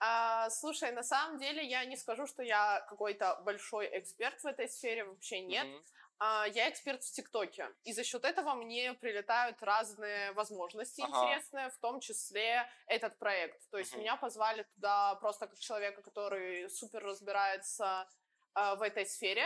А, 0.00 0.50
слушай, 0.50 0.90
на 0.90 1.04
самом 1.04 1.38
деле 1.38 1.64
я 1.64 1.84
не 1.84 1.96
скажу, 1.96 2.26
что 2.26 2.42
я 2.42 2.84
какой-то 2.88 3.40
большой 3.44 3.88
эксперт 3.96 4.40
в 4.42 4.46
этой 4.46 4.68
сфере, 4.68 5.04
вообще 5.04 5.40
нет. 5.40 5.68
Мгм. 5.68 5.84
А, 6.18 6.46
я 6.48 6.68
эксперт 6.68 7.04
в 7.04 7.12
ТикТоке, 7.12 7.68
и 7.84 7.92
за 7.92 8.02
счет 8.02 8.24
этого 8.24 8.54
мне 8.54 8.94
прилетают 8.94 9.62
разные 9.62 10.32
возможности 10.32 11.00
Ага. 11.00 11.16
интересные, 11.16 11.70
в 11.70 11.78
том 11.78 12.00
числе 12.00 12.68
этот 12.88 13.18
проект. 13.18 13.70
То 13.70 13.78
есть 13.78 13.92
Мгм. 13.92 14.00
меня 14.00 14.16
позвали 14.16 14.64
туда 14.74 15.14
просто 15.16 15.46
как 15.46 15.58
человека, 15.60 16.02
который 16.02 16.68
супер 16.70 17.04
разбирается 17.04 18.08
а, 18.54 18.74
в 18.76 18.82
этой 18.82 19.06
сфере. 19.06 19.44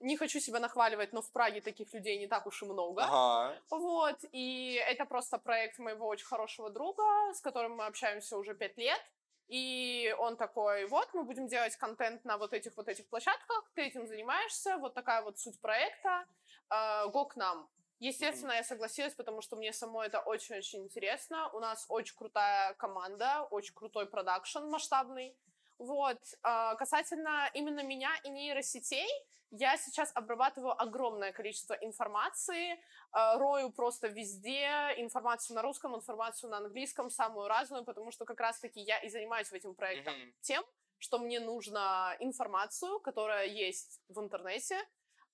Не 0.00 0.16
хочу 0.16 0.40
себя 0.40 0.60
нахваливать, 0.60 1.12
но 1.12 1.22
в 1.22 1.30
Праге 1.32 1.60
таких 1.60 1.92
людей 1.94 2.18
не 2.18 2.26
так 2.26 2.46
уж 2.46 2.62
и 2.62 2.66
много. 2.66 3.02
Ага. 3.04 3.56
Вот, 3.70 4.18
и 4.32 4.74
это 4.88 5.06
просто 5.06 5.38
проект 5.38 5.78
моего 5.78 6.06
очень 6.08 6.26
хорошего 6.26 6.68
друга, 6.68 7.02
с 7.32 7.40
которым 7.40 7.76
мы 7.76 7.86
общаемся 7.86 8.36
уже 8.36 8.54
пять 8.54 8.76
лет. 8.76 9.00
И 9.48 10.14
он 10.18 10.36
такой, 10.36 10.86
вот, 10.86 11.08
мы 11.12 11.24
будем 11.24 11.46
делать 11.46 11.76
контент 11.76 12.24
на 12.24 12.38
вот 12.38 12.52
этих 12.52 12.76
вот 12.76 12.88
этих 12.88 13.08
площадках, 13.08 13.70
ты 13.74 13.82
этим 13.82 14.06
занимаешься, 14.06 14.78
вот 14.78 14.94
такая 14.94 15.22
вот 15.22 15.38
суть 15.38 15.60
проекта, 15.60 16.26
э, 16.70 17.08
го 17.08 17.26
к 17.26 17.36
нам. 17.36 17.68
Естественно, 18.00 18.52
я 18.52 18.64
согласилась, 18.64 19.14
потому 19.14 19.40
что 19.42 19.56
мне 19.56 19.72
самой 19.72 20.08
это 20.08 20.20
очень-очень 20.20 20.82
интересно. 20.82 21.48
У 21.52 21.60
нас 21.60 21.86
очень 21.88 22.16
крутая 22.16 22.74
команда, 22.74 23.46
очень 23.50 23.74
крутой 23.74 24.06
продакшн 24.06 24.64
масштабный. 24.64 25.36
Вот. 25.78 26.18
А, 26.42 26.74
Касательно 26.76 27.50
именно 27.54 27.82
меня 27.82 28.10
и 28.24 28.30
нейросетей, 28.30 29.08
я 29.50 29.76
сейчас 29.76 30.10
обрабатываю 30.14 30.80
огромное 30.80 31.32
количество 31.32 31.74
информации, 31.74 32.80
а, 33.12 33.38
рою 33.38 33.70
просто 33.70 34.08
везде 34.08 34.66
информацию 34.96 35.54
на 35.56 35.62
русском, 35.62 35.94
информацию 35.94 36.50
на 36.50 36.58
английском, 36.58 37.10
самую 37.10 37.48
разную, 37.48 37.84
потому 37.84 38.10
что 38.10 38.24
как 38.24 38.40
раз-таки 38.40 38.80
я 38.80 38.98
и 38.98 39.08
занимаюсь 39.08 39.52
этим 39.52 39.74
проектом 39.74 40.14
Мгм. 40.14 40.32
тем, 40.40 40.64
что 40.98 41.18
мне 41.18 41.40
нужно 41.40 42.16
информацию, 42.20 42.98
которая 43.00 43.46
есть 43.46 44.00
в 44.08 44.18
интернете, 44.20 44.76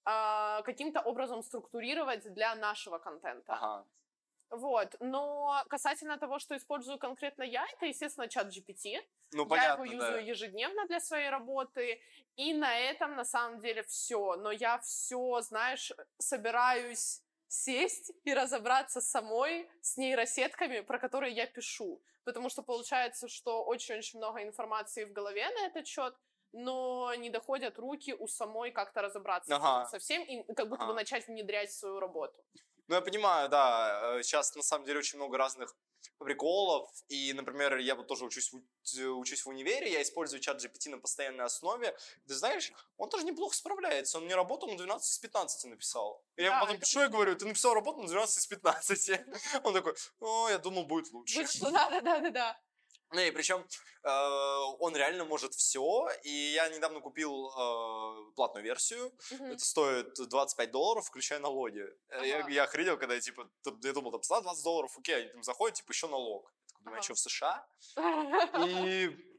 а, 0.05 0.62
каким-то 0.62 1.00
образом 1.00 1.42
структурировать 1.42 2.33
для 2.33 2.55
нашего 2.55 2.98
контента. 2.98 3.55
Ага. 3.55 3.87
Вот. 4.50 4.96
Но 5.00 5.64
касательно 5.68 6.18
того, 6.18 6.38
что 6.38 6.56
использую 6.56 6.98
конкретно 6.98 7.42
я, 7.44 7.64
это, 7.72 7.86
естественно, 7.86 8.28
чат 8.28 8.48
GPT. 8.48 9.00
Ну, 9.32 9.42
я 9.42 9.48
понятно, 9.48 9.84
его 9.84 10.00
да. 10.00 10.06
юзаю 10.06 10.26
ежедневно 10.26 10.86
для 10.86 11.00
своей 11.00 11.30
работы. 11.30 12.00
И 12.36 12.52
на 12.52 12.78
этом, 12.78 13.14
на 13.16 13.24
самом 13.24 13.60
деле, 13.60 13.82
все. 13.84 14.36
Но 14.36 14.50
я 14.50 14.78
все, 14.78 15.40
знаешь, 15.40 15.92
собираюсь 16.18 17.22
сесть 17.46 18.12
и 18.24 18.34
разобраться 18.34 19.00
самой 19.00 19.68
с 19.82 19.96
нейросетками, 19.96 20.80
про 20.80 20.98
которые 20.98 21.32
я 21.32 21.46
пишу. 21.46 22.02
Потому 22.24 22.48
что 22.48 22.62
получается, 22.62 23.28
что 23.28 23.64
очень-очень 23.64 24.18
много 24.18 24.42
информации 24.42 25.04
в 25.04 25.12
голове 25.12 25.48
на 25.50 25.66
этот 25.66 25.86
счет, 25.86 26.14
но 26.52 27.14
не 27.14 27.30
доходят 27.30 27.78
руки 27.78 28.14
у 28.14 28.26
самой 28.26 28.72
как-то 28.72 29.02
разобраться 29.02 29.56
Ага. 29.56 29.86
со 29.86 29.98
всем 29.98 30.22
и 30.22 30.42
как 30.54 30.68
будто 30.68 30.84
бы 30.84 30.90
Ага. 30.92 31.00
начать 31.00 31.28
внедрять 31.28 31.72
свою 31.72 32.00
работу. 32.00 32.42
Ну, 32.90 32.96
я 32.96 33.03
понимаю, 33.03 33.48
да, 33.48 34.16
э, 34.18 34.22
сейчас 34.24 34.57
на 34.57 34.64
самом 34.64 34.85
деле 34.85 34.98
очень 34.98 35.16
много 35.16 35.38
разных 35.38 35.76
приколов, 36.18 36.90
и, 37.07 37.33
например, 37.33 37.76
я 37.76 37.94
вот 37.94 38.09
тоже 38.09 38.24
учусь 38.24 38.50
в, 38.53 38.57
у- 38.57 39.20
учусь 39.20 39.44
в 39.44 39.48
универе, 39.48 39.92
я 39.92 40.03
использую 40.03 40.40
чат 40.40 40.61
GPT 40.61 40.90
на 40.90 40.98
постоянной 40.98 41.44
основе, 41.44 41.96
ты 42.26 42.35
знаешь, 42.35 42.72
он 42.96 43.09
тоже 43.09 43.24
неплохо 43.26 43.55
справляется, 43.55 44.18
он 44.18 44.24
мне 44.24 44.35
работу 44.35 44.66
на 44.66 44.76
12 44.76 45.09
из 45.09 45.18
15 45.20 45.70
написал. 45.70 46.24
И 46.35 46.42
я 46.42 46.50
Да, 46.50 46.61
потом 46.62 46.74
это 46.74 46.85
пишу 46.85 47.05
и 47.05 47.09
говорю, 47.09 47.37
ты 47.37 47.46
написал 47.46 47.74
работу 47.74 48.00
на 48.00 48.09
12 48.09 48.38
из 48.38 48.46
15. 48.48 49.11
Он 49.64 49.72
такой, 49.72 49.94
о, 50.18 50.48
я 50.48 50.59
думал, 50.59 50.85
будет 50.85 51.12
лучше. 51.12 51.46
Да-да-да-да. 51.61 52.61
Ну 53.12 53.20
и 53.20 53.31
причем 53.33 53.66
он 54.03 54.96
реально 54.96 55.25
может 55.25 55.55
все, 55.55 56.09
и 56.23 56.31
я 56.55 56.68
недавно 56.68 57.01
купил 57.01 57.49
э, 57.51 58.33
платную 58.37 58.64
версию, 58.64 59.12
Мгм. 59.33 59.44
это 59.53 59.64
стоит 59.64 60.14
25 60.29 60.70
долларов, 60.70 61.05
включая 61.07 61.38
налоги. 61.40 61.85
Э, 62.09 62.27
Я, 62.27 62.38
Ага. 62.38 62.49
я 62.51 62.62
охренел, 62.64 62.96
когда 62.96 63.14
я, 63.14 63.20
типа, 63.20 63.51
я 63.83 63.92
думал, 63.92 64.12
там, 64.12 64.23
120 64.23 64.64
долларов, 64.64 64.96
окей, 64.99 65.16
они 65.16 65.29
там 65.33 65.42
заходят, 65.42 65.77
типа, 65.77 65.90
еще 65.92 66.07
налог. 66.09 66.51
Я 66.62 66.68
такой, 66.68 66.85
думаю, 66.85 66.99
Ага. 66.99 67.01
я 67.01 67.03
что, 67.03 67.14
в 67.14 67.18
США? 67.18 67.66
И... 68.68 69.29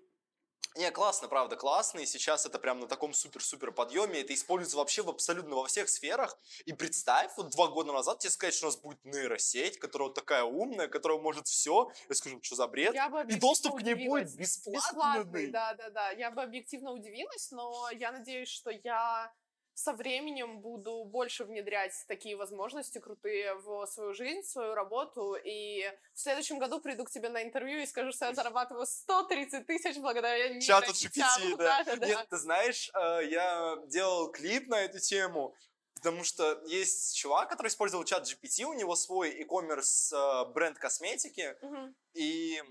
Не, 0.76 0.90
классно, 0.92 1.28
правда, 1.28 1.58
классно, 1.58 2.00
и 2.00 2.06
сейчас 2.06 2.46
это 2.46 2.58
прям 2.58 2.80
на 2.80 2.88
таком 2.88 3.14
супер-супер 3.14 3.72
подъеме, 3.74 4.22
это 4.22 4.34
используется 4.34 4.78
вообще 4.78 5.02
в 5.02 5.10
абсолютно 5.10 5.56
во 5.56 5.66
всех 5.68 5.90
сферах, 5.90 6.38
и 6.66 6.72
представь, 6.72 7.32
вот 7.36 7.50
два 7.50 7.68
года 7.68 7.92
назад 7.92 8.20
тебе 8.20 8.32
сказать, 8.32 8.54
что 8.54 8.68
у 8.68 8.70
нас 8.70 8.78
будет 8.78 9.04
нейросеть, 9.04 9.80
которая 9.80 10.08
вот 10.08 10.16
такая 10.16 10.44
умная, 10.44 10.88
которая 10.88 11.20
может 11.20 11.48
все, 11.48 11.92
я 12.08 12.16
скажу, 12.16 12.40
что 12.42 12.56
за 12.56 12.68
бред, 12.68 12.94
Я 12.94 13.10
бы 13.10 13.22
и 13.24 13.36
доступ 13.36 13.80
к 13.80 13.82
ней 13.82 13.96
будет 13.96 14.34
бесплатный. 14.36 14.80
Бесплатный, 14.80 15.48
да, 15.48 15.74
да, 15.74 15.90
да. 15.90 16.10
Я 16.12 16.32
бы 16.32 16.42
объективно 16.42 16.92
удивилась, 16.92 17.52
но 17.52 17.90
я 17.92 18.12
надеюсь, 18.14 18.50
что 18.50 18.72
я 18.72 19.34
со 19.74 19.94
временем 19.94 20.60
буду 20.60 21.04
больше 21.06 21.44
внедрять 21.44 21.94
такие 22.08 22.36
возможности 22.36 23.00
крутые 23.00 23.56
в 23.56 23.86
свою 23.88 24.14
жизнь, 24.14 24.42
в 24.42 24.50
свою 24.50 24.74
работу. 24.74 25.36
И 25.44 25.84
в 26.14 26.20
следующем 26.20 26.60
году 26.60 26.80
приду 26.80 27.04
к 27.06 27.12
тебе 27.12 27.30
на 27.30 27.44
интервью 27.44 27.80
и 27.80 27.86
скажу, 27.86 28.12
что 28.12 28.26
я 28.26 28.34
зарабатываю 28.34 28.86
130 28.86 29.66
тысяч 29.66 29.98
благодаря 29.98 30.60
Чату. 30.62 30.92
GPT, 30.92 31.58
да. 31.58 31.84
да. 31.98 32.06
Нет, 32.06 32.28
ты 32.30 32.38
знаешь, 32.38 32.92
э, 32.94 33.28
я 33.30 33.78
делал 33.88 34.32
клип 34.32 34.68
на 34.68 34.82
эту 34.82 35.00
тему, 35.00 35.56
потому 35.96 36.24
что 36.24 36.62
есть 36.66 37.16
чувак, 37.16 37.50
который 37.50 37.68
использовал 37.68 38.04
чат 38.04 38.24
GPT, 38.24 38.64
у 38.64 38.74
него 38.74 38.96
свой 38.96 39.32
e-commerce 39.32 40.14
э, 40.14 40.52
бренд 40.52 40.78
косметики, 40.78 41.56
Мгм. 41.62 41.96
и 42.14 42.62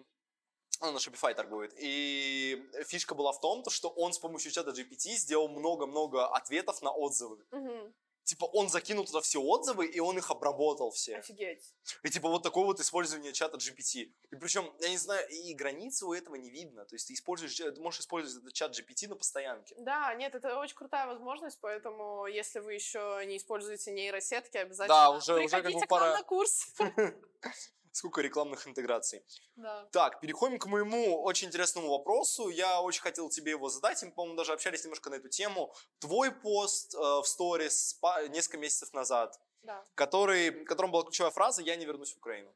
он 0.80 0.94
на 0.94 0.98
Shopify 0.98 1.34
торгует. 1.34 1.72
И 1.76 2.62
фишка 2.86 3.14
была 3.14 3.32
в 3.32 3.40
том, 3.40 3.62
то, 3.62 3.70
что 3.70 3.88
он 3.90 4.12
с 4.12 4.18
помощью 4.18 4.50
чата 4.50 4.70
GPT 4.70 5.14
сделал 5.16 5.48
много-много 5.48 6.26
ответов 6.26 6.82
на 6.82 6.90
отзывы. 6.90 7.44
Мгм. 7.50 7.94
типа, 8.24 8.44
он 8.44 8.68
закинул 8.68 9.04
туда 9.06 9.20
все 9.22 9.40
отзывы, 9.40 9.86
и 9.86 9.98
он 9.98 10.16
их 10.16 10.30
обработал 10.30 10.92
все. 10.92 11.16
Офигеть. 11.16 11.74
И 12.04 12.10
типа 12.10 12.28
вот 12.28 12.44
такое 12.44 12.64
вот 12.64 12.78
использование 12.78 13.32
чата 13.32 13.56
GPT. 13.56 14.12
И 14.30 14.36
причем, 14.36 14.72
я 14.78 14.88
не 14.90 14.98
знаю, 14.98 15.28
и 15.28 15.52
границы 15.52 16.06
у 16.06 16.12
этого 16.12 16.36
не 16.36 16.48
видно. 16.48 16.84
То 16.84 16.94
есть 16.94 17.08
ты 17.08 17.14
используешь, 17.14 17.56
ты 17.56 17.80
можешь 17.80 18.00
использовать 18.00 18.44
этот 18.44 18.52
чат 18.54 18.70
GPT 18.78 19.08
на 19.08 19.16
постоянке. 19.16 19.74
Да, 19.78 20.14
нет, 20.14 20.34
это 20.36 20.58
очень 20.60 20.76
крутая 20.76 21.08
возможность, 21.08 21.58
поэтому 21.60 22.26
если 22.26 22.60
вы 22.60 22.74
еще 22.74 23.20
не 23.26 23.36
используете 23.36 23.90
нейросетки, 23.90 24.58
обязательно 24.58 24.94
Да, 24.94 25.10
уже- 25.10 25.34
уже 25.34 25.48
приходите 25.48 25.80
как 25.80 25.80
бы 25.80 25.86
к 25.86 25.90
нам 25.90 26.00
пора. 26.00 26.16
на 26.18 26.22
курс. 26.22 26.66
Сколько 27.92 28.20
рекламных 28.20 28.66
интеграций. 28.68 29.24
Да. 29.56 29.88
Так, 29.92 30.20
переходим 30.20 30.58
к 30.58 30.66
моему 30.66 31.22
очень 31.22 31.48
интересному 31.48 31.88
вопросу. 31.90 32.48
Я 32.48 32.80
очень 32.80 33.02
хотел 33.02 33.28
тебе 33.28 33.50
его 33.50 33.68
задать. 33.68 34.02
Мы, 34.02 34.12
по-моему, 34.12 34.36
даже 34.36 34.52
общались 34.52 34.84
немножко 34.84 35.10
на 35.10 35.16
эту 35.16 35.28
тему. 35.28 35.74
Твой 35.98 36.30
пост 36.30 36.94
э, 36.94 36.98
в 36.98 37.24
сторис 37.24 37.98
несколько 38.28 38.58
месяцев 38.58 38.92
назад, 38.92 39.38
Да. 39.62 39.84
который, 39.94 40.50
в 40.50 40.64
котором 40.64 40.92
была 40.92 41.02
ключевая 41.02 41.32
фраза 41.32 41.62
«Я 41.62 41.76
не 41.76 41.84
вернусь 41.84 42.12
в 42.14 42.18
Украину». 42.18 42.54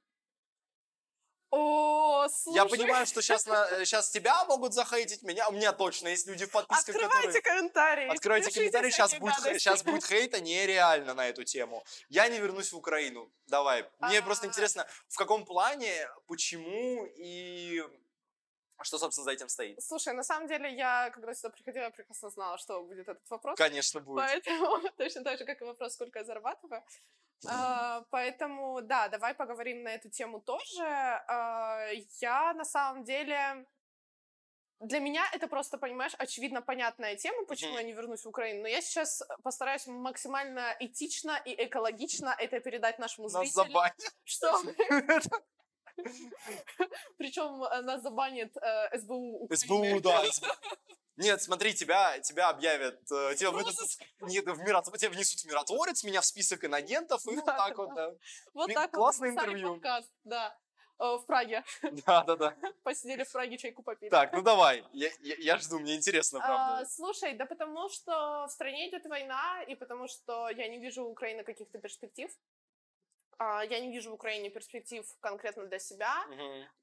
О, 1.57 2.29
слушай. 2.29 2.57
Я 2.57 2.65
понимаю, 2.65 3.07
что 3.07 3.23
сейчас, 3.23 3.45
сейчас 3.45 4.11
тебя 4.17 4.45
могут 4.47 4.75
захейтить, 4.75 5.23
меня, 5.23 5.49
у 5.49 5.53
меня 5.53 5.73
точно 5.73 6.09
есть 6.09 6.27
люди 6.27 6.47
в 6.47 6.51
подписках, 6.51 6.97
Открывайте 6.97 7.29
которые... 7.29 7.43
комментарии. 7.43 8.09
Откройте 8.09 8.51
комментарии, 8.51 8.91
сейчас 8.91 9.15
будет, 9.15 9.37
гадости. 9.37 9.59
сейчас 9.59 9.85
будет 9.85 10.05
хейта 10.09 10.41
нереально 10.41 11.15
на 11.15 11.29
эту 11.29 11.45
тему. 11.45 11.85
Я 12.09 12.29
не 12.29 12.39
вернусь 12.39 12.73
в 12.73 12.77
Украину. 12.77 13.31
Давай. 13.47 13.89
Мне 14.01 14.21
просто 14.23 14.47
А. 14.47 14.49
интересно, 14.49 14.87
в 15.09 15.17
каком 15.17 15.45
плане, 15.45 16.09
почему 16.27 17.07
и 17.17 17.85
что, 18.83 18.99
собственно, 18.99 19.25
за 19.25 19.31
этим 19.31 19.49
стоит. 19.49 19.83
Слушай, 19.83 20.15
на 20.15 20.23
самом 20.23 20.49
деле, 20.49 20.75
я, 20.75 21.11
когда 21.11 21.33
сюда 21.35 21.51
приходила, 21.51 21.85
я 21.85 21.91
прекрасно 21.91 22.31
знала, 22.31 22.59
что 22.59 22.83
будет 22.83 23.09
этот 23.09 23.31
вопрос. 23.31 23.57
Конечно, 23.57 24.01
будет. 24.01 24.25
Поэтому 24.25 24.81
точно 24.97 25.23
так 25.23 25.39
же, 25.39 25.45
как 25.45 25.63
и 25.63 25.65
вопрос, 25.65 25.95
сколько 25.95 26.19
я 26.19 26.25
зарабатываю. 26.25 26.83
А, 27.47 28.03
Поэтому, 28.11 28.81
да, 28.83 29.09
давай 29.09 29.35
поговорим 29.35 29.83
на 29.83 29.89
эту 29.89 30.09
тему 30.11 30.41
тоже. 30.41 30.83
А, 30.85 31.89
Я 32.21 32.53
на 32.55 32.65
самом 32.65 33.05
деле... 33.05 33.67
Для 34.81 34.99
меня 34.99 35.25
это 35.33 35.47
просто, 35.47 35.79
понимаешь, 35.79 36.13
очевидно 36.19 36.61
понятная 36.61 37.17
тема, 37.17 37.47
почему 37.47 37.77
я 37.77 37.83
не 37.83 37.93
вернусь 37.93 38.25
в 38.25 38.29
Украину. 38.29 38.63
Но 38.63 38.69
я 38.69 38.83
сейчас 38.83 39.23
постараюсь 39.43 39.87
максимально 39.87 40.77
этично 40.81 41.41
и 41.47 41.55
экологично 41.65 42.35
это 42.39 42.61
передать 42.61 42.99
нашему 42.99 43.29
Нас 43.29 43.39
зрителю. 43.49 43.53
забанят. 43.55 43.97
Что? 44.25 44.61
Причем 47.19 47.63
э, 47.65 47.83
нас 47.83 48.03
забанит 48.03 48.57
э, 48.57 48.99
СБУ 48.99 49.45
Украины. 49.45 49.57
СБУ, 49.57 50.01
да. 50.01 50.23
Нет, 51.17 51.41
смотри, 51.43 51.73
тебя, 51.75 52.19
тебя 52.21 52.49
объявят, 52.49 53.01
э, 53.13 53.35
тебя, 53.37 53.51
выдадут- 53.53 53.99
нет, 54.23 54.45
в 54.47 54.61
миротв- 54.61 54.97
тебя 54.99 55.11
внесут 55.11 55.41
в 55.41 55.45
миротворец, 55.47 56.03
меня 56.03 56.21
в 56.21 56.25
список 56.27 56.65
инагентов, 56.65 57.25
и 57.29 57.37
вот 57.37 57.45
Да, 57.45 57.57
так 57.57 57.77
да, 57.77 57.83
вот, 57.85 57.95
да. 57.95 58.13
Вот 58.53 58.75
так 58.75 58.91
вот 58.93 58.99
классное 58.99 59.31
записали 59.31 59.51
интервью. 59.53 59.75
подкаст, 59.75 60.11
да. 60.25 60.59
Э, 60.99 61.17
В 61.17 61.25
Праге. 61.27 61.63
Да, 62.07 62.25
да, 62.25 62.35
да. 62.37 62.57
Посидели 62.83 63.23
в 63.23 63.31
Праге, 63.33 63.57
чайку 63.59 63.83
попили. 63.85 64.11
Так, 64.11 64.33
ну 64.33 64.43
давай, 64.43 64.85
я, 64.93 65.09
я- 65.21 65.37
я 65.39 65.59
жду, 65.59 65.79
мне 65.79 65.95
интересно, 65.95 66.41
А, 66.43 66.47
правда. 66.47 66.87
слушай, 66.91 67.35
да 67.35 67.47
потому 67.47 67.89
что 67.91 68.47
в 68.49 68.51
стране 68.51 68.89
идет 68.91 69.07
война, 69.07 69.63
и 69.69 69.77
потому 69.77 70.09
что 70.09 70.49
я 70.51 70.67
не 70.69 70.79
вижу 70.81 71.05
у 71.05 71.11
Украины 71.13 71.45
каких-то 71.45 71.79
перспектив. 71.79 72.29
А, 73.39 73.65
я 73.65 73.81
не 73.81 73.91
вижу 73.93 74.11
в 74.11 74.15
Украине 74.15 74.51
перспектив 74.51 75.05
конкретно 75.21 75.67
для 75.67 75.79
себя, 75.79 76.15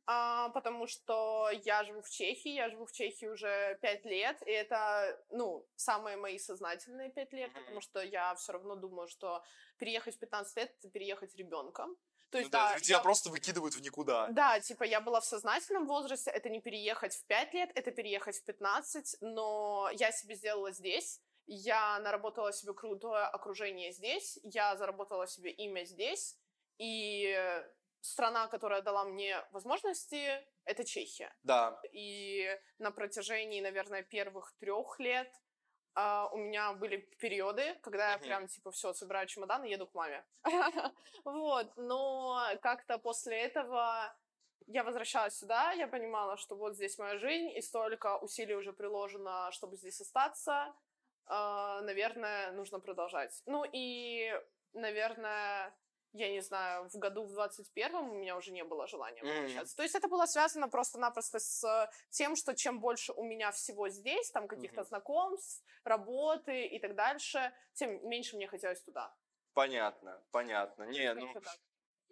а, 0.05 0.49
потому 0.49 0.87
что 0.87 1.49
я 1.63 1.83
живу 1.83 2.01
в 2.01 2.09
Чехии, 2.09 2.53
я 2.53 2.69
живу 2.69 2.85
в 2.85 2.91
Чехии 2.91 3.27
уже 3.27 3.77
пять 3.81 4.05
лет, 4.05 4.41
и 4.45 4.51
это, 4.51 5.23
ну, 5.29 5.67
самые 5.75 6.17
мои 6.17 6.37
сознательные 6.39 7.09
пять 7.11 7.33
лет, 7.33 7.51
Мгм. 7.51 7.59
потому 7.61 7.81
что 7.81 8.01
я 8.01 8.33
все 8.35 8.51
равно 8.53 8.75
думаю, 8.75 9.07
что 9.07 9.43
переехать 9.77 10.15
в 10.15 10.19
15 10.19 10.57
лет— 10.57 10.71
это 10.79 10.89
переехать 10.89 11.35
ребенком. 11.35 11.95
То 12.31 12.37
Ну 12.37 12.39
есть, 12.39 12.51
да, 12.51 12.73
да, 12.73 12.79
тебя 12.79 12.97
я- 12.97 13.03
просто 13.03 13.29
выкидывают 13.29 13.75
в 13.75 13.81
никуда. 13.81 14.27
да, 14.29 14.59
типа 14.59 14.83
я 14.85 15.01
была 15.01 15.19
в 15.19 15.25
сознательном 15.25 15.85
возрасте, 15.85 16.31
это 16.31 16.49
не 16.49 16.61
переехать 16.61 17.13
в 17.15 17.25
5 17.27 17.53
лет, 17.53 17.69
это 17.75 17.91
переехать 17.91 18.37
в 18.37 18.45
15, 18.45 19.17
но 19.21 19.89
я 19.93 20.11
себе 20.13 20.35
сделала 20.35 20.71
здесь, 20.71 21.19
я 21.47 21.99
наработала 21.99 22.53
себе 22.53 22.73
крутое 22.73 23.23
окружение 23.25 23.91
здесь, 23.91 24.39
я 24.43 24.77
заработала 24.77 25.27
себе 25.27 25.51
имя 25.51 25.83
здесь, 25.85 26.37
и 26.81 27.63
страна, 28.01 28.47
которая 28.47 28.81
дала 28.81 29.03
мне 29.03 29.37
возможности, 29.51 30.43
это 30.65 30.83
Чехия. 30.83 31.31
Да. 31.43 31.79
И 31.91 32.49
на 32.79 32.91
протяжении, 32.91 33.61
наверное, 33.61 34.01
первых 34.01 34.53
трех 34.59 34.99
лет 34.99 35.31
а, 35.93 36.27
у 36.31 36.37
меня 36.37 36.73
были 36.73 36.97
периоды, 37.19 37.75
когда 37.81 38.13
я 38.13 38.17
прям, 38.17 38.47
типа, 38.47 38.71
все, 38.71 38.93
собираю 38.93 39.27
чемодан 39.27 39.63
и 39.63 39.69
еду 39.69 39.87
к 39.87 39.93
маме. 39.93 40.25
Вот, 41.23 41.71
но 41.77 42.41
как-то 42.61 42.97
после 42.97 43.39
этого 43.41 44.15
я 44.65 44.83
возвращалась 44.83 45.37
сюда, 45.37 45.71
я 45.73 45.87
понимала, 45.87 46.37
что 46.37 46.55
вот 46.55 46.75
здесь 46.75 46.97
моя 46.97 47.19
жизнь, 47.19 47.51
и 47.55 47.61
столько 47.61 48.17
усилий 48.17 48.55
уже 48.55 48.73
приложено, 48.73 49.51
чтобы 49.51 49.77
здесь 49.77 50.01
остаться. 50.01 50.73
А, 51.27 51.81
Наверное, 51.81 52.51
нужно 52.53 52.79
продолжать. 52.79 53.43
Ну 53.45 53.65
и, 53.71 54.33
наверное, 54.73 55.75
я 56.13 56.29
не 56.29 56.41
знаю, 56.41 56.89
в 56.89 56.97
году 56.97 57.23
в 57.25 57.31
21-м 57.33 58.09
у 58.09 58.15
меня 58.15 58.35
уже 58.35 58.51
не 58.51 58.63
было 58.63 58.87
желания 58.87 59.23
возвращаться. 59.23 59.75
То 59.75 59.83
есть 59.83 59.95
это 59.95 60.07
было 60.07 60.25
связано 60.25 60.67
просто-напросто 60.67 61.39
с 61.39 61.89
тем, 62.09 62.35
что 62.35 62.53
чем 62.55 62.79
больше 62.79 63.13
у 63.13 63.23
меня 63.23 63.51
всего 63.51 63.89
здесь, 63.89 64.31
там 64.31 64.47
каких-то 64.47 64.81
Мгм. 64.81 64.87
знакомств, 64.87 65.63
работы 65.83 66.65
и 66.65 66.79
так 66.79 66.95
дальше, 66.95 67.53
тем 67.73 68.07
меньше 68.07 68.35
мне 68.35 68.47
хотелось 68.47 68.81
туда. 68.81 69.15
Понятно, 69.53 70.23
понятно. 70.31 70.83
Не, 70.83 71.13
ну, 71.13 71.33
Как-то 71.33 71.49
так. 71.49 71.59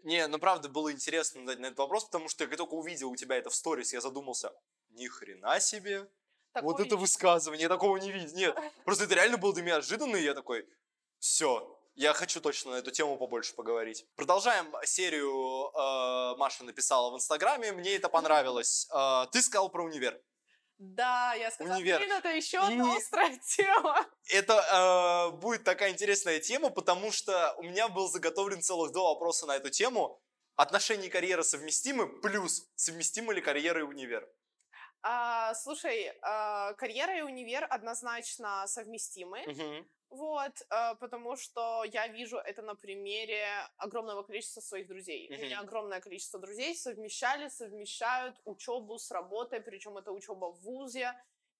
не, 0.04 0.28
ну 0.28 0.40
правда 0.40 0.70
было 0.70 0.92
интересно 0.92 1.46
дать 1.46 1.60
на 1.60 1.68
этот 1.68 1.80
вопрос, 1.80 2.06
потому 2.06 2.30
что 2.30 2.46
я 2.46 2.58
только 2.58 2.74
увидел 2.74 3.10
у 3.10 3.16
тебя 3.16 3.38
это 3.38 3.50
в 3.50 3.56
сторис, 3.56 3.94
я 3.94 4.02
задумался, 4.02 4.54
ни 4.90 5.08
хрена 5.08 5.60
себе, 5.60 6.10
вот 6.56 6.78
Такое 6.78 6.86
это 6.86 6.98
высказывание, 6.98 7.64
я 7.64 7.70
такого 7.70 7.98
не 7.98 8.12
видел. 8.12 8.36
Нет, 8.36 8.58
просто 8.84 9.04
это 9.06 9.16
реально 9.16 9.38
было 9.38 9.54
для 9.54 9.62
меня 9.64 9.76
неожиданно, 9.76 10.16
и 10.16 10.24
я 10.24 10.34
такой, 10.34 10.68
все, 11.20 11.79
я 12.00 12.14
хочу 12.14 12.40
точно 12.40 12.72
на 12.72 12.76
эту 12.78 12.92
тему 12.92 13.18
побольше 13.18 13.54
поговорить. 13.56 14.06
Продолжаем 14.16 14.74
серию 14.86 15.70
э, 15.76 16.38
Маша 16.38 16.64
написала 16.64 17.12
в 17.12 17.16
Инстаграме, 17.16 17.74
мне 17.74 17.96
это 17.96 18.08
понравилось. 18.08 18.88
Э, 18.94 19.26
ты 19.34 19.42
сказал 19.42 19.70
про 19.70 19.84
универ. 19.84 20.18
Да, 20.78 21.34
я 21.34 21.52
сказала, 21.52 21.76
Универ. 21.76 22.00
блин, 22.00 22.14
это 22.14 22.30
еще 22.30 22.60
одна 22.60 22.94
И- 22.94 22.98
острая 22.98 23.38
тема. 23.58 24.08
Это 24.30 25.30
э, 25.34 25.38
будет 25.42 25.66
такая 25.66 25.92
интересная 25.92 26.40
тема, 26.40 26.70
потому 26.70 27.12
что 27.12 27.54
у 27.58 27.64
меня 27.64 27.90
был 27.90 28.08
заготовлен 28.08 28.62
целых 28.62 28.94
два 28.94 29.10
вопроса 29.10 29.46
на 29.46 29.58
эту 29.58 29.70
тему. 29.70 30.22
Отношения 30.56 31.08
и 31.08 31.10
карьера 31.10 31.44
совместимы, 31.44 32.08
плюс 32.22 32.66
совместимы 32.76 33.34
ли 33.34 33.42
карьера 33.42 33.82
и 33.82 33.84
универ? 33.84 34.26
А, 35.02 35.54
слушай, 35.56 36.12
а, 36.22 36.74
карьера 36.74 37.18
и 37.18 37.22
универ 37.22 37.66
однозначно 37.70 38.66
совместимы. 38.68 39.46
Мгм. 39.48 39.86
Вот, 40.10 40.62
э, 40.72 40.96
потому 40.96 41.36
что 41.36 41.84
я 41.84 42.08
вижу 42.08 42.38
это 42.38 42.64
на 42.64 42.74
примере 42.74 43.46
огромного 43.78 44.24
количества 44.24 44.60
своих 44.60 44.88
друзей. 44.88 45.30
У 45.30 45.34
Мгм. 45.34 45.44
меня 45.44 45.60
огромное 45.60 46.02
количество 46.02 46.40
друзей 46.40 46.76
совмещали, 46.76 47.48
совмещают 47.48 48.42
учебу 48.44 48.98
с 48.98 49.12
работой, 49.12 49.62
причем 49.62 49.98
это 49.98 50.12
учеба 50.12 50.48
в 50.52 50.60
ВУЗе. 50.62 51.14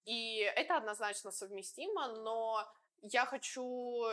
И 0.04 0.38
это 0.38 0.76
однозначно 0.78 1.30
совместимо, 1.30 2.08
но 2.08 2.66
я 3.02 3.24
хочу 3.24 4.04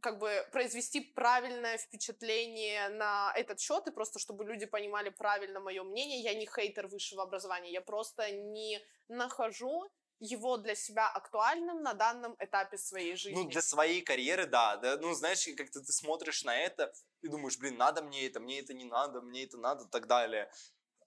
как 0.00 0.18
бы 0.18 0.46
произвести 0.52 1.00
правильное 1.00 1.78
впечатление 1.78 2.88
на 2.88 3.32
этот 3.34 3.60
счет, 3.60 3.86
и 3.86 3.90
просто 3.90 4.18
чтобы 4.18 4.44
люди 4.44 4.66
понимали 4.66 5.10
правильно 5.10 5.60
мое 5.60 5.82
мнение. 5.82 6.20
Я 6.20 6.34
не 6.34 6.46
хейтер 6.46 6.86
высшего 6.86 7.22
образования, 7.22 7.72
я 7.72 7.80
просто 7.80 8.30
не 8.30 8.80
нахожу 9.08 9.90
его 10.20 10.56
для 10.56 10.74
себя 10.74 11.08
актуальным 11.08 11.82
на 11.82 11.94
данном 11.94 12.34
этапе 12.40 12.76
своей 12.76 13.14
жизни. 13.16 13.40
Ну, 13.40 13.48
для 13.48 13.62
своей 13.62 14.02
карьеры, 14.02 14.46
да, 14.46 14.76
да. 14.76 14.96
Ну, 14.96 15.14
знаешь, 15.14 15.46
как-то 15.56 15.80
ты 15.80 15.92
смотришь 15.92 16.44
на 16.44 16.56
это 16.56 16.92
и 17.22 17.28
думаешь, 17.28 17.58
блин, 17.58 17.76
надо 17.76 18.02
мне 18.02 18.26
это, 18.26 18.40
мне 18.40 18.60
это 18.60 18.74
не 18.74 18.84
надо, 18.84 19.20
мне 19.20 19.44
это 19.44 19.58
надо 19.58 19.84
и 19.84 19.88
так 19.88 20.06
далее. 20.06 20.50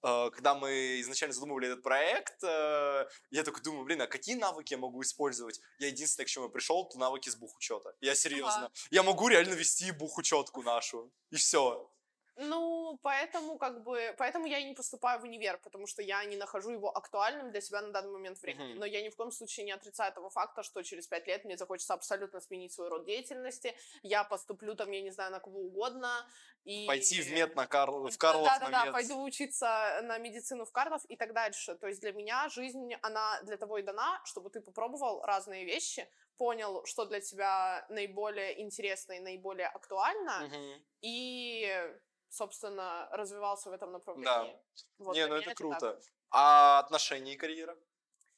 Э, 0.04 0.30
Когда 0.32 0.56
мы 0.56 1.00
изначально 1.02 1.34
задумывали 1.34 1.68
этот 1.68 1.84
проект, 1.84 2.44
э, 2.44 3.08
я 3.30 3.44
такой 3.44 3.62
думаю, 3.62 3.86
блин, 3.86 4.02
а 4.02 4.08
какие 4.08 4.36
навыки 4.36 4.74
я 4.74 4.80
могу 4.80 5.02
использовать? 5.02 5.60
Я 5.80 5.88
единственное, 5.88 6.26
к 6.26 6.30
чему 6.30 6.46
я 6.46 6.52
пришел, 6.52 6.88
это 6.88 6.98
навыки 6.98 7.30
с 7.30 7.36
бухучета. 7.36 7.94
Я 8.02 8.16
серьезно. 8.16 8.66
Ага. 8.66 8.72
Я 8.90 9.04
могу 9.04 9.28
реально 9.28 9.54
вести 9.54 9.92
бухучетку 9.92 10.64
нашу. 10.64 11.12
И 11.30 11.36
все. 11.36 11.91
Ну, 12.36 12.98
поэтому 13.04 13.58
как 13.58 13.84
бы, 13.84 14.16
поэтому 14.18 14.46
я 14.46 14.60
и 14.60 14.64
не 14.64 14.74
поступаю 14.74 15.20
в 15.20 15.24
универ, 15.24 15.58
потому 15.58 15.86
что 15.86 16.02
я 16.02 16.24
не 16.26 16.38
нахожу 16.38 16.72
его 16.72 16.90
актуальным 16.96 17.52
для 17.52 17.62
себя 17.62 17.82
на 17.82 17.92
данный 17.92 18.12
момент 18.12 18.42
времени. 18.42 18.72
Мгм. 18.72 18.80
Но 18.80 18.86
я 18.86 19.02
ни 19.02 19.10
в 19.10 19.16
коем 19.16 19.32
случае 19.32 19.66
не 19.66 19.72
отрицаю 19.72 20.14
того 20.14 20.30
факта, 20.30 20.64
что 20.64 20.82
через 20.84 21.08
пять 21.08 21.28
лет 21.28 21.46
мне 21.46 21.58
захочется 21.58 21.94
абсолютно 21.94 22.40
сменить 22.40 22.74
свой 22.74 22.90
род 22.90 23.06
деятельности. 23.06 23.76
Я 24.02 24.24
поступлю 24.24 24.76
там, 24.76 24.92
я 24.92 25.02
не 25.02 25.12
знаю, 25.12 25.32
на 25.32 25.40
кого 25.40 25.60
угодно. 25.60 26.26
И... 26.64 26.88
Пойти 26.88 27.22
в 27.22 27.32
мед 27.32 27.56
на 27.56 27.68
Карл... 27.68 28.08
в 28.08 28.12
Да, 28.12 28.18
Карлов 28.18 28.60
да, 28.60 28.70
да, 28.70 28.84
мед. 28.86 28.94
пойду 28.94 29.22
учиться 29.22 30.00
на 30.04 30.18
медицину 30.18 30.66
в 30.66 30.72
Карлов 30.72 31.04
и 31.06 31.16
так 31.18 31.34
дальше. 31.34 31.76
То 31.76 31.88
есть 31.88 32.02
для 32.02 32.14
меня 32.14 32.50
жизнь, 32.50 32.94
она 33.02 33.42
для 33.44 33.58
того 33.58 33.80
и 33.80 33.82
дана, 33.82 34.22
чтобы 34.26 34.50
ты 34.50 34.62
попробовал 34.62 35.22
разные 35.24 35.66
вещи, 35.66 36.08
понял, 36.38 36.86
что 36.86 37.06
для 37.06 37.20
тебя 37.20 37.86
наиболее 37.90 38.62
интересно 38.62 39.14
и 39.14 39.20
наиболее 39.20 39.68
актуально, 39.68 40.48
Мгм. 40.48 40.86
и, 41.02 41.96
собственно, 42.32 43.10
развивался 43.12 43.70
в 43.70 43.74
этом 43.74 43.92
направлении. 43.92 44.58
Вот 44.98 45.16
Не, 45.16 45.28
ну 45.28 45.36
это 45.36 45.50
так. 45.50 45.58
круто. 45.58 46.02
А 46.32 46.80
отношения 46.80 47.34
и 47.34 47.38
карьера? 47.38 47.78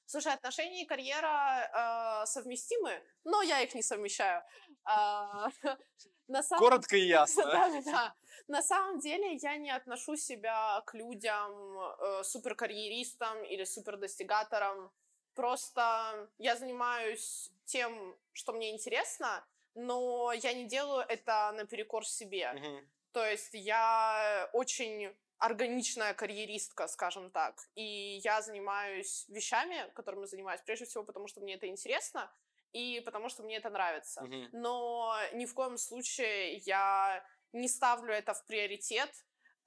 Слушай, 0.06 0.34
отношения 0.34 0.82
и 0.82 0.86
карьера 0.86 2.24
э, 2.24 2.26
совместимы, 2.26 3.02
но 3.24 3.42
я 3.42 3.62
их 3.62 3.74
не 3.76 3.84
совмещаю. 3.84 4.44
А, 4.84 5.50
на 6.28 6.44
самом 6.44 6.60
Коротко 6.64 6.98
и 6.98 7.06
ясно. 7.06 7.46
Да, 7.46 7.70
да, 7.70 7.82
да. 7.82 8.16
На 8.48 8.62
самом 8.62 9.00
деле 9.00 9.36
я 9.36 9.58
не 9.58 9.72
отношу 9.72 10.18
себя 10.18 10.82
к 10.86 10.96
людям 10.96 11.80
э, 11.80 12.24
суперкарьеристам 12.24 13.44
или 13.44 13.64
супердостигаторам. 13.64 14.92
Просто 15.36 16.30
я 16.38 16.56
занимаюсь 16.56 17.52
тем, 17.66 18.16
что 18.34 18.54
мне 18.54 18.72
интересно, 18.72 19.46
но 19.76 20.34
я 20.34 20.54
не 20.54 20.66
делаю 20.66 21.06
это 21.08 21.52
наперекор 21.56 22.06
себе. 22.06 22.84
То 23.14 23.26
есть 23.26 23.54
я 23.54 24.50
очень 24.54 25.16
органичная 25.38 26.14
карьеристка, 26.14 26.88
скажем 26.88 27.30
так. 27.30 27.56
И 27.76 28.20
я 28.24 28.42
занимаюсь 28.42 29.26
вещами, 29.28 29.92
которыми 29.94 30.26
занимаюсь, 30.26 30.62
прежде 30.62 30.86
всего 30.86 31.04
потому, 31.04 31.28
что 31.28 31.42
мне 31.42 31.56
это 31.56 31.68
интересно, 31.68 32.32
и 32.72 33.02
потому 33.06 33.30
что 33.30 33.44
мне 33.44 33.58
это 33.58 33.70
нравится. 33.70 34.22
Мгм. 34.22 34.50
Но 34.54 35.16
ни 35.34 35.46
в 35.46 35.54
коем 35.54 35.78
случае 35.78 36.58
я 36.58 37.24
не 37.52 37.68
ставлю 37.68 38.14
это 38.14 38.34
в 38.34 38.46
приоритет 38.46 39.12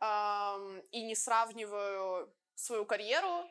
ам, 0.00 0.80
и 0.90 1.02
не 1.02 1.14
сравниваю 1.14 2.34
свою 2.54 2.84
карьеру. 2.84 3.44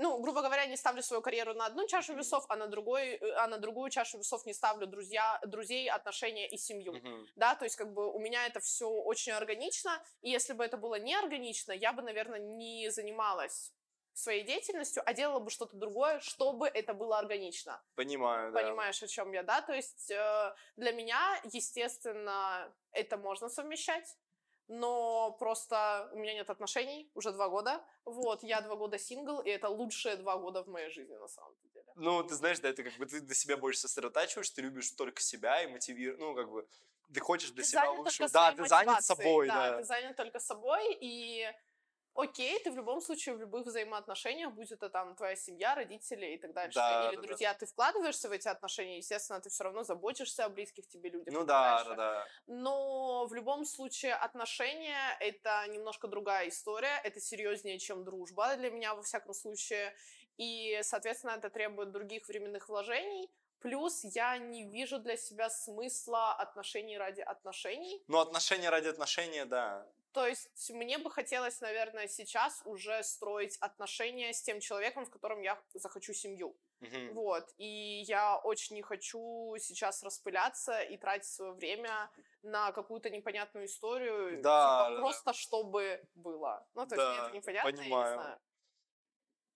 Ну, 0.00 0.18
грубо 0.18 0.42
говоря, 0.42 0.66
не 0.66 0.76
ставлю 0.76 1.02
свою 1.02 1.22
карьеру 1.22 1.54
на 1.54 1.66
одну 1.66 1.86
чашу 1.86 2.14
весов, 2.14 2.44
а 2.48 2.56
на, 2.56 2.68
другой, 2.68 3.16
э, 3.16 3.32
а 3.32 3.48
на 3.48 3.58
другую 3.58 3.90
чашу 3.90 4.18
весов 4.18 4.46
не 4.46 4.54
ставлю 4.54 4.86
друзья, 4.86 5.40
друзей, 5.44 5.90
отношения 5.90 6.48
и 6.48 6.56
семью 6.56 6.92
Мгм. 6.92 7.26
да, 7.36 7.54
то 7.56 7.64
есть 7.64 7.76
как 7.76 7.92
бы 7.92 8.12
у 8.12 8.18
меня 8.18 8.46
это 8.46 8.60
все 8.60 8.88
очень 8.88 9.32
органично, 9.32 9.90
и 10.22 10.30
если 10.30 10.52
бы 10.52 10.64
это 10.64 10.76
было 10.76 11.00
не 11.00 11.14
органично, 11.16 11.72
я 11.72 11.92
бы, 11.92 12.02
наверное, 12.02 12.38
не 12.38 12.90
занималась 12.90 13.72
своей 14.12 14.44
деятельностью, 14.44 15.02
а 15.04 15.14
делала 15.14 15.40
бы 15.40 15.50
что-то 15.50 15.76
другое, 15.76 16.20
чтобы 16.20 16.66
это 16.68 16.94
было 16.94 17.18
органично. 17.18 17.80
Понимаю, 17.94 18.52
да. 18.52 18.60
Понимаешь, 18.62 19.02
о 19.02 19.06
чем 19.06 19.32
я, 19.32 19.42
да? 19.42 19.60
То 19.62 19.72
есть 19.72 20.10
э, 20.10 20.54
для 20.76 20.92
меня, 20.92 21.20
естественно, 21.52 22.72
это 22.92 23.16
можно 23.16 23.48
совмещать, 23.48 24.16
но 24.68 25.32
просто 25.38 26.08
у 26.12 26.18
меня 26.18 26.34
нет 26.34 26.50
отношений 26.50 27.10
уже 27.14 27.32
два 27.32 27.48
года. 27.48 27.84
Вот, 28.04 28.42
я 28.42 28.60
два 28.60 28.76
года 28.76 28.98
сингл, 28.98 29.40
и 29.40 29.50
это 29.50 29.68
лучшие 29.68 30.16
два 30.16 30.36
года 30.36 30.62
в 30.62 30.68
моей 30.68 30.90
жизни 30.90 31.14
на 31.14 31.28
самом 31.28 31.56
деле. 31.74 31.86
Ну, 31.96 32.22
ты 32.22 32.34
знаешь, 32.34 32.60
да, 32.60 32.68
это 32.68 32.82
как 32.82 32.92
бы 32.98 33.06
ты 33.06 33.20
для 33.20 33.34
себя 33.34 33.56
больше 33.56 33.80
сосредотачиваешь, 33.80 34.50
ты 34.50 34.62
любишь 34.62 34.90
только 34.92 35.20
себя 35.22 35.62
и 35.62 35.66
мотивируешь, 35.66 36.20
ну, 36.20 36.34
как 36.34 36.50
бы, 36.50 36.68
ты 37.12 37.20
хочешь 37.20 37.50
для 37.50 37.64
ты 37.64 37.70
себя 37.70 37.86
только 37.86 38.28
Да, 38.28 38.52
ты 38.52 38.66
занят 38.68 39.04
собой, 39.04 39.48
да, 39.48 39.70
да. 39.70 39.78
ты 39.78 39.84
занят 39.84 40.16
только 40.16 40.38
собой, 40.38 40.96
и 41.00 41.46
окей, 42.18 42.58
ты 42.64 42.70
в 42.70 42.76
любом 42.76 43.00
случае 43.00 43.36
в 43.36 43.40
любых 43.40 43.66
взаимоотношениях, 43.66 44.52
будь 44.52 44.72
это 44.72 44.88
там 44.88 45.14
твоя 45.14 45.36
семья, 45.36 45.74
родители 45.74 46.26
и 46.26 46.38
так 46.38 46.52
дальше, 46.52 46.78
Да, 46.78 47.08
или 47.08 47.16
да, 47.16 47.22
да. 47.22 47.28
друзья, 47.28 47.54
ты 47.54 47.66
вкладываешься 47.66 48.28
в 48.28 48.32
эти 48.32 48.48
отношения, 48.48 48.98
естественно, 48.98 49.40
ты 49.40 49.50
все 49.50 49.64
равно 49.64 49.84
заботишься 49.84 50.44
о 50.44 50.48
близких 50.48 50.88
тебе 50.88 51.10
людях. 51.10 51.32
Ну 51.32 51.44
да, 51.44 51.76
дальше. 51.76 51.90
да, 51.90 51.96
да. 51.96 52.26
Но 52.46 53.26
в 53.26 53.34
любом 53.34 53.64
случае 53.64 54.14
отношения— 54.14 55.16
это 55.20 55.64
немножко 55.68 56.08
другая 56.08 56.48
история, 56.48 57.00
это 57.04 57.20
серьезнее, 57.20 57.78
чем 57.78 58.04
дружба 58.04 58.56
для 58.56 58.70
меня, 58.70 58.94
во 58.94 59.02
всяком 59.02 59.32
случае, 59.32 59.94
и, 60.38 60.80
соответственно, 60.82 61.32
это 61.32 61.50
требует 61.50 61.92
других 61.92 62.28
временных 62.28 62.68
вложений, 62.68 63.30
Плюс 63.60 64.04
я 64.04 64.38
не 64.38 64.64
вижу 64.70 65.00
для 65.00 65.16
себя 65.16 65.50
смысла 65.50 66.32
отношений 66.32 66.96
ради 66.96 67.22
отношений. 67.22 68.00
Ну, 68.06 68.18
отношения 68.20 68.70
ради 68.70 68.86
отношения, 68.86 69.46
да. 69.46 69.84
То 70.18 70.26
есть 70.26 70.70
мне 70.70 70.98
бы 70.98 71.12
хотелось, 71.12 71.60
наверное, 71.60 72.08
сейчас 72.08 72.60
уже 72.64 73.04
строить 73.04 73.56
отношения 73.60 74.32
с 74.32 74.42
тем 74.42 74.58
человеком, 74.58 75.06
с 75.06 75.08
которым 75.08 75.42
я 75.42 75.56
захочу 75.74 76.12
семью. 76.12 76.56
Мгм. 76.80 77.14
Вот. 77.14 77.48
И 77.56 78.02
я 78.04 78.36
очень 78.38 78.74
не 78.74 78.82
хочу 78.82 79.54
сейчас 79.60 80.02
распыляться 80.02 80.80
и 80.80 80.96
тратить 80.96 81.30
свое 81.30 81.52
время 81.52 82.10
на 82.42 82.72
какую-то 82.72 83.10
непонятную 83.10 83.66
историю. 83.66 84.42
Да, 84.42 84.86
типа, 84.86 84.90
да, 84.90 85.00
просто 85.00 85.32
чтобы 85.34 86.02
было. 86.16 86.66
Ну, 86.74 86.84
то 86.84 86.96
есть 86.96 87.08
мне 87.08 87.16
Да, 87.18 87.26
это 87.26 87.36
непонятно, 87.36 87.68
я 87.68 87.76
понимаю. 87.76 88.16
не 88.16 88.22
знаю. 88.22 88.38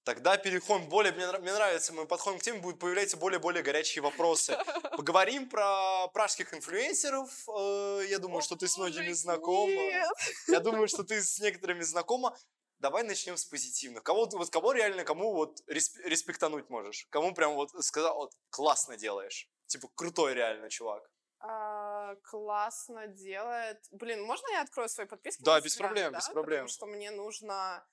Тогда 0.05 0.37
переходим 0.37 0.89
более, 0.89 1.13
мне, 1.13 1.27
нрав- 1.27 1.41
мне 1.43 1.53
нравится, 1.53 1.93
мы 1.93 2.07
подходим 2.07 2.39
к 2.41 2.43
теме, 2.43 2.59
будут 2.61 2.81
появляться 2.81 3.17
более-более 3.17 3.63
горячие 3.63 4.03
вопросы. 4.03 4.57
Поговорим 4.97 5.49
про 5.49 6.09
пражских 6.09 6.53
инфлюенсеров. 6.55 7.31
Э, 7.49 8.03
Я 8.09 8.19
думаю, 8.19 8.43
что 8.43 8.57
ты 8.57 8.67
с 8.67 8.77
многими 8.79 9.13
знакома. 9.13 9.71
нет! 9.73 10.11
Я 10.49 10.61
думаю, 10.61 10.89
что 10.89 11.05
ты 11.05 11.23
с 11.23 11.39
некоторыми 11.39 11.83
знакома. 11.83 12.37
Давай 12.81 13.05
начнем 13.05 13.37
с 13.37 13.45
позитивных. 13.45 14.03
Кого, 14.03 14.29
вот 14.33 14.51
кого 14.51 14.73
реально, 14.73 15.05
кому 15.05 15.33
вот 15.35 15.61
респ- 15.69 16.03
респектануть 16.03 16.69
можешь? 16.69 17.07
Кому 17.11 17.33
прям 17.33 17.55
вот 17.55 17.71
сказал, 17.85 18.17
вот 18.17 18.33
классно 18.51 18.97
делаешь? 18.97 19.49
Типа 19.69 19.89
крутой 19.95 20.35
реально 20.35 20.69
чувак. 20.69 21.09
А, 21.39 22.17
классно 22.25 23.07
делает. 23.07 23.79
Блин, 23.93 24.25
можно 24.25 24.49
я 24.53 24.63
открою 24.63 24.89
свои 24.89 25.07
подписки? 25.07 25.43
Да, 25.45 25.61
без 25.61 25.77
проблем, 25.77 26.13
да? 26.13 26.19
без 26.19 26.29
проблем. 26.29 26.67
Потому 26.67 26.69
что 26.69 26.87
мне 26.87 27.11
нужно, 27.13 27.87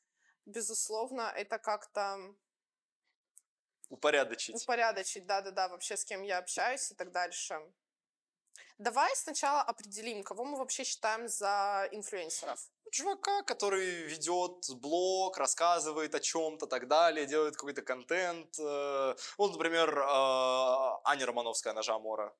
безусловно, 0.49 1.31
это 1.35 1.57
как-то 1.59 2.17
Упорядочить. 3.89 4.55
упорядочить, 4.55 5.25
да-да-да, 5.25 5.67
вообще 5.67 5.97
с 5.97 6.05
кем 6.05 6.21
я 6.23 6.37
общаюсь 6.37 6.91
и 6.91 6.95
так 6.95 7.11
дальше. 7.11 7.59
Давай 8.77 9.13
сначала 9.15 9.61
определим, 9.61 10.23
кого 10.23 10.45
мы 10.45 10.57
вообще 10.57 10.83
считаем 10.83 11.27
за 11.27 11.87
инфлюенсеров. 11.91 12.59
Чувака, 12.91 13.43
который 13.43 14.03
ведет 14.07 14.69
блог, 14.79 15.37
рассказывает 15.37 16.15
о 16.15 16.19
чем-то, 16.19 16.65
так 16.65 16.87
далее, 16.87 17.25
делает 17.25 17.55
какой-то 17.55 17.81
контент. 17.81 18.57
э, 18.59 19.15
Вот, 19.37 19.51
например, 19.51 19.97
э, 19.97 20.01
Аня 21.03 21.25
Романовская, 21.25 21.73
ножа 21.73 21.95
Амора. 21.95 22.33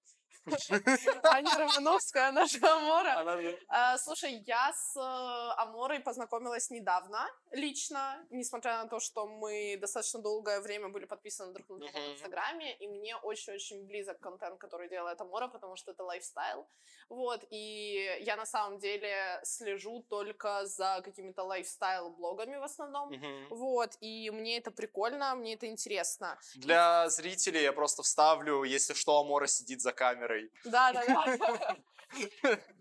Аня 1.24 1.58
Романовская, 1.58 2.32
наша 2.32 2.58
Амора. 2.74 3.20
Она 3.20 3.38
же- 3.42 3.60
А, 3.68 3.98
Слушай, 3.98 4.44
я 4.48 4.72
с 4.74 4.96
э, 4.98 5.62
Аморой 5.62 6.00
познакомилась 6.00 6.70
недавно, 6.72 7.28
лично, 7.52 8.26
несмотря 8.30 8.78
на 8.84 8.88
то, 8.90 9.00
что 9.00 9.28
мы 9.28 9.78
достаточно 9.82 10.22
долгое 10.22 10.60
время 10.62 10.90
были 10.90 11.06
подписаны 11.06 11.54
друг 11.54 11.70
на 11.70 11.78
друга 11.78 11.92
в 11.94 12.02
Мгм. 12.02 12.12
Инстаграме, 12.14 12.76
и 12.78 12.88
мне 12.88 13.16
очень-очень 13.18 13.86
близок 13.86 14.20
контент, 14.20 14.60
который 14.60 14.90
делает 14.90 15.22
Амора, 15.22 15.48
потому 15.48 15.76
что 15.76 15.92
это 15.92 16.04
лайфстайл. 16.04 16.68
Вот, 17.10 17.44
и 17.50 18.18
я 18.22 18.36
на 18.36 18.46
самом 18.46 18.80
деле 18.80 19.40
слежу 19.44 20.04
только 20.10 20.66
за 20.66 21.02
какими-то 21.04 21.44
лайфстайл-блогами 21.44 22.58
в 22.60 22.64
основном. 22.64 23.10
Мгм. 23.10 23.48
Вот, 23.50 23.92
и 24.02 24.32
мне 24.32 24.58
это 24.58 24.72
прикольно, 24.72 25.36
мне 25.36 25.54
это 25.56 25.68
интересно. 25.68 26.38
Для 26.56 27.10
зрителей 27.10 27.64
я 27.64 27.74
просто 27.74 28.04
вставлю, 28.04 28.64
если 28.64 28.94
что, 28.94 29.20
Амора 29.20 29.48
сидит 29.48 29.82
за 29.82 29.92
камерой. 29.92 30.29
Да, 30.66 30.94
да, 30.94 31.06
да. 31.06 31.78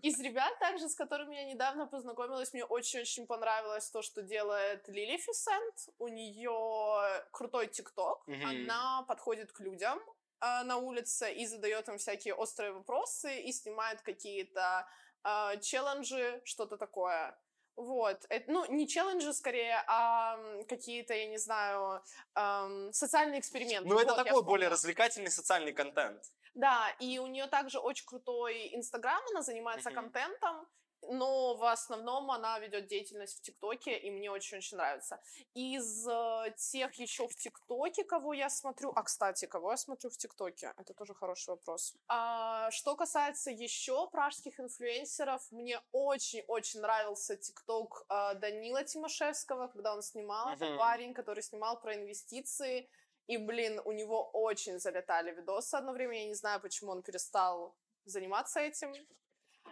Из 0.01 0.19
ребят 0.19 0.57
также, 0.59 0.89
с 0.89 0.95
которыми 0.95 1.35
я 1.35 1.45
недавно 1.45 1.85
познакомилась, 1.85 2.53
мне 2.53 2.65
очень-очень 2.65 3.27
понравилось 3.27 3.89
то, 3.89 4.01
что 4.01 4.21
делает 4.21 4.87
Лили 4.87 5.17
Фисент. 5.17 5.89
У 5.99 6.07
нее 6.07 7.23
крутой 7.31 7.67
ТикТок. 7.67 8.23
Она 8.27 9.03
подходит 9.07 9.51
к 9.51 9.59
людям 9.59 9.99
а, 10.39 10.63
на 10.63 10.77
улице 10.77 11.31
и 11.31 11.45
задает 11.45 11.87
им 11.89 11.97
всякие 11.97 12.33
острые 12.33 12.71
вопросы 12.71 13.41
и 13.41 13.51
снимает 13.51 14.01
какие-то 14.01 14.87
а, 15.23 15.57
челленджи, 15.57 16.41
что-то 16.45 16.77
такое. 16.77 17.37
Вот. 17.75 18.25
Это, 18.27 18.51
ну, 18.51 18.65
не 18.69 18.87
челленджи 18.87 19.33
скорее, 19.33 19.83
а 19.87 20.37
какие-то, 20.67 21.13
я 21.13 21.27
не 21.27 21.37
знаю, 21.37 22.03
ам, 22.33 22.91
социальные 22.91 23.39
эксперименты. 23.39 23.87
Ну, 23.87 23.99
это 23.99 24.11
Вот, 24.11 24.17
я 24.17 24.23
такой 24.25 24.43
более 24.43 24.67
развлекательный 24.67 25.31
социальный 25.31 25.71
контент. 25.71 26.21
Да, 26.53 26.89
и 26.99 27.19
у 27.19 27.27
нее 27.27 27.47
также 27.47 27.79
очень 27.79 28.05
крутой 28.05 28.75
Инстаграм, 28.75 29.21
она 29.31 29.41
занимается 29.41 29.89
Мгм. 29.89 30.01
контентом, 30.01 30.67
но 31.01 31.55
в 31.55 31.63
основном 31.63 32.29
она 32.31 32.59
ведет 32.59 32.87
деятельность 32.87 33.37
в 33.39 33.41
ТикТоке, 33.41 33.97
и 33.97 34.11
мне 34.11 34.29
очень-очень 34.29 34.77
нравится. 34.77 35.21
Из 35.53 36.07
э, 36.07 36.53
тех 36.57 36.93
еще 36.95 37.27
в 37.27 37.35
ТикТоке, 37.35 38.03
кого 38.03 38.33
я 38.33 38.49
смотрю... 38.49 38.91
А, 38.95 39.03
кстати, 39.03 39.45
кого 39.45 39.71
я 39.71 39.77
смотрю 39.77 40.09
в 40.09 40.17
ТикТоке? 40.17 40.73
Это 40.77 40.93
тоже 40.93 41.13
хороший 41.15 41.51
вопрос. 41.51 41.95
А, 42.07 42.69
что 42.71 42.95
касается 42.95 43.49
еще 43.49 44.09
пражских 44.09 44.59
инфлюенсеров, 44.59 45.41
мне 45.51 45.81
очень-очень 45.93 46.81
нравился 46.81 47.37
ТикТок 47.37 48.05
э, 48.09 48.35
Данила 48.35 48.83
Тимошевского, 48.83 49.67
когда 49.67 49.93
он 49.93 50.01
снимал. 50.01 50.49
Это 50.49 50.75
парень, 50.77 51.13
который 51.13 51.43
снимал 51.43 51.79
про 51.79 51.95
инвестиции. 51.95 52.89
И, 53.29 53.37
блин, 53.37 53.79
у 53.85 53.91
него 53.91 54.27
очень 54.33 54.79
залетали 54.79 55.31
видосы 55.31 55.75
одно 55.75 55.93
время. 55.93 56.17
Я 56.17 56.25
не 56.25 56.33
знаю, 56.33 56.59
почему 56.61 56.91
он 56.91 57.03
перестал 57.03 57.75
заниматься 58.05 58.59
этим. 58.59 58.91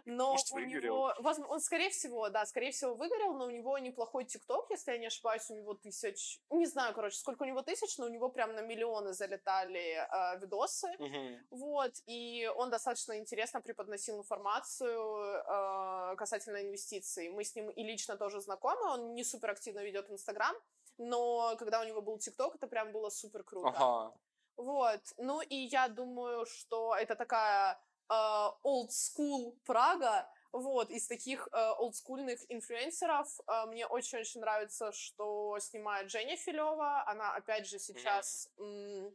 Но 0.09 0.31
Может, 0.31 0.51
у 0.51 0.59
него, 0.59 1.13
возможно, 1.19 1.53
он, 1.53 1.59
скорее 1.59 1.89
всего, 1.89 2.29
да, 2.29 2.45
скорее 2.45 2.71
всего, 2.71 2.95
выгорел, 2.95 3.33
но 3.33 3.45
у 3.45 3.49
него 3.49 3.77
неплохой 3.77 4.23
ТикТок, 4.23 4.69
если 4.69 4.91
я 4.91 4.97
не 4.97 5.07
ошибаюсь, 5.07 5.49
у 5.49 5.53
него 5.53 5.73
тысяч, 5.73 6.39
не 6.49 6.65
знаю, 6.65 6.93
короче, 6.95 7.17
сколько 7.17 7.43
у 7.43 7.45
него 7.45 7.61
тысяч, 7.61 7.97
но 7.97 8.05
у 8.05 8.09
него 8.09 8.29
прям 8.29 8.55
на 8.55 8.61
миллионы 8.61 9.11
залетали 9.11 9.97
э, 9.97 10.39
видосы, 10.39 10.87
Мгм. 10.99 11.47
вот, 11.51 11.91
и 12.05 12.49
он 12.55 12.69
достаточно 12.69 13.17
интересно 13.17 13.59
преподносил 13.59 14.17
информацию 14.17 14.97
э, 14.97 16.15
касательно 16.15 16.61
инвестиций. 16.61 17.27
Мы 17.27 17.43
с 17.43 17.53
ним 17.53 17.69
и 17.69 17.83
лично 17.83 18.15
тоже 18.15 18.39
знакомы, 18.39 18.89
он 18.93 19.13
не 19.13 19.25
супер 19.25 19.51
активно 19.51 19.83
ведет 19.83 20.09
Инстаграм, 20.09 20.55
но 20.97 21.57
когда 21.57 21.81
у 21.81 21.83
него 21.83 22.01
был 22.01 22.17
ТикТок, 22.17 22.55
это 22.55 22.67
прям 22.67 22.93
было 22.93 23.09
супер 23.09 23.43
круто. 23.43 23.67
Ага. 23.75 24.13
Вот. 24.55 25.01
Ну 25.17 25.41
и 25.41 25.55
я 25.55 25.87
думаю, 25.87 26.45
что 26.45 26.95
это 26.95 27.15
такая 27.15 27.79
old 28.09 28.89
school 28.89 29.57
Прага. 29.65 30.29
Вот, 30.51 30.89
из 30.89 31.07
таких 31.07 31.47
э, 31.51 31.71
олдскульных 31.77 32.39
инфлюенсеров 32.49 33.27
э, 33.47 33.65
мне 33.67 33.85
очень-очень 33.85 34.41
нравится, 34.41 34.91
что 34.91 35.59
снимает 35.59 36.09
Женя 36.09 36.37
Филева. 36.37 37.03
Она, 37.05 37.35
опять 37.35 37.67
же, 37.67 37.79
сейчас, 37.79 38.49
м, 38.57 39.13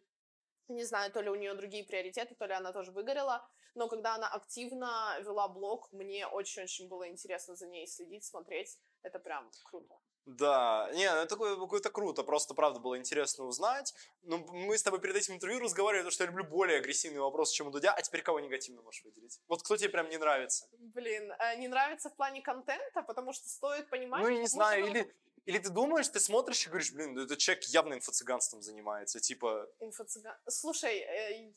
не 0.69 0.85
знаю, 0.85 1.11
то 1.11 1.21
ли 1.23 1.31
у 1.31 1.35
нее 1.35 1.55
другие 1.55 1.85
приоритеты, 1.85 2.35
то 2.35 2.47
ли 2.47 2.53
она 2.53 2.73
тоже 2.73 2.93
выгорела. 2.93 3.49
Но 3.75 3.89
когда 3.89 4.15
она 4.15 4.29
активно 4.29 5.19
вела 5.21 5.49
блог, 5.49 5.91
мне 5.93 6.27
очень-очень 6.27 6.89
было 6.89 7.09
интересно 7.09 7.57
за 7.57 7.67
ней 7.67 7.87
следить, 7.87 8.25
смотреть. 8.25 8.79
Это 9.03 9.19
прям 9.19 9.51
круто. 9.65 9.99
Да, 10.25 10.89
не, 10.95 11.11
ну 11.11 11.21
это 11.21 11.37
какое-то 11.37 11.91
круто, 11.91 12.23
просто 12.23 12.55
правда 12.55 12.79
было 12.79 12.97
интересно 12.97 13.45
узнать. 13.45 13.93
Ну, 14.23 14.39
мы 14.39 14.79
с 14.79 14.83
тобой 14.83 15.01
перед 15.01 15.17
этим 15.17 15.35
интервью 15.35 15.59
разговаривали, 15.59 16.03
потому 16.03 16.13
что 16.13 16.25
я 16.25 16.31
люблю 16.31 16.45
более 16.45 16.79
агрессивные 16.79 17.21
вопросы, 17.21 17.55
чем 17.55 17.67
у 17.67 17.71
Дудя, 17.71 17.93
а 17.93 18.03
теперь 18.03 18.23
кого 18.23 18.39
негативно 18.39 18.83
можешь 18.83 19.03
выделить? 19.05 19.41
Вот 19.49 19.63
кто 19.63 19.77
тебе 19.77 19.89
прям 19.89 20.09
не 20.09 20.19
нравится? 20.19 20.69
Блин, 20.79 21.33
э, 21.33 21.57
не 21.57 21.67
нравится 21.67 22.09
в 22.09 22.15
плане 22.15 22.41
контента, 22.41 23.03
потому 23.03 23.33
что 23.33 23.49
стоит 23.49 23.91
понимать... 23.91 24.23
ну, 24.23 24.29
я 24.29 24.39
не 24.39 24.47
что 24.47 24.57
знаю, 24.57 24.83
можно- 24.83 24.99
или, 24.99 25.15
или 25.47 25.59
ты 25.59 25.71
думаешь, 25.71 26.09
ты 26.09 26.21
смотришь 26.21 26.67
и 26.67 26.69
говоришь, 26.69 26.93
блин, 26.93 27.15
ну 27.15 27.23
этот 27.23 27.39
человек 27.39 27.65
явно 27.65 27.95
инфо-цыганством 27.95 28.63
занимается, 28.63 29.19
типа, 29.19 29.67
Инфо-цыган. 29.81 30.37
Слушай, 30.49 30.99
э, 30.99 31.53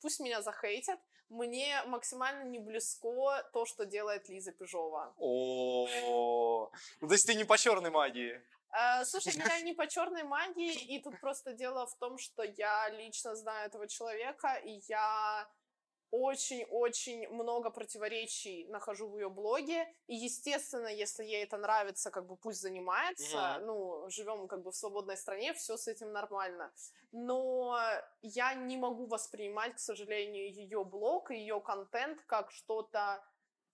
пусть 0.00 0.20
меня 0.20 0.42
захейтят, 0.42 0.98
мне 1.28 1.82
максимально 1.86 2.42
не 2.44 2.58
близко 2.58 3.48
то, 3.52 3.64
что 3.64 3.86
делает 3.86 4.28
Лиза 4.28 4.52
Пежова. 4.52 5.14
о 5.18 6.70
Ну, 7.00 7.08
то 7.08 7.14
есть 7.14 7.26
ты 7.26 7.34
не 7.34 7.44
по 7.44 7.56
черной 7.56 7.90
магии. 7.90 8.40
Э, 8.72 9.04
Слушай, 9.04 9.34
я 9.36 9.60
не 9.62 9.72
по 9.72 9.86
черной 9.86 10.22
магии, 10.24 10.74
и 10.74 11.00
тут 11.00 11.20
просто 11.20 11.52
дело 11.52 11.86
в 11.86 11.94
том, 11.98 12.18
что 12.18 12.42
я 12.42 12.88
лично 12.90 13.34
знаю 13.34 13.66
этого 13.66 13.88
человека, 13.88 14.54
и 14.64 14.80
я 14.88 15.48
очень-очень 16.10 17.28
много 17.28 17.70
противоречий 17.70 18.66
нахожу 18.68 19.08
в 19.08 19.16
ее 19.16 19.28
блоге. 19.28 19.86
И, 20.06 20.14
естественно, 20.14 20.88
если 20.88 21.24
ей 21.24 21.44
это 21.44 21.56
нравится, 21.56 22.10
как 22.10 22.26
бы 22.26 22.36
пусть 22.36 22.60
занимается. 22.60 23.56
Мгм. 23.58 23.66
Ну, 23.66 24.10
живем 24.10 24.48
как 24.48 24.62
бы 24.62 24.70
в 24.70 24.76
свободной 24.76 25.16
стране, 25.16 25.52
все 25.54 25.76
с 25.76 25.88
этим 25.88 26.12
нормально. 26.12 26.72
Но 27.12 27.76
я 28.22 28.54
не 28.54 28.76
могу 28.76 29.06
воспринимать, 29.06 29.74
к 29.74 29.78
сожалению, 29.78 30.52
ее 30.52 30.84
блог 30.84 31.30
и 31.30 31.36
ее 31.36 31.60
контент 31.60 32.20
как 32.26 32.50
что-то 32.50 33.22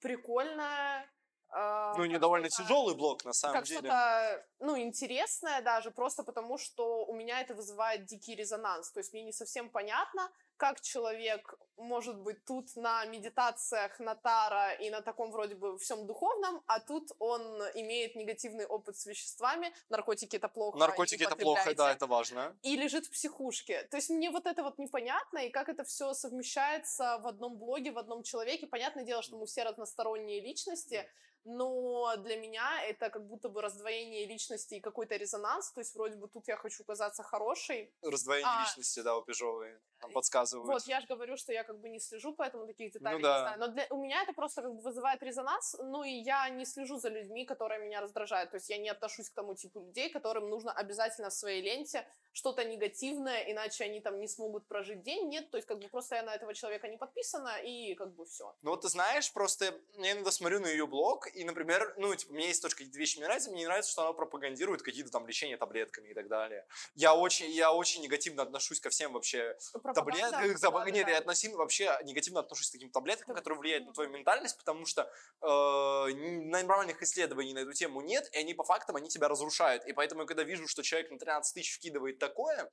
прикольное. 0.01 1.11
э, 1.55 1.93
Ну, 1.97 2.05
не 2.07 2.14
как 2.14 2.20
довольно 2.22 2.49
тяжелый 2.49 2.95
блок, 2.97 3.24
на 3.24 3.32
самом 3.32 3.55
как 3.55 3.64
деле. 3.66 3.80
что-то, 3.80 4.47
ну, 4.59 4.76
интересное 4.78 5.62
даже, 5.62 5.91
просто 5.91 6.22
потому 6.24 6.59
что 6.59 7.05
у 7.07 7.14
меня 7.14 7.41
это 7.41 7.55
вызывает 7.55 8.05
дикий 8.05 8.34
резонанс. 8.34 8.91
То 8.93 9.01
есть 9.01 9.12
мне 9.12 9.22
не 9.22 9.32
совсем 9.32 9.70
понятно, 9.70 10.30
как 10.57 10.80
человек 10.80 11.59
может 11.76 12.16
быть 12.16 12.44
тут 12.44 12.74
на 12.76 13.04
медитациях, 13.04 13.98
на 14.00 14.14
Тара 14.14 14.72
и 14.72 14.90
на 14.90 15.02
таком 15.02 15.30
вроде 15.30 15.54
бы 15.54 15.78
всем 15.78 16.07
духовном, 16.07 16.62
а 16.66 16.80
тут 16.80 17.12
он 17.18 17.42
имеет 17.74 18.16
негативный 18.16 18.66
опыт 18.66 18.96
с 18.96 19.07
веществами, 19.07 19.74
наркотики 19.88 20.36
это 20.36 20.48
плохо. 20.48 20.78
Наркотики 20.78 21.22
это 21.22 21.36
плохо, 21.36 21.74
да, 21.74 21.92
это 21.92 22.07
важно. 22.07 22.57
И 22.62 22.76
лежит 22.76 23.07
в 23.07 23.11
психушке. 23.11 23.82
То 23.90 23.96
есть 23.98 24.11
мне 24.11 24.30
вот 24.30 24.46
это 24.46 24.62
вот 24.62 24.78
непонятно, 24.78 25.38
и 25.38 25.50
как 25.50 25.68
это 25.68 25.84
все 25.84 26.14
совмещается 26.14 27.18
в 27.18 27.26
одном 27.26 27.59
блоге, 27.59 27.92
в 27.92 27.98
одном 27.98 28.22
человеке. 28.22 28.66
Понятное 28.66 29.04
дело, 29.04 29.22
что 29.22 29.36
мы 29.36 29.46
все 29.46 29.62
разносторонние 29.62 30.40
личности, 30.40 31.09
но 31.47 32.16
для 32.16 32.36
меня 32.36 32.82
это 32.84 33.09
как 33.09 33.26
будто 33.26 33.49
бы 33.49 33.62
раздвоение 33.62 34.26
личности 34.26 34.74
и 34.74 34.80
какой-то 34.80 35.16
резонанс. 35.16 35.70
То 35.72 35.80
есть 35.80 35.94
вроде 35.94 36.16
бы 36.16 36.28
тут 36.28 36.49
я 36.49 36.57
хочу 36.57 36.84
казаться 36.84 37.22
хорошей. 37.22 37.94
Раздвоение 38.03 38.49
А, 38.49 38.62
личности, 38.62 39.01
да, 39.01 39.16
у 39.16 39.22
Пежовой. 39.22 39.78
Нам 40.03 40.12
подсказывают. 40.12 40.66
Вот, 40.66 40.82
я 40.86 41.01
же 41.01 41.07
говорю, 41.07 41.36
что 41.36 41.53
я 41.53 41.64
как 41.64 41.80
бы 41.80 41.88
не 41.88 42.01
слежу, 42.01 42.34
поэтому 42.34 42.66
таких 42.66 42.92
деталей 42.92 43.16
Ну 43.16 43.22
да. 43.22 43.34
не 43.34 43.42
знаю. 43.42 43.61
Но 43.61 43.68
для, 43.68 43.86
у 43.90 44.03
меня 44.03 44.22
это 44.22 44.32
просто 44.32 44.62
как 44.62 44.74
бы 44.74 44.80
вызывает 44.80 45.22
резонанс, 45.22 45.76
ну 45.78 46.03
и 46.03 46.11
я 46.11 46.49
не 46.49 46.66
слежу 46.66 46.99
за 46.99 47.09
людьми, 47.09 47.44
которые 47.47 47.80
меня 47.80 48.01
раздражают. 48.01 48.51
То 48.51 48.57
есть 48.57 48.68
я 48.68 48.78
не 48.78 48.90
отношусь 48.90 49.30
к 49.30 49.34
тому 49.34 49.55
типу 49.55 49.80
людей, 49.80 50.11
которым 50.11 50.51
нужно 50.51 50.72
обязательно 50.72 51.30
в 51.30 51.32
своей 51.32 51.62
ленте 51.62 52.07
что-то 52.32 52.64
негативное, 52.64 53.51
иначе 53.51 53.84
они 53.84 54.01
там 54.01 54.20
не 54.20 54.28
смогут 54.28 54.66
прожить 54.68 55.03
день. 55.03 55.28
Нет, 55.28 55.51
то 55.51 55.57
есть 55.57 55.66
как 55.66 55.78
бы 55.78 55.88
просто 55.88 56.16
я 56.16 56.22
на 56.22 56.34
этого 56.34 56.53
человека 56.53 56.86
не 56.88 56.99
подписана, 56.99 57.57
и 57.62 57.94
как 57.94 58.14
бы 58.14 58.26
все. 58.26 58.55
Ну 58.62 58.72
вот 58.72 58.82
ты 58.82 58.88
знаешь, 58.88 59.32
просто 59.32 59.74
я 59.94 60.12
иногда 60.12 60.30
смотрю 60.30 60.61
на 60.61 60.66
ее 60.66 60.86
блог, 60.86 61.28
и, 61.37 61.45
например, 61.45 61.95
ну, 61.99 62.14
типа, 62.14 62.32
мне 62.32 62.49
есть 62.49 62.62
какие-то 62.62 62.99
вещи 62.99 63.16
мне 63.18 63.26
нравятся, 63.26 63.51
мне 63.51 63.61
не 63.61 63.66
нравится, 63.66 63.91
что 63.93 64.03
она 64.03 64.12
пропагандирует 64.12 64.82
какие-то 64.82 65.11
там 65.11 65.26
лечения 65.26 65.57
таблетками 65.57 66.09
и 66.09 66.14
так 66.14 66.28
далее. 66.28 66.66
Я 66.95 67.14
очень, 67.14 67.51
я 67.51 67.72
очень 67.72 68.03
негативно 68.03 68.43
отношусь 68.43 68.80
ко 68.80 68.91
всем 68.91 69.12
вообще 69.12 69.57
таблеткам. 69.95 70.45
заб- 70.57 70.91
Нет, 70.91 71.09
я 71.09 71.18
относительно 71.18 71.59
вообще 71.59 71.99
негативно 72.05 72.41
отношусь 72.41 72.68
к 72.70 72.72
таким 72.72 72.91
таблеткам, 72.91 73.34
Да. 73.34 73.41
которые 73.41 73.59
влияют 73.61 73.87
на 73.87 73.93
твою 73.93 74.11
ментальность, 74.11 74.57
потому 74.59 74.87
что 74.87 75.11
э, 75.43 76.14
нормальных 76.45 77.03
исследований 77.03 77.53
на 77.55 77.61
эту 77.61 77.72
тему 77.72 78.01
нет, 78.01 78.28
и 78.32 78.39
они 78.39 78.55
по 78.55 78.64
фактам, 78.64 78.97
они 78.97 79.09
тебя 79.09 79.28
разрушают. 79.28 79.84
И 79.87 79.93
поэтому, 79.93 80.26
когда 80.26 80.43
вижу, 80.43 80.66
что 80.68 80.82
человек 80.82 81.11
на 81.11 81.18
13 81.18 81.55
тысяч 81.55 81.74
вкидывает 81.76 82.18
такое, 82.18 82.70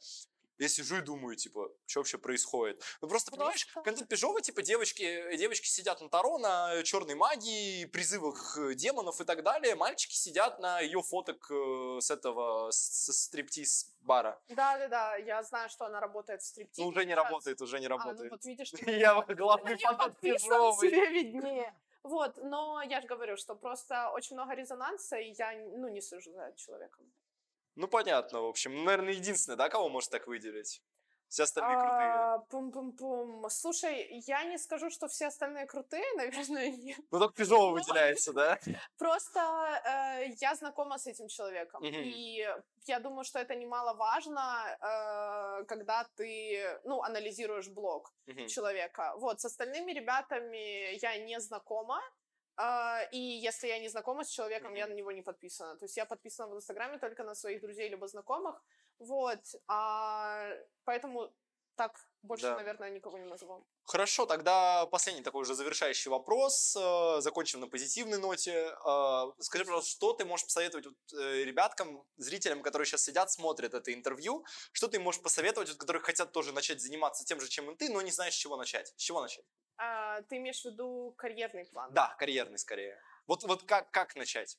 я 0.63 0.69
сижу 0.69 0.97
и 0.97 1.01
думаю, 1.01 1.35
типа, 1.35 1.69
что 1.85 1.99
вообще 1.99 2.17
происходит? 2.17 2.81
Ну 3.01 3.07
просто, 3.07 3.31
понимаешь, 3.31 3.65
контент 3.83 4.07
Пежова, 4.07 4.41
типа, 4.41 4.61
девочки, 4.61 5.35
девочки 5.37 5.67
сидят 5.67 6.01
на 6.01 6.09
Таро, 6.09 6.37
на 6.37 6.81
черной 6.83 7.15
магии, 7.15 7.85
призывах 7.85 8.57
э, 8.57 8.73
демонов 8.73 9.19
и 9.21 9.25
так 9.25 9.43
далее. 9.43 9.75
Мальчики 9.75 10.15
сидят 10.15 10.59
на 10.59 10.79
ее 10.79 11.01
фоток 11.01 11.51
э, 11.51 11.97
с 11.99 12.09
этого, 12.09 12.71
с, 12.71 12.77
с 12.77 13.23
стриптиз-бара. 13.25 14.39
Да-да-да, 14.49 15.15
я 15.17 15.43
знаю, 15.43 15.69
что 15.69 15.85
она 15.85 15.99
работает 15.99 16.41
в 16.41 16.45
стриптизе. 16.45 16.81
Ну, 16.81 16.87
уже 16.89 17.05
не 17.05 17.11
сейчас. 17.11 17.23
работает, 17.23 17.61
уже 17.61 17.79
не 17.79 17.85
А, 17.87 17.89
ну 17.89 17.97
работает. 17.97 18.31
вот 18.31 18.45
видишь, 18.45 18.71
ты 18.71 18.91
Я 18.91 19.21
главный 19.27 19.77
фанат 19.77 20.17
Пежовой. 20.19 20.89
тебе 20.89 21.09
виднее. 21.09 21.73
Вот, 22.03 22.37
но 22.43 22.81
я 22.81 23.01
же 23.01 23.07
говорю, 23.07 23.37
что 23.37 23.55
просто 23.55 24.09
очень 24.11 24.35
много 24.35 24.53
резонанса, 24.55 25.17
и 25.17 25.33
я, 25.37 25.53
ну, 25.77 25.87
не 25.87 26.01
слежу 26.01 26.31
за 26.33 26.53
человеком. 26.57 27.05
Ну, 27.75 27.87
понятно, 27.87 28.41
в 28.41 28.45
общем. 28.45 28.75
Ну, 28.75 28.83
Наверное, 28.83 29.13
единственное, 29.13 29.57
да, 29.57 29.69
кого 29.69 29.89
может 29.89 30.09
так 30.09 30.27
выделить? 30.27 30.81
Все 31.33 31.43
остальные 31.43 31.77
крутые. 31.77 32.11
А, 32.11 32.37
Пум-пум-пум. 32.49 33.49
Слушай, 33.49 34.21
я 34.27 34.43
не 34.43 34.59
скажу, 34.59 34.91
что 34.91 35.07
все 35.07 35.27
остальные 35.27 35.65
крутые, 35.65 36.03
наверное, 36.15 36.69
нет. 36.69 36.99
Ну, 37.09 37.19
только 37.19 37.33
Пежова 37.33 37.71
выделяется, 37.73 38.33
да? 38.33 38.59
Просто 38.99 39.39
э, 39.39 40.27
я 40.39 40.53
знакома 40.53 40.99
с 40.99 41.07
этим 41.07 41.27
человеком. 41.27 41.81
Мгм. 41.81 42.03
И 42.03 42.47
я 42.85 42.99
думаю, 42.99 43.23
что 43.23 43.39
это 43.39 43.55
немаловажно, 43.55 44.77
э, 44.79 45.65
когда 45.65 46.05
ты, 46.15 46.79
ну, 46.83 47.01
анализируешь 47.01 47.67
блог. 47.67 48.13
Мгм. 48.27 48.47
человека. 48.47 49.13
Вот, 49.17 49.41
с 49.41 49.45
остальными 49.45 49.91
ребятами 49.91 50.95
я 51.01 51.17
не 51.17 51.39
знакома. 51.39 51.99
А, 52.55 53.01
и 53.11 53.17
если 53.17 53.67
я 53.67 53.79
не 53.79 53.89
знакома 53.89 54.23
с 54.23 54.29
человеком, 54.29 54.75
я 54.75 54.87
на 54.87 54.93
него 54.93 55.11
не 55.11 55.21
подписана. 55.21 55.75
То 55.77 55.85
есть 55.85 55.97
я 55.97 56.05
подписана 56.05 56.53
в 56.53 56.57
Инстаграме 56.57 56.97
только 56.99 57.23
на 57.23 57.35
своих 57.35 57.61
друзей 57.61 57.89
либо 57.89 58.07
знакомых. 58.07 58.63
Вот. 58.99 59.39
а, 59.67 60.49
поэтому 60.85 61.33
так 61.75 61.99
больше, 62.21 62.45
Да. 62.45 62.55
наверное, 62.55 62.89
никого 62.89 63.17
не 63.17 63.25
назову. 63.25 63.65
Хорошо, 63.83 64.25
тогда 64.25 64.85
последний 64.85 65.23
такой 65.23 65.41
уже 65.41 65.55
завершающий 65.55 66.09
вопрос. 66.11 66.75
э, 66.75 67.21
Закончим 67.21 67.59
на 67.59 67.67
позитивной 67.67 68.17
ноте. 68.17 68.75
Э, 68.85 69.31
Скажи, 69.39 69.65
пожалуйста, 69.65 69.91
что 69.91 70.13
ты 70.13 70.25
можешь 70.25 70.45
посоветовать 70.45 70.85
вот, 70.85 70.95
э, 71.19 71.43
ребяткам, 71.43 72.05
зрителям, 72.17 72.61
которые 72.61 72.85
сейчас 72.85 73.03
сидят, 73.03 73.31
смотрят 73.31 73.73
это 73.73 73.93
интервью? 73.93 74.45
Что 74.71 74.87
ты 74.87 74.99
можешь 74.99 75.21
посоветовать, 75.21 75.69
вот, 75.69 75.77
которые 75.77 76.01
хотят 76.01 76.31
тоже 76.31 76.53
начать 76.53 76.79
заниматься 76.81 77.25
тем 77.25 77.39
же, 77.41 77.47
чем 77.49 77.71
и 77.71 77.75
ты, 77.75 77.89
но 77.89 78.01
не 78.01 78.11
знаешь, 78.11 78.33
с 78.33 78.37
чего 78.37 78.55
начать? 78.57 78.93
С 78.95 79.01
чего 79.01 79.21
начать? 79.21 79.45
А, 79.77 80.21
ты 80.21 80.37
имеешь 80.37 80.61
в 80.61 80.65
виду 80.65 81.13
карьерный 81.17 81.65
план? 81.65 81.91
Да, 81.93 82.15
карьерный 82.19 82.57
скорее. 82.59 83.01
Вот, 83.27 83.43
вот 83.43 83.63
как, 83.63 83.91
как 83.91 84.15
начать? 84.15 84.57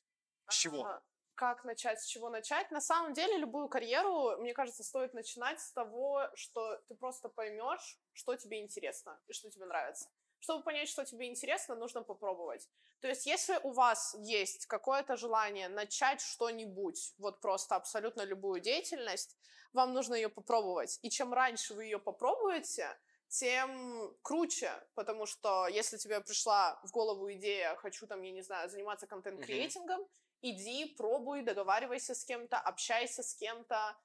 С 0.49 0.55
чего? 0.55 0.83
А, 0.85 1.01
Как 1.35 1.65
начать, 1.65 2.01
с 2.01 2.05
чего 2.05 2.29
начать? 2.29 2.71
На 2.71 2.79
самом 2.79 3.13
деле, 3.13 3.37
любую 3.37 3.67
карьеру, 3.67 4.37
мне 4.37 4.53
кажется, 4.53 4.83
стоит 4.83 5.13
начинать 5.13 5.59
с 5.59 5.71
того, 5.71 6.29
что 6.33 6.77
ты 6.87 6.95
просто 6.95 7.27
поймешь, 7.27 7.99
что 8.13 8.35
тебе 8.35 8.61
интересно 8.61 9.19
и 9.27 9.33
что 9.33 9.49
тебе 9.49 9.65
нравится. 9.65 10.09
Чтобы 10.39 10.63
понять, 10.63 10.87
что 10.87 11.03
тебе 11.03 11.27
интересно, 11.27 11.75
нужно 11.75 12.03
попробовать. 12.03 12.69
То 13.01 13.07
есть, 13.07 13.25
если 13.25 13.59
у 13.63 13.71
вас 13.71 14.15
есть 14.19 14.65
какое-то 14.67 15.17
желание 15.17 15.67
начать 15.67 16.21
что-нибудь, 16.21 17.13
вот 17.17 17.41
просто 17.41 17.75
абсолютно 17.75 18.21
любую 18.21 18.61
деятельность, 18.61 19.35
вам 19.73 19.93
нужно 19.93 20.15
ее 20.15 20.29
попробовать. 20.29 20.99
И 21.01 21.09
чем 21.09 21.33
раньше 21.33 21.73
вы 21.73 21.85
ее 21.85 21.99
попробуете, 21.99 22.97
тем 23.27 24.15
круче, 24.21 24.71
потому 24.93 25.25
что 25.25 25.67
если 25.67 25.97
тебе 25.97 26.21
пришла 26.21 26.79
в 26.83 26.91
голову 26.91 27.31
идея, 27.33 27.75
хочу 27.75 28.07
там, 28.07 28.21
я 28.21 28.31
не 28.31 28.41
знаю, 28.41 28.69
заниматься 28.69 29.07
контент-креатингом, 29.07 30.07
иди, 30.51 30.85
пробуй, 30.85 31.41
договаривайся 31.43 32.13
с 32.13 32.23
кем-то, 32.25 32.57
общайся 32.57 33.23
с 33.23 33.33
кем-то, 33.35 33.97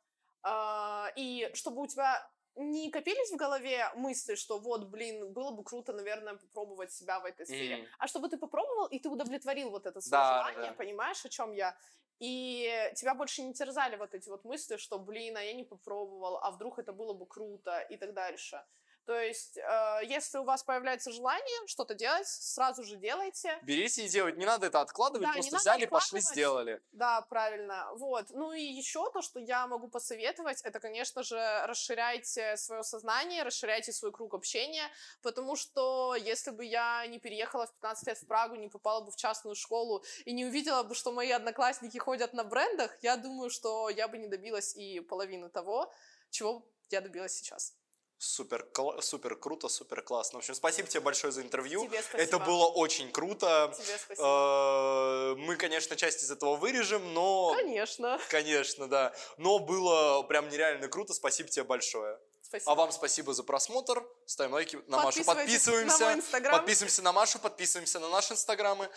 а, 0.43 1.13
и 1.17 1.51
чтобы 1.55 1.83
у 1.83 1.87
тебя 1.87 2.31
не 2.57 2.91
копились 2.91 3.31
в 3.31 3.37
голове 3.37 3.91
мысли, 3.95 4.35
что 4.35 4.59
вот, 4.59 4.85
блин, 4.87 5.33
было 5.33 5.51
бы 5.51 5.63
круто, 5.65 5.93
наверное, 5.93 6.35
попробовать 6.35 6.93
себя 6.93 7.21
в 7.21 7.25
этой 7.25 7.47
сфере, 7.47 7.77
Мгм. 7.77 7.87
а 7.99 8.07
чтобы 8.07 8.29
ты 8.29 8.37
попробовал, 8.39 8.87
и 8.87 8.99
ты 8.99 9.09
удовлетворил 9.09 9.71
вот 9.71 9.87
это 9.87 10.01
свое 10.01 10.23
да, 10.23 10.33
желание, 10.35 10.71
да. 10.71 10.77
понимаешь, 10.77 11.25
о 11.25 11.29
чем 11.29 11.53
я? 11.53 11.77
И 12.19 12.91
тебя 12.97 13.15
больше 13.15 13.43
не 13.43 13.55
терзали 13.55 13.97
вот 13.97 14.15
эти 14.15 14.29
вот 14.29 14.45
мысли, 14.45 14.77
что, 14.77 14.99
блин, 14.99 15.37
а 15.37 15.43
я 15.43 15.55
не 15.55 15.65
попробовал, 15.65 16.39
а 16.43 16.51
вдруг 16.51 16.79
это 16.79 16.93
было 16.93 17.15
бы 17.15 17.27
круто 17.27 17.81
и 17.81 17.97
так 17.97 18.13
дальше. 18.13 18.63
То 19.07 19.19
есть, 19.19 19.57
э, 19.59 20.01
если 20.05 20.39
у 20.39 20.45
вас 20.45 20.63
появляется 20.63 21.11
желание 21.11 21.67
что-то 21.67 21.95
делать, 21.95 22.27
сразу 22.27 22.85
же 22.85 22.97
делайте. 22.97 23.59
Берите 23.63 24.05
и 24.05 24.09
делайте. 24.09 24.39
Не 24.39 24.47
надо 24.47 24.67
это 24.67 24.81
откладывать, 24.81 25.27
Да, 25.27 25.33
просто 25.35 25.57
взяли, 25.57 25.87
пошли, 25.87 26.21
сделали. 26.21 26.81
Да, 26.93 27.23
правильно. 27.23 27.89
Вот. 27.95 28.27
Ну 28.31 28.53
и 28.53 28.63
еще 28.63 29.11
то, 29.13 29.23
что 29.23 29.41
я 29.41 29.67
могу 29.67 29.89
посоветовать, 29.89 30.63
это, 30.63 30.79
конечно 30.81 31.23
же, 31.23 31.37
расширяйте 31.67 32.57
свое 32.57 32.83
сознание, 32.83 33.43
расширяйте 33.43 33.93
свой 33.93 34.13
круг 34.13 34.35
общения, 34.35 34.89
потому 35.23 35.57
что 35.57 36.15
если 36.15 36.51
бы 36.51 36.65
я 36.65 37.07
не 37.07 37.19
переехала 37.19 37.67
в 37.67 37.73
15 37.75 38.07
лет 38.07 38.19
в 38.19 38.27
Прагу, 38.27 38.55
не 38.55 38.69
попала 38.69 39.01
бы 39.01 39.11
в 39.11 39.17
частную 39.17 39.57
школу 39.57 40.05
и 40.25 40.33
не 40.33 40.45
увидела 40.45 40.83
бы, 40.83 40.95
что 40.95 41.13
мои 41.13 41.31
одноклассники 41.31 41.99
ходят 41.99 42.33
на 42.33 42.45
брендах, 42.45 42.97
я 43.03 43.17
думаю, 43.17 43.51
что 43.51 43.89
я 43.89 44.09
бы 44.09 44.19
не 44.19 44.29
добилась 44.29 44.77
и 44.77 45.01
половины 45.01 45.49
того, 45.49 45.93
чего 46.31 46.63
я 46.91 47.01
добилась 47.01 47.35
сейчас. 47.35 47.80
Супер, 48.23 48.67
супер 49.01 49.35
круто, 49.35 49.69
супер 49.69 50.03
классно. 50.03 50.39
В 50.39 50.43
общем, 50.43 50.55
спасибо 50.55 50.87
тебе 50.87 51.01
большое 51.01 51.33
за 51.33 51.41
интервью. 51.41 51.87
Тебе 51.87 52.03
спасибо. 52.03 52.23
Это 52.23 52.39
было 52.39 52.67
очень 52.67 53.11
круто. 53.11 53.73
Тебе 53.75 53.97
спасибо. 53.97 54.27
Э, 54.27 55.35
Мы, 55.37 55.57
конечно, 55.57 55.97
часть 55.97 56.23
из 56.23 56.31
этого 56.31 56.57
вырежем, 56.57 57.15
но... 57.15 57.55
Конечно. 57.55 58.21
Конечно, 58.29 58.89
да. 58.89 59.15
Но 59.39 59.59
было 59.59 60.23
прям 60.25 60.51
нереально 60.51 60.89
круто. 60.89 61.15
Спасибо 61.15 61.49
тебе 61.49 61.65
большое. 61.65 62.21
Спасибо. 62.43 62.71
А 62.71 62.75
вам 62.75 62.93
спасибо 62.93 63.33
за 63.33 63.43
просмотр. 63.43 64.07
Ставим 64.27 64.53
лайки 64.53 64.79
на 64.87 64.99
Машу. 65.03 65.25
Подписываемся. 65.25 66.17
на. 66.17 66.51
Подписываемся 66.51 67.01
на 67.01 67.13
Машу, 67.13 67.39
подписываемся 67.39 68.01
на 68.01 68.11
наши 68.11 68.35
инстаграмы. 68.35 68.91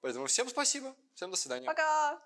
Поэтому 0.00 0.24
всем 0.24 0.48
спасибо. 0.48 0.96
Всем 1.14 1.30
до 1.30 1.36
свидания. 1.36 1.66
Пока! 1.66 2.18